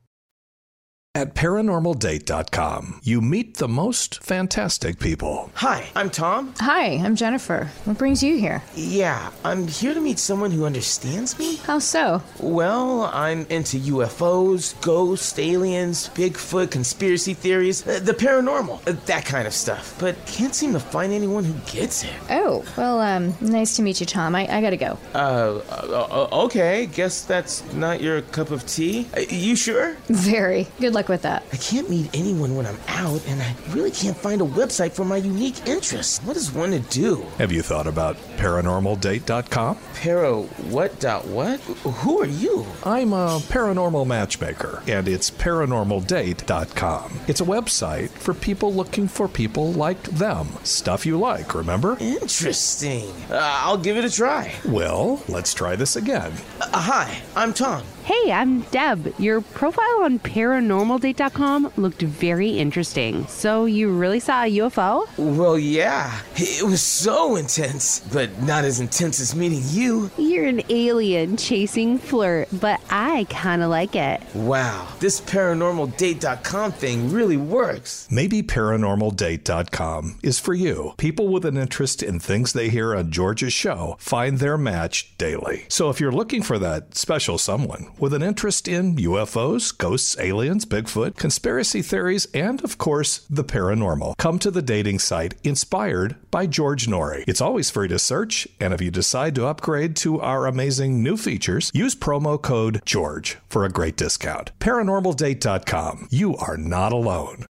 At 1.13 1.35
paranormaldate.com, 1.35 3.01
you 3.03 3.19
meet 3.19 3.57
the 3.57 3.67
most 3.67 4.23
fantastic 4.23 4.97
people. 4.97 5.51
Hi, 5.55 5.89
I'm 5.93 6.09
Tom. 6.09 6.53
Hi, 6.59 6.91
I'm 6.91 7.17
Jennifer. 7.17 7.69
What 7.83 7.97
brings 7.97 8.23
you 8.23 8.37
here? 8.37 8.63
Yeah, 8.75 9.29
I'm 9.43 9.67
here 9.67 9.93
to 9.93 9.99
meet 9.99 10.19
someone 10.19 10.51
who 10.51 10.63
understands 10.63 11.37
me. 11.37 11.57
How 11.57 11.79
so? 11.79 12.23
Well, 12.39 13.11
I'm 13.13 13.45
into 13.49 13.77
UFOs, 13.77 14.79
ghosts, 14.81 15.37
aliens, 15.37 16.07
Bigfoot, 16.13 16.71
conspiracy 16.71 17.33
theories, 17.33 17.85
uh, 17.85 17.99
the 18.01 18.13
paranormal, 18.13 18.87
uh, 18.87 18.93
that 19.07 19.25
kind 19.25 19.45
of 19.45 19.53
stuff. 19.53 19.97
But 19.99 20.15
can't 20.25 20.55
seem 20.55 20.71
to 20.71 20.79
find 20.79 21.11
anyone 21.11 21.43
who 21.43 21.59
gets 21.69 22.05
it. 22.05 22.13
Oh, 22.29 22.63
well, 22.77 23.01
um, 23.01 23.35
nice 23.41 23.75
to 23.75 23.81
meet 23.81 23.99
you, 23.99 24.05
Tom. 24.05 24.33
I, 24.33 24.47
I 24.49 24.61
gotta 24.61 24.77
go. 24.77 24.97
Uh, 25.13 25.59
uh, 25.69 26.43
okay. 26.45 26.85
Guess 26.85 27.25
that's 27.25 27.65
not 27.73 27.99
your 27.99 28.21
cup 28.21 28.49
of 28.49 28.65
tea. 28.65 29.07
Uh, 29.13 29.19
you 29.29 29.57
sure? 29.57 29.97
Very. 30.07 30.67
Good 30.79 30.93
luck 30.93 31.00
with 31.09 31.21
that. 31.23 31.43
I 31.53 31.57
can't 31.57 31.89
meet 31.89 32.09
anyone 32.15 32.55
when 32.55 32.65
I'm 32.65 32.77
out, 32.87 33.25
and 33.27 33.41
I 33.41 33.55
really 33.69 33.91
can't 33.91 34.17
find 34.17 34.41
a 34.41 34.45
website 34.45 34.91
for 34.93 35.05
my 35.05 35.17
unique 35.17 35.67
interests. 35.67 36.19
What 36.23 36.33
does 36.33 36.51
one 36.51 36.71
to 36.71 36.79
do? 36.79 37.25
Have 37.37 37.51
you 37.51 37.61
thought 37.61 37.87
about 37.87 38.17
paranormaldate.com? 38.37 39.77
Para 39.95 40.41
what 40.41 40.99
dot 40.99 41.25
what? 41.27 41.59
Who 41.59 42.21
are 42.21 42.25
you? 42.25 42.65
I'm 42.83 43.13
a 43.13 43.39
paranormal 43.49 44.05
matchmaker, 44.07 44.81
and 44.87 45.07
it's 45.07 45.29
paranormaldate.com. 45.31 47.19
It's 47.27 47.41
a 47.41 47.45
website 47.45 48.09
for 48.09 48.33
people 48.33 48.73
looking 48.73 49.07
for 49.07 49.27
people 49.27 49.71
like 49.73 50.01
them. 50.03 50.47
Stuff 50.63 51.05
you 51.05 51.17
like, 51.19 51.53
remember? 51.55 51.97
Interesting. 51.99 53.09
Uh, 53.29 53.37
I'll 53.63 53.77
give 53.77 53.97
it 53.97 54.05
a 54.05 54.09
try. 54.09 54.53
Well, 54.65 55.21
let's 55.27 55.53
try 55.53 55.75
this 55.75 55.95
again. 55.95 56.31
Uh, 56.59 56.67
hi, 56.73 57.21
I'm 57.35 57.53
Tom. 57.53 57.83
Hey, 58.03 58.31
I'm 58.31 58.61
Deb. 58.71 59.13
Your 59.19 59.41
profile 59.41 60.01
on 60.03 60.17
paranormaldate.com 60.17 61.73
looked 61.77 62.01
very 62.01 62.49
interesting. 62.57 63.27
So, 63.27 63.65
you 63.65 63.91
really 63.91 64.19
saw 64.19 64.43
a 64.43 64.51
UFO? 64.57 65.07
Well, 65.17 65.59
yeah. 65.59 66.19
It 66.35 66.65
was 66.65 66.81
so 66.81 67.35
intense, 67.35 67.99
but 68.11 68.41
not 68.41 68.65
as 68.65 68.79
intense 68.79 69.19
as 69.19 69.35
meeting 69.35 69.61
you. 69.67 70.09
You're 70.17 70.47
an 70.47 70.63
alien 70.69 71.37
chasing 71.37 71.99
flirt, 71.99 72.47
but 72.51 72.81
I 72.89 73.27
kind 73.29 73.61
of 73.61 73.69
like 73.69 73.95
it. 73.95 74.21
Wow, 74.33 74.87
this 74.99 75.21
paranormaldate.com 75.21 76.71
thing 76.71 77.11
really 77.11 77.37
works. 77.37 78.07
Maybe 78.09 78.41
paranormaldate.com 78.41 80.19
is 80.23 80.39
for 80.39 80.55
you. 80.55 80.93
People 80.97 81.27
with 81.27 81.45
an 81.45 81.55
interest 81.55 82.01
in 82.01 82.19
things 82.19 82.53
they 82.53 82.69
hear 82.69 82.95
on 82.95 83.11
George's 83.11 83.53
show 83.53 83.95
find 83.99 84.39
their 84.39 84.57
match 84.57 85.15
daily. 85.19 85.65
So, 85.69 85.91
if 85.91 85.99
you're 85.99 86.11
looking 86.11 86.41
for 86.41 86.57
that 86.57 86.95
special 86.95 87.37
someone, 87.37 87.90
with 87.99 88.13
an 88.13 88.23
interest 88.23 88.67
in 88.67 88.95
UFOs, 88.95 89.77
ghosts, 89.77 90.17
aliens, 90.19 90.65
Bigfoot, 90.65 91.17
conspiracy 91.17 91.81
theories, 91.81 92.27
and 92.33 92.63
of 92.63 92.77
course, 92.77 93.25
the 93.29 93.43
paranormal. 93.43 94.17
Come 94.17 94.39
to 94.39 94.51
the 94.51 94.61
dating 94.61 94.99
site 94.99 95.35
inspired 95.43 96.15
by 96.31 96.47
George 96.47 96.87
Noory. 96.87 97.23
It's 97.27 97.41
always 97.41 97.69
free 97.69 97.87
to 97.89 97.99
search, 97.99 98.47
and 98.59 98.73
if 98.73 98.81
you 98.81 98.91
decide 98.91 99.35
to 99.35 99.47
upgrade 99.47 99.95
to 99.97 100.19
our 100.21 100.45
amazing 100.45 101.03
new 101.03 101.17
features, 101.17 101.71
use 101.73 101.95
promo 101.95 102.41
code 102.41 102.81
GEORGE 102.85 103.37
for 103.49 103.65
a 103.65 103.69
great 103.69 103.97
discount. 103.97 104.51
ParanormalDate.com. 104.59 106.07
You 106.09 106.35
are 106.37 106.57
not 106.57 106.93
alone. 106.93 107.45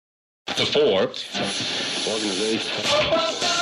The 0.48 0.66
Forbes 0.66 1.26
organization. 2.08 3.61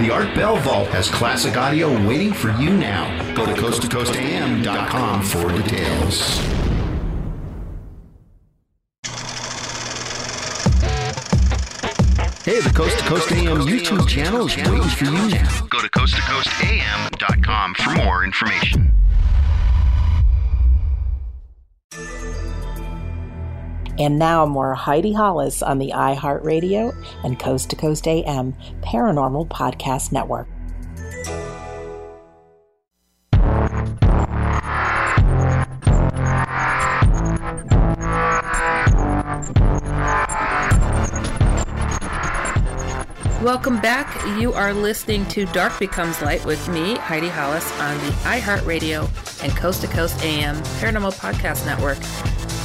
The 0.00 0.10
Art 0.10 0.34
Bell 0.34 0.56
Vault 0.56 0.88
has 0.88 1.10
classic 1.10 1.58
audio 1.58 1.92
waiting 2.08 2.32
for 2.32 2.48
you 2.52 2.70
now. 2.70 3.06
Go 3.34 3.44
to 3.44 3.52
coasttocoastam.com 3.52 5.22
for 5.22 5.52
details. 5.52 6.38
Hey, 12.46 12.60
the 12.60 12.72
Coast 12.74 12.98
to 12.98 13.04
Coast 13.04 13.30
AM 13.32 13.58
YouTube 13.58 14.08
channel 14.08 14.46
is 14.46 14.56
waiting 14.56 14.88
for 14.88 15.04
you 15.04 15.28
now. 15.28 15.66
Go 15.68 15.82
to 15.82 15.90
coasttocoastam.com 15.90 17.74
for 17.74 17.90
more 17.90 18.24
information. 18.24 18.99
And 24.00 24.18
now 24.18 24.46
more 24.46 24.74
Heidi 24.74 25.12
Hollis 25.12 25.62
on 25.62 25.76
the 25.78 25.92
iHeartRadio 25.94 26.96
and 27.22 27.38
Coast 27.38 27.68
to 27.68 27.76
Coast 27.76 28.08
AM 28.08 28.54
Paranormal 28.80 29.48
Podcast 29.48 30.10
Network. 30.10 30.48
Welcome 43.42 43.82
back. 43.82 44.18
You 44.40 44.54
are 44.54 44.72
listening 44.72 45.26
to 45.26 45.44
Dark 45.46 45.78
Becomes 45.78 46.22
Light 46.22 46.42
with 46.46 46.66
me, 46.70 46.94
Heidi 46.96 47.28
Hollis, 47.28 47.70
on 47.78 47.98
the 47.98 48.12
iHeartRadio 48.22 49.44
and 49.44 49.54
Coast 49.54 49.82
to 49.82 49.88
Coast 49.88 50.24
AM 50.24 50.56
Paranormal 50.56 51.12
Podcast 51.18 51.66
Network. 51.66 51.98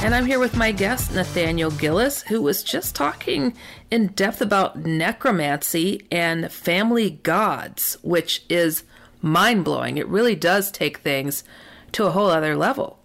And 0.06 0.14
I'm 0.14 0.26
here 0.26 0.38
with 0.38 0.56
my 0.56 0.70
guest, 0.70 1.12
Nathaniel 1.12 1.72
Gillis, 1.72 2.22
who 2.22 2.40
was 2.40 2.62
just 2.62 2.94
talking 2.94 3.56
in 3.90 4.06
depth 4.06 4.40
about 4.40 4.76
necromancy 4.76 6.06
and 6.12 6.52
family 6.52 7.10
gods, 7.24 7.98
which 8.02 8.44
is 8.48 8.84
mind 9.20 9.64
blowing. 9.64 9.98
It 9.98 10.06
really 10.06 10.36
does 10.36 10.70
take 10.70 10.98
things 10.98 11.42
to 11.90 12.06
a 12.06 12.12
whole 12.12 12.28
other 12.28 12.54
level. 12.54 13.00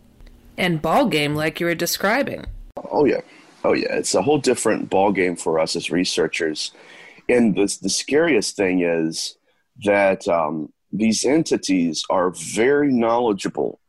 And 0.60 0.80
ball 0.80 1.08
game, 1.08 1.34
like 1.34 1.60
you 1.60 1.66
were 1.66 1.74
describing. 1.74 2.46
Oh, 2.92 3.06
yeah. 3.06 3.22
Oh, 3.64 3.74
yeah. 3.74 3.96
It's 3.96 4.14
a 4.14 4.22
whole 4.22 4.38
different 4.38 4.92
ball 4.92 5.12
game 5.12 5.36
for 5.36 5.60
us 5.60 5.76
as 5.76 5.90
researchers. 5.90 6.72
And 7.28 7.56
the, 7.56 7.80
the 7.82 7.90
scariest 7.90 8.56
thing 8.56 8.84
is 8.84 9.36
that 9.86 10.28
um, 10.28 10.72
these 10.92 11.26
entities 11.26 12.04
are 12.12 12.30
very 12.30 12.94
knowledgeable 12.94 13.80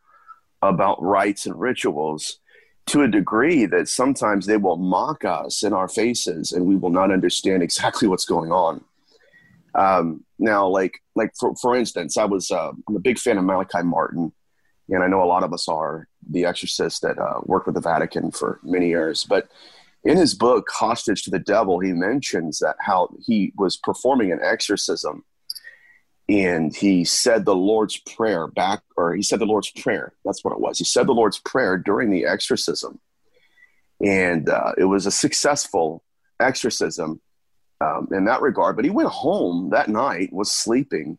about 0.62 1.02
rites 1.02 1.44
and 1.44 1.60
rituals 1.60 2.38
to 2.86 3.02
a 3.02 3.08
degree 3.08 3.66
that 3.66 3.88
sometimes 3.88 4.46
they 4.46 4.56
will 4.56 4.76
mock 4.76 5.24
us 5.24 5.62
in 5.62 5.72
our 5.72 5.88
faces 5.88 6.52
and 6.52 6.66
we 6.66 6.76
will 6.76 6.90
not 6.90 7.12
understand 7.12 7.62
exactly 7.62 8.08
what's 8.08 8.24
going 8.24 8.50
on. 8.52 8.84
Um, 9.74 10.24
now, 10.38 10.66
like, 10.66 11.00
like 11.14 11.32
for, 11.38 11.54
for 11.56 11.76
instance, 11.76 12.16
I 12.16 12.24
was, 12.24 12.50
uh, 12.50 12.72
I'm 12.88 12.96
a 12.96 13.00
big 13.00 13.18
fan 13.18 13.38
of 13.38 13.44
Malachi 13.44 13.82
Martin, 13.82 14.32
and 14.88 15.02
I 15.02 15.06
know 15.06 15.22
a 15.22 15.24
lot 15.24 15.44
of 15.44 15.52
us 15.52 15.68
are 15.68 16.08
the 16.28 16.44
exorcist 16.44 17.02
that 17.02 17.18
uh, 17.18 17.40
worked 17.44 17.66
with 17.66 17.76
the 17.76 17.80
Vatican 17.80 18.30
for 18.30 18.60
many 18.62 18.88
years. 18.88 19.24
But 19.24 19.48
in 20.04 20.16
his 20.16 20.34
book, 20.34 20.68
Hostage 20.70 21.22
to 21.22 21.30
the 21.30 21.38
Devil, 21.38 21.78
he 21.78 21.92
mentions 21.92 22.58
that 22.58 22.76
how 22.80 23.14
he 23.24 23.52
was 23.56 23.76
performing 23.76 24.32
an 24.32 24.40
exorcism 24.42 25.24
and 26.28 26.74
he 26.74 27.04
said 27.04 27.44
the 27.44 27.54
Lord's 27.54 27.98
Prayer 27.98 28.46
back, 28.46 28.82
or 28.96 29.14
he 29.14 29.22
said 29.22 29.38
the 29.38 29.46
Lord's 29.46 29.70
Prayer. 29.70 30.12
That's 30.24 30.44
what 30.44 30.52
it 30.52 30.60
was. 30.60 30.78
He 30.78 30.84
said 30.84 31.06
the 31.06 31.12
Lord's 31.12 31.38
Prayer 31.38 31.76
during 31.76 32.10
the 32.10 32.26
exorcism, 32.26 33.00
and 34.00 34.48
uh, 34.48 34.72
it 34.78 34.84
was 34.84 35.06
a 35.06 35.10
successful 35.10 36.02
exorcism 36.40 37.20
um, 37.80 38.08
in 38.12 38.24
that 38.26 38.42
regard. 38.42 38.76
But 38.76 38.84
he 38.84 38.90
went 38.90 39.08
home 39.08 39.70
that 39.70 39.88
night, 39.88 40.32
was 40.32 40.50
sleeping, 40.50 41.18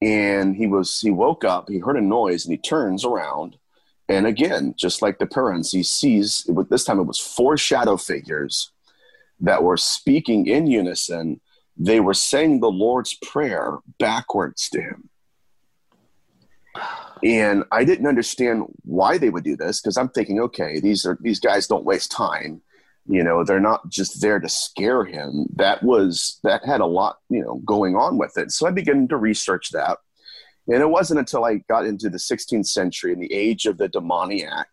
and 0.00 0.54
he 0.54 0.66
was 0.66 1.00
he 1.00 1.10
woke 1.10 1.44
up. 1.44 1.68
He 1.68 1.78
heard 1.78 1.96
a 1.96 2.02
noise, 2.02 2.44
and 2.44 2.52
he 2.52 2.58
turns 2.58 3.04
around, 3.04 3.56
and 4.08 4.26
again, 4.26 4.74
just 4.76 5.02
like 5.02 5.18
the 5.18 5.26
parents, 5.26 5.72
he 5.72 5.82
sees. 5.82 6.48
This 6.68 6.84
time, 6.84 6.98
it 6.98 7.04
was 7.04 7.18
four 7.18 7.56
shadow 7.56 7.96
figures 7.96 8.70
that 9.40 9.62
were 9.62 9.76
speaking 9.76 10.46
in 10.46 10.66
unison 10.66 11.40
they 11.78 12.00
were 12.00 12.14
saying 12.14 12.60
the 12.60 12.70
Lord's 12.70 13.14
Prayer 13.14 13.78
backwards 13.98 14.68
to 14.70 14.80
him. 14.80 15.08
And 17.24 17.64
I 17.72 17.84
didn't 17.84 18.06
understand 18.06 18.64
why 18.82 19.18
they 19.18 19.30
would 19.30 19.44
do 19.44 19.56
this 19.56 19.80
because 19.80 19.96
I'm 19.96 20.08
thinking, 20.08 20.40
okay, 20.40 20.80
these 20.80 21.06
are 21.06 21.18
these 21.20 21.40
guys 21.40 21.66
don't 21.66 21.84
waste 21.84 22.12
time. 22.12 22.62
You 23.06 23.24
know, 23.24 23.42
they're 23.42 23.58
not 23.58 23.88
just 23.88 24.20
there 24.20 24.38
to 24.38 24.48
scare 24.48 25.04
him. 25.04 25.46
That 25.56 25.82
was 25.82 26.38
that 26.44 26.64
had 26.64 26.80
a 26.80 26.86
lot, 26.86 27.18
you 27.28 27.42
know, 27.42 27.56
going 27.64 27.96
on 27.96 28.18
with 28.18 28.36
it. 28.36 28.52
So 28.52 28.66
I 28.66 28.70
began 28.70 29.08
to 29.08 29.16
research 29.16 29.70
that. 29.70 29.98
And 30.68 30.82
it 30.82 30.90
wasn't 30.90 31.20
until 31.20 31.44
I 31.44 31.56
got 31.68 31.86
into 31.86 32.10
the 32.10 32.18
16th 32.18 32.66
century 32.66 33.12
and 33.12 33.22
the 33.22 33.32
age 33.32 33.64
of 33.64 33.78
the 33.78 33.88
demoniac, 33.88 34.68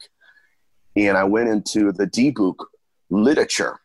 and 0.96 1.18
I 1.18 1.24
went 1.24 1.48
into 1.48 1.94
the 1.94 2.06
Dybbuk 2.06 2.56
literature. 3.10 3.80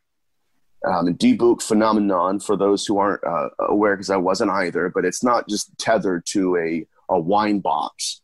Um, 0.87 1.07
the 1.07 1.13
Dybbuk 1.13 1.61
phenomenon, 1.61 2.41
for 2.41 2.57
those 2.57 2.87
who 2.87 2.99
aren't 2.99 3.23
uh, 3.25 3.51
aware, 3.59 3.97
because 3.97 4.11
I 4.11 4.17
wasn't 4.17 4.51
either, 4.51 4.89
but 4.89 5.05
it's 5.05 5.23
not 5.23 5.49
just 5.49 5.77
tethered 5.79 6.25
to 6.27 6.57
a, 6.57 6.87
a 7.09 7.19
wine 7.19 7.61
box. 7.61 8.23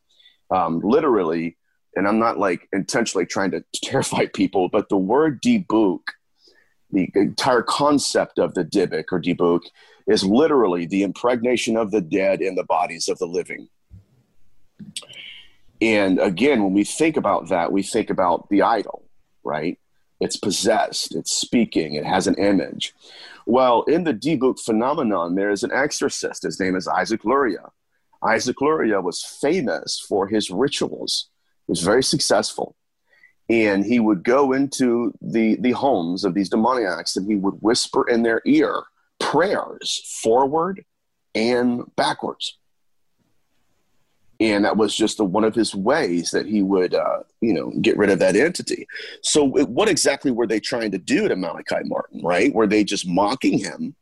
Um, 0.51 0.81
literally, 0.83 1.57
and 1.97 2.09
I'm 2.09 2.19
not 2.19 2.39
like 2.39 2.69
intentionally 2.73 3.27
trying 3.27 3.51
to 3.51 3.65
terrify 3.75 4.27
people, 4.27 4.69
but 4.69 4.89
the 4.89 4.97
word 4.97 5.43
Dybbuk, 5.43 6.01
the 6.93 7.11
entire 7.15 7.63
concept 7.63 8.39
of 8.39 8.55
the 8.55 8.65
Dybbuk 8.65 9.05
or 9.13 9.21
Dybbuk, 9.21 9.63
is 10.07 10.25
literally 10.25 10.87
the 10.87 11.03
impregnation 11.03 11.77
of 11.77 11.91
the 11.91 12.01
dead 12.01 12.41
in 12.41 12.55
the 12.55 12.65
bodies 12.65 13.09
of 13.09 13.19
the 13.19 13.27
living. 13.27 13.69
And 15.81 16.19
again, 16.21 16.63
when 16.63 16.73
we 16.73 16.85
think 16.85 17.17
about 17.17 17.49
that, 17.49 17.73
we 17.73 17.83
think 17.83 18.09
about 18.09 18.49
the 18.49 18.63
idol, 18.63 19.05
right? 19.45 19.79
It's 20.21 20.37
possessed, 20.37 21.15
it's 21.15 21.31
speaking, 21.31 21.95
it 21.95 22.05
has 22.05 22.27
an 22.27 22.37
image. 22.37 22.95
Well, 23.45 23.83
in 23.83 24.05
the 24.05 24.15
Dybbuk 24.15 24.59
phenomenon, 24.61 25.35
there 25.35 25.51
is 25.51 25.63
an 25.63 25.73
exorcist. 25.73 26.43
His 26.43 26.59
name 26.59 26.75
is 26.75 26.89
Isaac 26.89 27.25
Luria. 27.25 27.71
Isaac 28.23 28.61
Luria 28.61 29.01
was 29.01 29.23
famous 29.23 30.01
for 30.01 30.27
his 30.27 30.51
rituals. 30.51 31.29
He 31.67 31.73
was 31.73 31.83
very 31.83 32.03
successful. 32.03 32.77
And 33.49 33.85
he 33.85 34.01
would 34.01 34.25
go 34.25 34.53
into 34.53 35.13
the, 35.21 35.57
the 35.57 35.73
homes 35.73 36.25
of 36.25 36.35
these 36.35 36.49
demoniacs 36.49 37.17
and 37.17 37.31
he 37.31 37.37
would 37.37 37.55
whisper 37.61 38.09
in 38.09 38.23
their 38.23 38.43
ear 38.45 38.85
prayers 39.21 40.03
forward 40.23 40.85
and 41.35 41.83
backwards 41.95 42.59
and 44.41 44.65
that 44.65 44.77
was 44.77 44.95
just 44.95 45.21
a, 45.21 45.25
one 45.25 45.45
of 45.45 45.55
his 45.55 45.75
ways 45.75 46.31
that 46.31 46.47
he 46.47 46.63
would 46.63 46.95
uh, 46.95 47.21
you 47.41 47.53
know 47.53 47.71
get 47.81 47.97
rid 47.97 48.11
of 48.11 48.19
that 48.19 48.37
entity. 48.37 48.87
So 49.23 49.45
what 49.45 49.89
exactly 49.89 50.31
were 50.31 50.47
they 50.47 50.61
trying 50.61 50.91
to 50.93 50.99
do 50.99 51.29
to 51.29 51.37
malachi 51.37 51.83
martin 51.85 52.23
right? 52.23 52.55
Were 52.55 52.67
they 52.67 52.85
just 52.85 53.07
mocking 53.07 53.59
him 53.59 53.95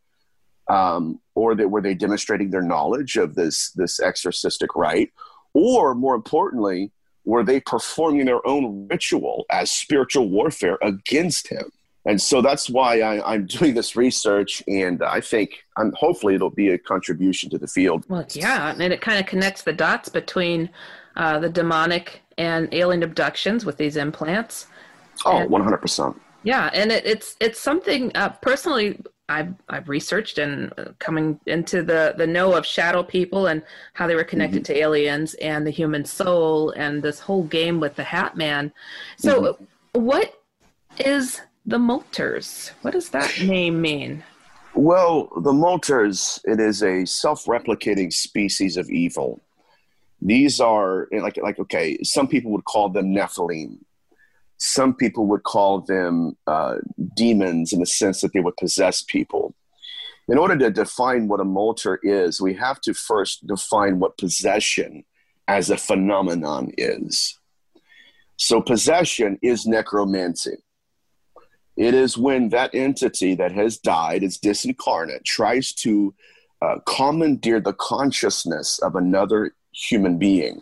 um, 0.69 1.21
or 1.35 1.55
that 1.55 1.69
were 1.69 1.83
they 1.83 1.95
demonstrating 1.95 2.51
their 2.51 2.63
knowledge 2.63 3.17
of 3.17 3.35
this 3.35 3.71
this 3.73 4.01
exorcistic 4.01 4.75
rite? 4.75 5.13
Or 5.53 5.95
more 5.95 6.15
importantly 6.15 6.91
were 7.25 7.45
they 7.45 7.61
performing 7.61 8.27
their 8.27 8.47
own 8.47 8.87
ritual 8.91 9.47
as 9.51 9.71
spiritual 9.71 10.29
warfare 10.29 10.79
against 10.83 11.49
him 11.49 11.71
and 12.07 12.21
so 12.21 12.43
that's 12.43 12.69
why 12.69 13.01
I, 13.01 13.35
am 13.35 13.47
doing 13.47 13.75
this 13.75 13.97
research, 13.97 14.63
and 14.69 15.03
I 15.03 15.21
think 15.21 15.65
I'm 15.77 15.93
hopefully 15.93 16.35
it'll 16.35 16.51
be 16.51 16.71
a 16.71 16.79
contribution 16.79 17.51
to 17.51 17.59
the 17.59 17.67
field. 17.67 18.05
Well, 18.09 18.27
yeah, 18.31 18.75
and 18.79 18.93
it 18.93 19.01
kind 19.01 19.19
of 19.19 19.27
connects 19.27 19.63
the 19.63 19.73
dots 19.73 20.09
between 20.09 20.71
uh, 21.17 21.39
the 21.39 21.49
demonic 21.49 22.23
and 22.37 22.73
alien 22.73 23.03
abductions 23.03 23.65
with 23.65 23.77
these 23.77 23.97
implants. 23.97 24.67
Oh, 25.25 25.47
one 25.47 25.63
hundred 25.63 25.79
percent. 25.79 26.21
Yeah, 26.43 26.71
and 26.75 26.93
it, 26.93 27.07
it's 27.07 27.37
it's 27.41 27.59
something 27.59 28.13
uh, 28.15 28.31
personally 28.31 29.01
I've 29.29 29.55
I've 29.71 29.89
researched 29.89 30.37
and 30.37 30.73
uh, 30.77 30.87
coming 30.99 31.41
into 31.47 31.83
the 31.83 32.15
the 32.19 32.27
know 32.27 32.55
of 32.55 32.67
shadow 32.67 33.03
people 33.03 33.47
and 33.47 33.63
how 33.95 34.07
they 34.07 34.15
were 34.15 34.25
connected 34.25 34.65
mm-hmm. 34.65 34.75
to 34.75 34.81
aliens 34.81 35.35
and 35.35 35.67
the 35.67 35.71
human 35.71 36.05
soul 36.05 36.71
and 36.71 37.03
this 37.03 37.21
whole 37.21 37.45
game 37.45 37.81
with 37.81 37.97
the 37.97 38.05
Hat 38.05 38.37
Man. 38.37 38.73
So, 39.17 39.43
mm-hmm. 39.43 40.05
what 40.05 40.35
is 40.99 41.41
the 41.67 41.79
Molters. 41.79 42.71
What 42.83 42.93
does 42.93 43.11
that 43.11 43.41
name 43.43 43.81
mean? 43.81 44.23
Well, 44.75 45.31
the 45.37 45.53
Molters, 45.53 46.41
it 46.45 46.61
is 46.61 46.83
a 46.83 47.05
self-replicating 47.05 48.13
species 48.13 48.77
of 48.77 48.91
evil. 48.91 49.41
These 50.21 50.61
are 50.61 51.09
like 51.13 51.37
like 51.37 51.59
okay, 51.59 51.99
some 52.03 52.27
people 52.27 52.51
would 52.53 52.65
call 52.65 52.89
them 52.89 53.15
Nephilim. 53.15 53.79
Some 54.57 54.95
people 54.95 55.27
would 55.27 55.43
call 55.43 55.81
them 55.81 56.37
uh, 56.47 56.77
demons 57.15 57.73
in 57.73 57.81
the 57.81 57.87
sense 57.87 58.21
that 58.21 58.33
they 58.33 58.41
would 58.41 58.57
possess 58.57 59.03
people. 59.03 59.55
In 60.29 60.39
order 60.39 60.57
to 60.57 60.71
define 60.71 61.29
what 61.29 61.41
a 61.41 61.45
Molter 61.45 61.99
is, 62.03 62.41
we 62.41 62.55
have 62.55 62.81
to 62.83 62.95
first 62.95 63.47
define 63.47 63.99
what 63.99 64.17
possession 64.17 65.05
as 65.49 65.69
a 65.69 65.77
phenomenon 65.77 66.73
is. 66.79 67.39
So, 68.37 68.63
possession 68.63 69.39
is 69.43 69.67
necromancy. 69.67 70.57
It 71.77 71.95
is 71.95 72.17
when 72.17 72.51
that 72.51 72.75
entity 72.75 73.35
that 73.35 73.53
has 73.53 73.79
died, 73.79 74.23
is 74.23 74.39
disincarnate, 74.39 75.25
tries 75.25 75.73
to 75.75 76.15
uh, 76.63 76.77
commandeer 76.87 77.61
the 77.61 77.73
consciousness 77.75 78.79
of 78.79 78.95
another 78.95 79.55
human 79.73 80.19
being. 80.19 80.61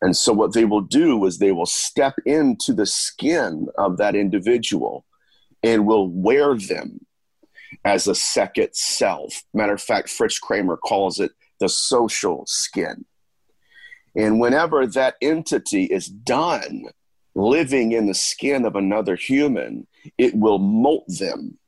And 0.00 0.16
so, 0.16 0.32
what 0.32 0.54
they 0.54 0.64
will 0.64 0.80
do 0.80 1.24
is 1.26 1.38
they 1.38 1.52
will 1.52 1.66
step 1.66 2.14
into 2.24 2.72
the 2.72 2.86
skin 2.86 3.68
of 3.76 3.98
that 3.98 4.14
individual 4.14 5.04
and 5.62 5.86
will 5.86 6.08
wear 6.08 6.54
them 6.54 7.04
as 7.84 8.06
a 8.06 8.14
second 8.14 8.70
self. 8.72 9.42
Matter 9.52 9.74
of 9.74 9.82
fact, 9.82 10.08
Fritz 10.08 10.38
Kramer 10.38 10.76
calls 10.76 11.20
it 11.20 11.32
the 11.58 11.68
social 11.68 12.44
skin. 12.46 13.04
And 14.16 14.40
whenever 14.40 14.86
that 14.86 15.16
entity 15.20 15.84
is 15.84 16.06
done 16.06 16.86
living 17.34 17.92
in 17.92 18.06
the 18.06 18.14
skin 18.14 18.64
of 18.64 18.76
another 18.76 19.16
human, 19.16 19.86
it 20.18 20.34
will 20.34 20.58
molt 20.58 21.04
them 21.06 21.58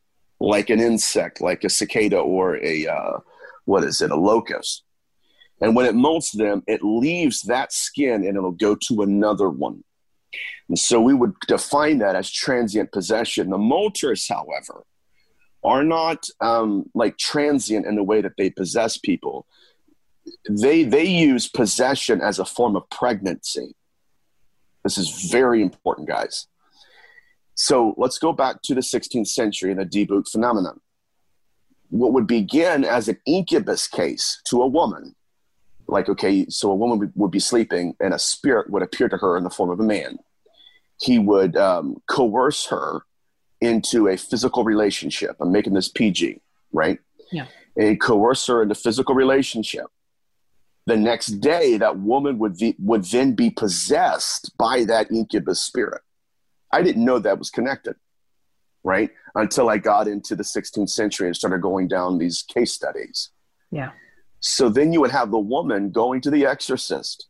like 0.40 0.70
an 0.70 0.80
insect, 0.80 1.40
like 1.40 1.64
a 1.64 1.70
cicada 1.70 2.18
or 2.18 2.56
a, 2.56 2.86
uh, 2.86 3.18
what 3.64 3.84
is 3.84 4.00
it, 4.00 4.10
a 4.10 4.16
locust. 4.16 4.82
And 5.60 5.76
when 5.76 5.86
it 5.86 5.94
molts 5.94 6.36
them, 6.36 6.64
it 6.66 6.82
leaves 6.82 7.42
that 7.42 7.72
skin 7.72 8.26
and 8.26 8.36
it'll 8.36 8.50
go 8.50 8.74
to 8.88 9.02
another 9.02 9.48
one. 9.48 9.84
And 10.68 10.78
so 10.78 11.00
we 11.00 11.14
would 11.14 11.34
define 11.46 11.98
that 11.98 12.16
as 12.16 12.30
transient 12.30 12.90
possession. 12.90 13.50
The 13.50 13.58
molters, 13.58 14.28
however, 14.28 14.84
are 15.62 15.84
not 15.84 16.26
um, 16.40 16.90
like 16.94 17.16
transient 17.16 17.86
in 17.86 17.94
the 17.94 18.02
way 18.02 18.20
that 18.20 18.36
they 18.36 18.50
possess 18.50 18.96
people. 18.96 19.46
They, 20.50 20.82
they 20.82 21.04
use 21.04 21.48
possession 21.48 22.20
as 22.20 22.40
a 22.40 22.44
form 22.44 22.74
of 22.74 22.88
pregnancy. 22.90 23.76
This 24.84 24.98
is 24.98 25.30
very 25.30 25.62
important, 25.62 26.08
guys. 26.08 26.46
So 27.54 27.94
let's 27.96 28.18
go 28.18 28.32
back 28.32 28.62
to 28.62 28.74
the 28.74 28.80
16th 28.80 29.28
century 29.28 29.70
and 29.70 29.80
the 29.80 29.86
Dybbuk 29.86 30.28
phenomenon. 30.28 30.80
What 31.90 32.12
would 32.12 32.26
begin 32.26 32.84
as 32.84 33.08
an 33.08 33.18
incubus 33.26 33.86
case 33.86 34.40
to 34.46 34.62
a 34.62 34.66
woman, 34.66 35.14
like, 35.86 36.08
okay, 36.08 36.46
so 36.48 36.70
a 36.70 36.74
woman 36.74 37.12
would 37.14 37.30
be 37.30 37.38
sleeping 37.38 37.94
and 38.00 38.14
a 38.14 38.18
spirit 38.18 38.70
would 38.70 38.82
appear 38.82 39.08
to 39.08 39.18
her 39.18 39.36
in 39.36 39.44
the 39.44 39.50
form 39.50 39.70
of 39.70 39.78
a 39.78 39.84
man. 39.84 40.18
He 41.00 41.18
would 41.18 41.56
um, 41.56 42.00
coerce 42.08 42.66
her 42.66 43.02
into 43.60 44.08
a 44.08 44.16
physical 44.16 44.64
relationship. 44.64 45.36
I'm 45.40 45.52
making 45.52 45.74
this 45.74 45.88
PG, 45.88 46.40
right? 46.72 46.98
Yeah. 47.30 47.46
And 47.76 48.00
coerce 48.00 48.46
her 48.46 48.62
into 48.62 48.74
physical 48.74 49.14
relationship. 49.14 49.86
The 50.86 50.96
next 50.96 51.40
day, 51.40 51.76
that 51.78 51.98
woman 51.98 52.38
would, 52.38 52.56
be, 52.56 52.74
would 52.78 53.04
then 53.04 53.34
be 53.34 53.50
possessed 53.50 54.56
by 54.58 54.84
that 54.84 55.12
incubus 55.12 55.60
spirit 55.60 56.02
I 56.72 56.82
didn't 56.82 57.04
know 57.04 57.18
that 57.18 57.38
was 57.38 57.50
connected, 57.50 57.96
right? 58.82 59.10
Until 59.34 59.68
I 59.68 59.78
got 59.78 60.08
into 60.08 60.34
the 60.34 60.42
16th 60.42 60.88
century 60.88 61.26
and 61.26 61.36
started 61.36 61.60
going 61.60 61.86
down 61.86 62.18
these 62.18 62.42
case 62.42 62.72
studies. 62.72 63.30
Yeah. 63.70 63.90
So 64.40 64.68
then 64.68 64.92
you 64.92 65.00
would 65.02 65.10
have 65.10 65.30
the 65.30 65.38
woman 65.38 65.90
going 65.90 66.20
to 66.22 66.30
the 66.30 66.46
exorcist. 66.46 67.26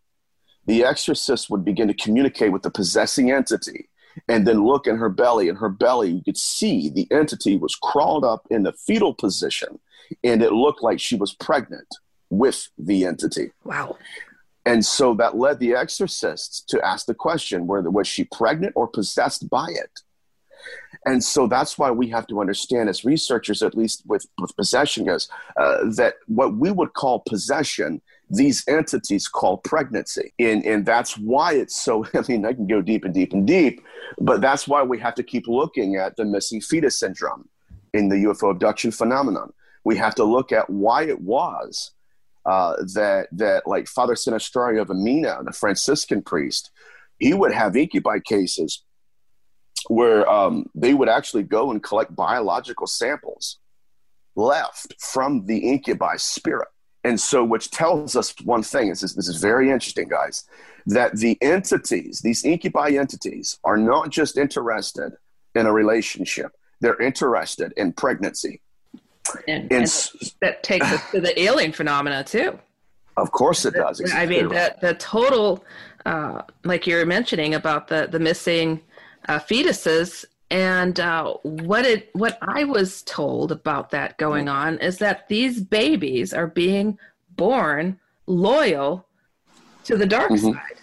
The 0.66 0.84
exorcist 0.84 1.50
would 1.50 1.64
begin 1.64 1.88
to 1.88 1.94
communicate 1.94 2.52
with 2.52 2.62
the 2.62 2.70
possessing 2.70 3.32
entity 3.32 3.88
and 4.28 4.46
then 4.46 4.64
look 4.64 4.86
in 4.86 4.96
her 4.96 5.08
belly. 5.08 5.48
In 5.48 5.56
her 5.56 5.68
belly, 5.68 6.10
you 6.10 6.22
could 6.22 6.38
see 6.38 6.88
the 6.88 7.08
entity 7.10 7.56
was 7.56 7.74
crawled 7.74 8.24
up 8.24 8.46
in 8.48 8.62
the 8.62 8.72
fetal 8.72 9.12
position 9.12 9.80
and 10.22 10.42
it 10.42 10.52
looked 10.52 10.82
like 10.82 11.00
she 11.00 11.16
was 11.16 11.34
pregnant 11.34 11.88
with 12.32 12.68
the 12.78 13.04
entity. 13.04 13.50
Wow. 13.62 13.98
And 14.64 14.84
so 14.84 15.14
that 15.14 15.36
led 15.36 15.58
the 15.58 15.74
exorcists 15.74 16.62
to 16.68 16.80
ask 16.84 17.06
the 17.06 17.14
question 17.14 17.66
whether 17.66 17.90
was 17.90 18.08
she 18.08 18.24
pregnant 18.24 18.72
or 18.74 18.88
possessed 18.88 19.50
by 19.50 19.68
it? 19.68 20.00
And 21.04 21.22
so 21.22 21.46
that's 21.46 21.76
why 21.76 21.90
we 21.90 22.08
have 22.08 22.26
to 22.28 22.40
understand, 22.40 22.88
as 22.88 23.04
researchers, 23.04 23.62
at 23.62 23.76
least 23.76 24.04
with, 24.06 24.24
with 24.38 24.56
possession 24.56 25.04
goes, 25.04 25.28
uh, 25.56 25.78
that 25.96 26.14
what 26.26 26.54
we 26.54 26.70
would 26.70 26.94
call 26.94 27.24
possession, 27.28 28.00
these 28.30 28.64
entities 28.68 29.26
call 29.28 29.58
pregnancy. 29.58 30.32
And, 30.38 30.64
and 30.64 30.86
that's 30.86 31.18
why 31.18 31.54
it's 31.54 31.78
so, 31.78 32.06
I 32.14 32.22
mean, 32.28 32.46
I 32.46 32.54
can 32.54 32.66
go 32.66 32.80
deep 32.80 33.04
and 33.04 33.12
deep 33.12 33.32
and 33.32 33.46
deep, 33.46 33.82
but 34.20 34.40
that's 34.40 34.66
why 34.66 34.82
we 34.82 34.98
have 35.00 35.16
to 35.16 35.22
keep 35.24 35.48
looking 35.48 35.96
at 35.96 36.16
the 36.16 36.24
missing 36.24 36.60
fetus 36.60 36.98
syndrome 36.98 37.48
in 37.92 38.08
the 38.08 38.16
UFO 38.16 38.52
abduction 38.52 38.90
phenomenon 38.90 39.52
We 39.84 39.96
have 39.96 40.14
to 40.14 40.24
look 40.24 40.52
at 40.52 40.70
why 40.70 41.02
it 41.02 41.20
was 41.20 41.90
uh, 42.44 42.74
that 42.94 43.28
that 43.32 43.66
like 43.66 43.86
Father 43.86 44.14
Sinistrario 44.14 44.82
of 44.82 44.88
Ameno, 44.88 45.44
the 45.44 45.52
Franciscan 45.52 46.22
priest, 46.22 46.70
he 47.18 47.34
would 47.34 47.52
have 47.52 47.76
incubi 47.76 48.18
cases 48.18 48.84
where 49.88 50.28
um, 50.28 50.66
they 50.74 50.94
would 50.94 51.08
actually 51.08 51.42
go 51.42 51.70
and 51.70 51.82
collect 51.82 52.14
biological 52.14 52.86
samples 52.86 53.58
left 54.36 54.94
from 55.00 55.46
the 55.46 55.58
incubi 55.58 56.16
spirit. 56.16 56.68
And 57.04 57.20
so, 57.20 57.42
which 57.42 57.70
tells 57.70 58.14
us 58.14 58.34
one 58.44 58.62
thing 58.62 58.88
this 58.88 59.02
is, 59.02 59.14
this 59.14 59.28
is 59.28 59.40
very 59.40 59.70
interesting, 59.70 60.08
guys, 60.08 60.44
that 60.86 61.16
the 61.16 61.36
entities, 61.42 62.20
these 62.20 62.44
incubi 62.44 62.90
entities, 62.90 63.58
are 63.64 63.76
not 63.76 64.10
just 64.10 64.38
interested 64.38 65.12
in 65.54 65.66
a 65.66 65.72
relationship, 65.72 66.52
they're 66.80 67.00
interested 67.00 67.72
in 67.76 67.92
pregnancy. 67.92 68.62
And, 69.46 69.72
and 69.72 69.86
that 70.40 70.62
takes 70.62 70.90
us 70.90 71.10
to 71.12 71.20
the 71.20 71.40
alien 71.40 71.72
phenomena, 71.72 72.24
too. 72.24 72.58
Of 73.16 73.30
course 73.30 73.64
it 73.64 73.74
does. 73.74 74.02
I 74.12 74.26
mean, 74.26 74.48
the, 74.48 74.74
the 74.80 74.94
total, 74.94 75.64
uh, 76.06 76.42
like 76.64 76.86
you 76.86 76.96
were 76.96 77.06
mentioning 77.06 77.54
about 77.54 77.88
the, 77.88 78.08
the 78.10 78.18
missing 78.18 78.80
uh, 79.28 79.38
fetuses 79.38 80.24
and 80.52 81.00
uh, 81.00 81.32
what 81.42 81.86
it 81.86 82.10
what 82.12 82.36
I 82.42 82.64
was 82.64 83.02
told 83.04 83.50
about 83.50 83.90
that 83.90 84.18
going 84.18 84.50
on 84.50 84.78
is 84.80 84.98
that 84.98 85.26
these 85.28 85.62
babies 85.62 86.34
are 86.34 86.46
being 86.46 86.98
born 87.30 87.98
loyal 88.26 89.06
to 89.84 89.96
the 89.96 90.04
dark 90.04 90.30
mm-hmm. 90.30 90.52
side 90.52 90.76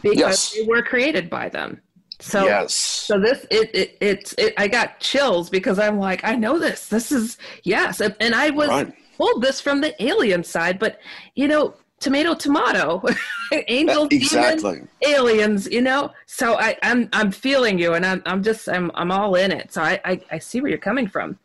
because 0.00 0.18
yes. 0.18 0.54
they 0.54 0.62
were 0.66 0.82
created 0.82 1.28
by 1.28 1.50
them. 1.50 1.82
So 2.20 2.44
yes. 2.44 2.74
so 2.74 3.18
this 3.18 3.46
it, 3.50 3.74
it 3.74 3.96
it's 4.00 4.34
it, 4.38 4.54
I 4.56 4.68
got 4.68 5.00
chills 5.00 5.50
because 5.50 5.78
I'm 5.78 5.98
like 5.98 6.24
I 6.24 6.34
know 6.34 6.58
this. 6.58 6.88
This 6.88 7.10
is 7.10 7.38
yes, 7.62 8.00
and 8.00 8.34
I 8.34 8.50
was 8.50 8.68
right. 8.68 8.92
told 9.16 9.42
this 9.42 9.60
from 9.60 9.80
the 9.80 10.00
alien 10.02 10.44
side, 10.44 10.78
but 10.78 11.00
you 11.34 11.48
know 11.48 11.74
tomato 12.00 12.34
tomato 12.34 13.02
angel 13.68 14.08
exactly. 14.10 14.72
demon 14.72 14.88
aliens 15.02 15.68
you 15.70 15.82
know 15.82 16.10
so 16.24 16.58
i 16.58 16.74
i'm 16.82 17.08
i'm 17.12 17.30
feeling 17.30 17.78
you 17.78 17.92
and 17.92 18.06
i'm, 18.06 18.22
I'm 18.24 18.42
just 18.42 18.68
i'm 18.70 18.90
i'm 18.94 19.10
all 19.10 19.34
in 19.34 19.52
it 19.52 19.72
so 19.72 19.82
I, 19.82 20.00
I 20.04 20.20
i 20.30 20.38
see 20.38 20.62
where 20.62 20.70
you're 20.70 20.78
coming 20.78 21.06
from 21.06 21.38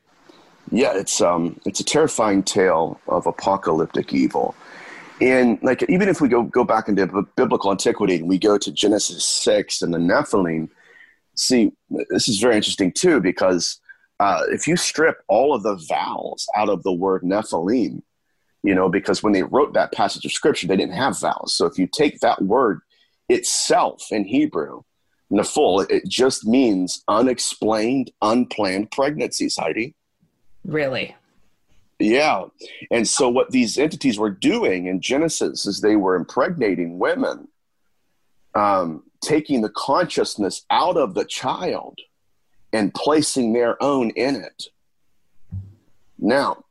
yeah 0.72 0.94
it's 0.96 1.20
um 1.20 1.60
it's 1.66 1.82
a 1.82 1.84
terrifying 1.84 2.42
tale 2.42 3.02
of 3.10 3.28
apocalyptic 3.28 4.14
evil 4.14 4.56
and 5.22 5.60
like 5.62 5.84
even 5.90 6.10
if 6.10 6.22
we 6.22 6.28
go 6.28 6.44
go 6.44 6.64
back 6.64 6.88
into 6.88 7.06
biblical 7.36 7.72
antiquity 7.72 8.16
and 8.16 8.28
we 8.28 8.38
go 8.38 8.58
to 8.58 8.72
genesis 8.72 9.24
6 9.24 9.82
and 9.82 9.94
the 9.94 9.98
nephilim 9.98 10.70
see 11.36 11.72
this 12.10 12.28
is 12.28 12.40
very 12.40 12.56
interesting 12.56 12.92
too 12.92 13.20
because 13.22 13.80
uh, 14.20 14.44
if 14.50 14.66
you 14.66 14.78
strip 14.78 15.18
all 15.28 15.54
of 15.54 15.64
the 15.64 15.76
vowels 15.90 16.48
out 16.56 16.70
of 16.70 16.84
the 16.84 16.92
word 16.92 17.22
nephilim 17.22 18.02
you 18.66 18.74
know, 18.74 18.90
because 18.90 19.22
when 19.22 19.32
they 19.32 19.44
wrote 19.44 19.74
that 19.74 19.92
passage 19.92 20.26
of 20.26 20.32
scripture, 20.32 20.66
they 20.66 20.76
didn't 20.76 20.96
have 20.96 21.20
vowels. 21.20 21.54
So 21.54 21.68
if 21.68 21.78
you 21.78 21.86
take 21.86 22.20
that 22.22 22.42
word 22.42 22.82
itself 23.30 24.08
in 24.10 24.26
Hebrew, 24.26 24.82
Nephil, 25.32 25.86
it 25.90 26.08
just 26.08 26.48
means 26.48 27.04
unexplained, 27.08 28.12
unplanned 28.24 28.90
pregnancies, 28.90 29.56
Heidi. 29.56 29.94
Really? 30.66 31.16
Yeah. 32.00 32.46
And 32.92 33.08
so 33.08 33.30
what 33.30 33.52
these 33.52 33.78
entities 33.78 34.20
were 34.20 34.30
doing 34.30 34.88
in 34.88 35.02
Genesis 35.02 35.66
is 35.66 35.82
they 35.82 35.96
were 35.96 36.16
impregnating 36.16 37.00
women, 37.00 37.48
um, 38.54 39.04
taking 39.24 39.62
the 39.62 39.70
consciousness 39.70 40.66
out 40.70 40.98
of 40.98 41.14
the 41.14 41.26
child 41.26 42.00
and 42.74 42.94
placing 42.94 43.54
their 43.54 43.82
own 43.82 44.10
in 44.12 44.36
it. 44.36 44.66
Now, 46.18 46.66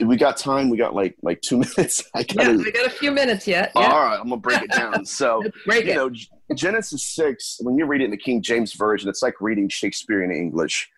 we 0.00 0.16
got 0.16 0.38
time. 0.38 0.70
We 0.70 0.78
got 0.78 0.94
like 0.94 1.16
like 1.22 1.42
two 1.42 1.58
minutes. 1.76 2.02
I 2.14 2.22
gotta, 2.22 2.52
yeah, 2.52 2.56
we 2.56 2.72
got 2.72 2.86
a 2.86 2.90
few 2.90 3.10
minutes 3.10 3.46
yet. 3.46 3.72
Yeah. 3.76 3.82
All 3.82 4.04
right, 4.04 4.16
I'm 4.16 4.28
gonna 4.28 4.38
break 4.38 4.62
it 4.62 4.70
down. 4.70 5.04
So 5.04 5.42
break 5.66 5.84
you 5.84 5.92
it. 5.92 5.94
know, 5.96 6.10
Genesis 6.54 7.02
six. 7.02 7.58
When 7.60 7.76
you 7.76 7.84
read 7.84 8.00
it 8.00 8.06
in 8.06 8.10
the 8.10 8.16
King 8.16 8.40
James 8.40 8.72
version, 8.72 9.10
it's 9.10 9.22
like 9.22 9.38
reading 9.40 9.68
Shakespearean 9.68 10.30
English 10.32 10.90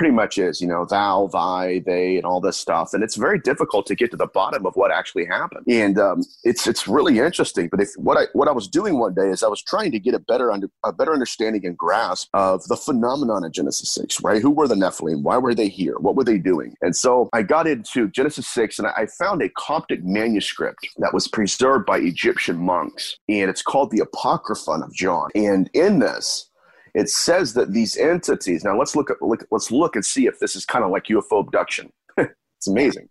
pretty 0.00 0.14
much 0.14 0.38
is, 0.38 0.62
you 0.62 0.66
know, 0.66 0.86
thou, 0.86 1.28
thy, 1.30 1.80
they, 1.84 2.16
and 2.16 2.24
all 2.24 2.40
this 2.40 2.56
stuff. 2.56 2.94
And 2.94 3.04
it's 3.04 3.16
very 3.16 3.38
difficult 3.38 3.84
to 3.84 3.94
get 3.94 4.10
to 4.12 4.16
the 4.16 4.28
bottom 4.28 4.64
of 4.64 4.74
what 4.74 4.90
actually 4.90 5.26
happened. 5.26 5.66
And 5.68 5.98
um, 5.98 6.24
it's 6.42 6.66
it's 6.66 6.88
really 6.88 7.18
interesting. 7.18 7.68
But 7.70 7.82
if 7.82 7.90
what 7.98 8.16
I 8.16 8.22
what 8.32 8.48
I 8.48 8.52
was 8.52 8.66
doing 8.66 8.98
one 8.98 9.12
day 9.12 9.28
is 9.28 9.42
I 9.42 9.48
was 9.48 9.62
trying 9.62 9.92
to 9.92 9.98
get 9.98 10.14
a 10.14 10.18
better 10.18 10.50
under 10.50 10.70
a 10.86 10.90
better 10.90 11.12
understanding 11.12 11.66
and 11.66 11.76
grasp 11.76 12.28
of 12.32 12.66
the 12.68 12.76
phenomenon 12.76 13.44
of 13.44 13.52
Genesis 13.52 13.92
six. 13.92 14.22
Right? 14.22 14.40
Who 14.40 14.48
were 14.48 14.66
the 14.66 14.74
Nephilim? 14.74 15.20
Why 15.20 15.36
were 15.36 15.54
they 15.54 15.68
here? 15.68 15.98
What 15.98 16.16
were 16.16 16.24
they 16.24 16.38
doing? 16.38 16.74
And 16.80 16.96
so 16.96 17.28
I 17.34 17.42
got 17.42 17.66
into 17.66 18.08
Genesis 18.08 18.46
six, 18.48 18.78
and 18.78 18.88
I 18.88 19.06
found 19.18 19.42
a 19.42 19.50
Coptic 19.50 20.02
manuscript 20.02 20.88
that 20.96 21.12
was 21.12 21.28
preserved 21.28 21.84
by 21.84 21.98
Egyptian 21.98 22.56
monks, 22.56 23.18
and 23.28 23.50
it's 23.50 23.60
called 23.60 23.90
the 23.90 24.00
Apocryphon 24.00 24.82
of 24.82 24.94
John. 24.94 25.28
And 25.34 25.68
in 25.74 25.98
this, 25.98 26.49
it 26.94 27.08
says 27.08 27.54
that 27.54 27.72
these 27.72 27.96
entities 27.96 28.64
now 28.64 28.76
let's 28.78 28.96
look 28.96 29.10
at 29.10 29.20
look, 29.22 29.46
let's 29.50 29.70
look 29.70 29.96
and 29.96 30.04
see 30.04 30.26
if 30.26 30.38
this 30.38 30.56
is 30.56 30.64
kind 30.64 30.84
of 30.84 30.90
like 30.90 31.04
ufo 31.04 31.40
abduction. 31.40 31.90
It's 32.58 32.68
amazing. 32.68 33.08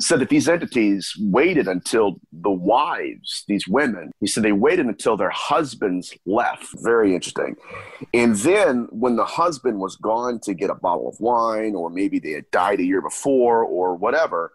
Said 0.00 0.20
that 0.20 0.28
these 0.28 0.50
entities 0.50 1.14
waited 1.18 1.66
until 1.66 2.20
the 2.30 2.50
wives 2.50 3.44
these 3.48 3.66
women 3.66 4.10
he 4.20 4.26
said 4.26 4.42
they 4.42 4.52
waited 4.52 4.84
until 4.84 5.16
their 5.16 5.30
husbands 5.30 6.12
left. 6.26 6.66
Very 6.82 7.14
interesting. 7.14 7.56
And 8.12 8.36
then 8.36 8.88
when 8.90 9.16
the 9.16 9.24
husband 9.24 9.78
was 9.78 9.96
gone 9.96 10.40
to 10.40 10.52
get 10.52 10.68
a 10.68 10.74
bottle 10.74 11.08
of 11.08 11.18
wine 11.20 11.74
or 11.74 11.88
maybe 11.88 12.18
they 12.18 12.32
had 12.32 12.50
died 12.50 12.80
a 12.80 12.84
year 12.84 13.00
before 13.00 13.64
or 13.64 13.94
whatever 13.94 14.52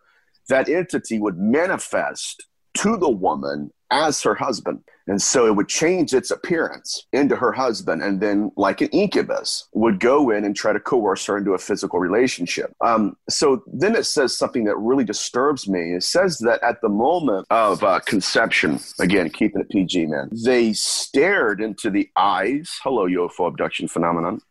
that 0.50 0.70
entity 0.70 1.20
would 1.20 1.38
manifest 1.38 2.46
to 2.76 2.98
the 2.98 3.10
woman 3.10 3.72
as 3.90 4.22
her 4.24 4.36
husband. 4.36 4.82
And 5.08 5.22
so 5.22 5.46
it 5.46 5.56
would 5.56 5.68
change 5.68 6.14
its 6.14 6.32
appearance 6.32 7.08
into 7.14 7.36
her 7.36 7.52
husband, 7.52 8.02
and 8.04 8.20
then, 8.20 8.52
like 8.58 8.82
an 8.82 8.90
incubus, 8.90 9.68
would 9.74 10.00
go 10.00 10.30
in 10.30 10.44
and 10.44 10.56
try 10.56 10.74
to 10.74 10.80
coerce 10.80 11.26
her 11.26 11.38
into 11.38 11.54
a 11.54 11.58
physical 11.58 12.00
relationship. 12.00 12.74
Um, 12.82 13.16
so 13.30 13.64
then 13.68 13.96
it 13.96 14.06
says 14.06 14.38
something 14.38 14.66
that 14.66 14.76
really 14.78 15.04
disturbs 15.04 15.68
me. 15.68 15.94
It 15.94 16.04
says 16.04 16.40
that 16.40 16.62
at 16.64 16.82
the 16.82 16.90
moment 16.90 17.48
of 17.50 17.84
uh, 17.84 18.00
conception, 18.02 18.80
again, 19.00 19.30
keeping 19.30 19.62
it 19.62 19.70
PG, 19.70 20.08
man, 20.08 20.30
they 20.44 20.74
stared 20.74 21.62
into 21.62 21.90
the 21.90 22.10
eyes, 22.18 22.80
hello, 22.84 23.08
UFO 23.08 23.48
abduction 23.48 23.88
phenomenon, 23.88 24.42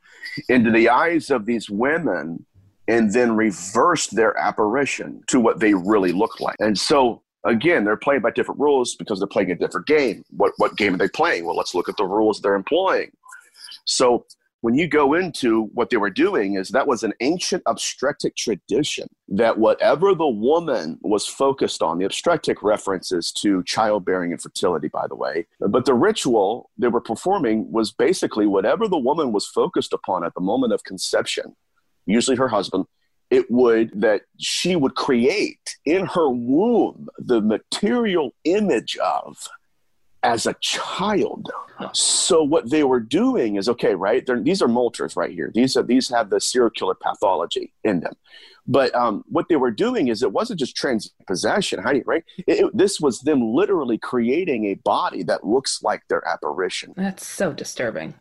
into 0.49 0.71
the 0.71 0.89
eyes 0.89 1.31
of 1.31 1.47
these 1.47 1.69
women 1.71 2.45
and 2.89 3.13
then 3.13 3.35
reversed 3.37 4.15
their 4.15 4.37
apparition 4.39 5.21
to 5.27 5.41
what 5.41 5.59
they 5.59 5.75
really 5.75 6.13
look 6.13 6.41
like. 6.41 6.57
And 6.61 6.79
so 6.79 7.23
again, 7.47 7.85
they're 7.85 7.97
playing 7.97 8.23
by 8.23 8.31
different 8.31 8.61
rules 8.61 8.95
because 8.95 9.19
they're 9.19 9.27
playing 9.27 9.51
a 9.51 9.57
different 9.57 9.87
game. 9.87 10.25
What 10.31 10.53
what 10.59 10.77
game 10.77 10.95
are 10.95 10.99
they 10.99 11.09
playing? 11.09 11.45
Well, 11.47 11.57
let's 11.57 11.75
look 11.75 11.89
at 11.89 11.97
the 11.97 12.05
rules 12.05 12.41
they're 12.41 12.55
employing. 12.55 13.13
So 13.85 14.27
when 14.63 14.75
you 14.75 14.89
go 14.89 15.15
into 15.15 15.65
what 15.75 15.91
they 15.91 15.97
were 15.97 16.11
doing 16.11 16.55
is 16.55 16.71
that 16.71 16.89
was 16.89 17.03
an 17.03 17.13
ancient 17.21 17.63
obstetric 17.67 18.35
tradition 18.37 19.07
that 19.29 19.59
whatever 19.59 20.15
the 20.15 20.27
woman 20.27 20.99
was 21.03 21.27
focused 21.27 21.83
on 21.83 21.99
the 21.99 22.05
obstetric 22.05 22.63
references 22.63 23.31
to 23.31 23.63
childbearing 23.65 24.33
and 24.33 24.43
fertility 24.43 24.89
by 24.89 25.07
the 25.07 25.15
way 25.15 25.47
but 25.61 25.85
the 25.85 25.95
ritual 25.95 26.71
they 26.79 26.89
were 26.89 27.01
performing 27.01 27.71
was 27.71 27.93
basically 27.93 28.47
whatever 28.47 28.89
the 28.89 28.99
woman 28.99 29.31
was 29.31 29.47
focused 29.47 29.93
upon 29.93 30.25
at 30.25 30.35
the 30.35 30.41
moment 30.41 30.73
of 30.73 30.83
conception 30.83 31.55
usually 32.07 32.37
her 32.37 32.49
husband 32.49 32.87
it 33.31 33.51
would 33.51 34.01
that 34.01 34.23
she 34.39 34.77
would 34.77 34.95
create 34.95 35.77
in 35.85 36.07
her 36.07 36.29
womb 36.29 37.09
the 37.19 37.41
material 37.41 38.35
image 38.45 38.97
of 38.99 39.37
as 40.23 40.47
a 40.47 40.55
child. 40.61 41.49
So 41.93 42.43
what 42.43 42.71
they 42.71 42.83
were 42.83 43.01
doing 43.01 43.57
is 43.57 43.69
okay, 43.69 43.95
right? 43.95 44.27
These 44.27 44.63
are 44.63 44.69
molters 44.69 45.17
right 45.17 45.31
here. 45.31 45.51
These 45.55 45.77
are 45.77 45.83
these 45.83 46.09
have 46.09 46.31
the 46.31 46.41
serial 46.41 46.71
killer 46.71 46.95
pathology 46.95 47.73
in 47.85 48.01
them. 48.01 48.15
But 48.67 48.93
um, 48.97 49.23
what 49.29 49.47
they 49.49 49.55
were 49.55 49.71
doing 49.71 50.09
is 50.09 50.25
it 50.25 50.33
wasn't 50.33 50.59
just 50.59 50.75
transpossession, 50.77 51.81
right? 51.85 52.25
It, 52.39 52.65
it, 52.65 52.77
this 52.77 53.01
was 53.01 53.21
them 53.21 53.55
literally 53.55 53.99
creating 53.99 54.65
a 54.65 54.75
body 54.75 55.23
that 55.25 55.47
looks 55.47 55.83
like 55.83 56.03
their 56.09 56.27
apparition. 56.27 56.93
That's 56.97 57.25
so 57.25 57.53
disturbing 57.53 58.15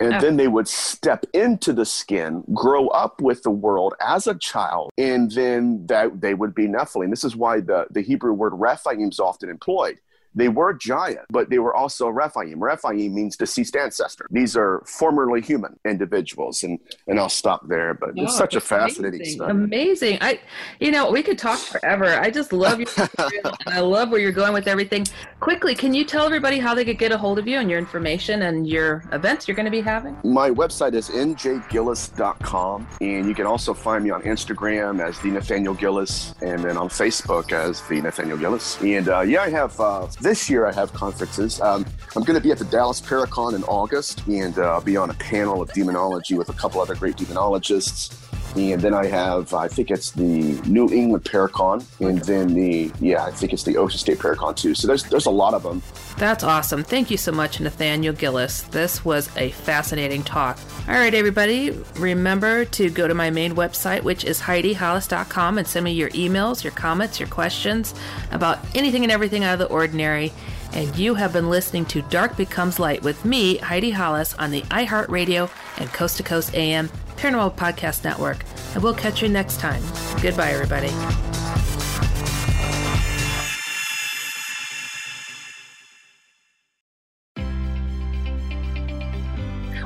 and 0.00 0.14
oh. 0.14 0.20
then 0.20 0.36
they 0.36 0.48
would 0.48 0.66
step 0.66 1.24
into 1.34 1.72
the 1.72 1.84
skin, 1.84 2.42
grow 2.54 2.88
up 2.88 3.20
with 3.20 3.42
the 3.42 3.50
world 3.50 3.94
as 4.00 4.26
a 4.26 4.34
child, 4.34 4.90
and 4.96 5.30
then 5.32 5.86
that 5.86 6.20
they 6.20 6.34
would 6.34 6.54
be 6.54 6.66
Nephilim. 6.66 7.10
This 7.10 7.24
is 7.24 7.36
why 7.36 7.60
the, 7.60 7.86
the 7.90 8.00
Hebrew 8.00 8.32
word 8.32 8.54
Rephaim 8.54 9.10
is 9.10 9.20
often 9.20 9.50
employed 9.50 9.98
they 10.34 10.48
were 10.48 10.74
giant, 10.74 11.26
but 11.30 11.50
they 11.50 11.58
were 11.58 11.74
also 11.74 12.08
Rephaim. 12.08 12.62
Rephaim 12.62 13.14
means 13.14 13.36
deceased 13.36 13.76
ancestor. 13.76 14.26
These 14.30 14.56
are 14.56 14.82
formerly 14.86 15.40
human 15.40 15.78
individuals, 15.84 16.62
and 16.62 16.78
and 17.06 17.18
I'll 17.18 17.28
stop 17.28 17.66
there. 17.68 17.94
But 17.94 18.10
it's 18.16 18.36
such 18.36 18.54
a 18.54 18.60
fascinating 18.60 19.20
amazing. 19.20 19.36
study. 19.36 19.50
Amazing. 19.50 20.18
I, 20.20 20.40
you 20.78 20.90
know, 20.90 21.10
we 21.10 21.22
could 21.22 21.38
talk 21.38 21.58
forever. 21.58 22.06
I 22.06 22.30
just 22.30 22.52
love 22.52 22.78
your 22.78 22.88
material, 22.96 23.56
and 23.66 23.74
I 23.74 23.80
love 23.80 24.10
where 24.10 24.20
you're 24.20 24.32
going 24.32 24.52
with 24.52 24.68
everything. 24.68 25.06
Quickly, 25.40 25.74
can 25.74 25.94
you 25.94 26.04
tell 26.04 26.26
everybody 26.26 26.58
how 26.58 26.74
they 26.74 26.84
could 26.84 26.98
get 26.98 27.12
a 27.12 27.18
hold 27.18 27.38
of 27.38 27.46
you 27.46 27.58
and 27.58 27.68
your 27.68 27.78
information 27.78 28.42
and 28.42 28.68
your 28.68 29.04
events 29.12 29.48
you're 29.48 29.56
going 29.56 29.64
to 29.64 29.70
be 29.70 29.80
having? 29.80 30.16
My 30.24 30.50
website 30.50 30.94
is 30.94 31.08
njgillis.com, 31.10 32.88
and 33.00 33.26
you 33.26 33.34
can 33.34 33.46
also 33.46 33.74
find 33.74 34.04
me 34.04 34.10
on 34.10 34.22
Instagram 34.22 35.04
as 35.04 35.18
the 35.20 35.28
Nathaniel 35.28 35.74
Gillis, 35.74 36.34
and 36.40 36.62
then 36.62 36.76
on 36.76 36.88
Facebook 36.88 37.52
as 37.52 37.80
the 37.88 38.00
Nathaniel 38.00 38.38
Gillis. 38.38 38.80
And 38.80 39.08
uh, 39.08 39.20
yeah, 39.20 39.42
I 39.42 39.50
have 39.50 39.78
uh, 39.80 40.06
this 40.20 40.50
year 40.50 40.66
I 40.66 40.72
have 40.72 40.92
conferences. 40.92 41.60
Um, 41.60 41.84
I'm 42.14 42.24
going 42.24 42.38
to 42.38 42.42
be 42.42 42.50
at 42.50 42.58
the 42.58 42.64
Dallas 42.66 43.00
Paracon 43.00 43.54
in 43.54 43.64
August, 43.64 44.26
and 44.26 44.58
uh, 44.58 44.72
I'll 44.72 44.80
be 44.80 44.96
on 44.96 45.10
a 45.10 45.14
panel 45.14 45.62
of 45.62 45.72
demonology 45.72 46.34
with 46.34 46.48
a 46.48 46.52
couple 46.52 46.80
other 46.80 46.94
great 46.94 47.16
demonologists. 47.16 48.29
And 48.56 48.80
then 48.80 48.94
I 48.94 49.06
have, 49.06 49.54
I 49.54 49.68
think 49.68 49.90
it's 49.90 50.10
the 50.10 50.60
New 50.66 50.90
England 50.90 51.24
Paracon, 51.24 51.84
and 52.00 52.18
then 52.20 52.54
the 52.54 52.92
yeah, 53.00 53.24
I 53.24 53.30
think 53.30 53.52
it's 53.52 53.62
the 53.62 53.76
Ocean 53.76 53.98
State 53.98 54.18
Paracon 54.18 54.56
too. 54.56 54.74
So 54.74 54.86
there's 54.86 55.04
there's 55.04 55.26
a 55.26 55.30
lot 55.30 55.54
of 55.54 55.62
them. 55.62 55.82
That's 56.16 56.44
awesome. 56.44 56.82
Thank 56.82 57.10
you 57.10 57.16
so 57.16 57.32
much, 57.32 57.60
Nathaniel 57.60 58.12
Gillis. 58.12 58.62
This 58.62 59.04
was 59.04 59.34
a 59.36 59.50
fascinating 59.50 60.22
talk. 60.22 60.58
All 60.88 60.94
right, 60.94 61.14
everybody, 61.14 61.70
remember 61.96 62.64
to 62.66 62.90
go 62.90 63.08
to 63.08 63.14
my 63.14 63.30
main 63.30 63.54
website, 63.54 64.02
which 64.02 64.24
is 64.24 64.40
HeidiHollis.com, 64.40 65.58
and 65.58 65.66
send 65.66 65.84
me 65.84 65.92
your 65.92 66.10
emails, 66.10 66.64
your 66.64 66.72
comments, 66.72 67.20
your 67.20 67.28
questions 67.28 67.94
about 68.32 68.58
anything 68.74 69.02
and 69.02 69.12
everything 69.12 69.44
out 69.44 69.54
of 69.54 69.58
the 69.60 69.74
ordinary. 69.74 70.32
And 70.72 70.94
you 70.96 71.14
have 71.14 71.32
been 71.32 71.50
listening 71.50 71.84
to 71.86 72.02
Dark 72.02 72.36
Becomes 72.36 72.78
Light 72.78 73.02
with 73.02 73.24
me, 73.24 73.56
Heidi 73.58 73.90
Hollis, 73.90 74.34
on 74.34 74.50
the 74.50 74.62
iHeartRadio 74.62 75.50
and 75.78 75.92
Coast 75.92 76.16
to 76.18 76.22
Coast 76.22 76.54
AM 76.54 76.90
Paranormal 77.20 77.54
Podcast 77.54 78.02
Network. 78.02 78.44
And 78.72 78.82
we'll 78.82 78.94
catch 78.94 79.20
you 79.20 79.28
next 79.28 79.60
time. 79.60 79.82
Goodbye, 80.22 80.52
everybody. 80.52 80.88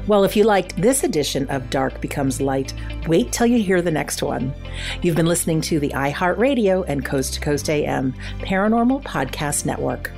Well, 0.06 0.22
if 0.22 0.36
you 0.36 0.44
liked 0.44 0.76
this 0.80 1.02
edition 1.02 1.50
of 1.50 1.70
Dark 1.70 2.00
Becomes 2.00 2.40
Light, 2.40 2.72
wait 3.08 3.32
till 3.32 3.46
you 3.46 3.60
hear 3.60 3.82
the 3.82 3.90
next 3.90 4.22
one. 4.22 4.54
You've 5.02 5.16
been 5.16 5.26
listening 5.26 5.60
to 5.62 5.80
the 5.80 5.88
iHeartRadio 5.88 6.84
and 6.86 7.04
Coast 7.04 7.34
to 7.34 7.40
Coast 7.40 7.68
AM 7.68 8.12
Paranormal 8.40 9.02
Podcast 9.02 9.66
Network. 9.66 10.12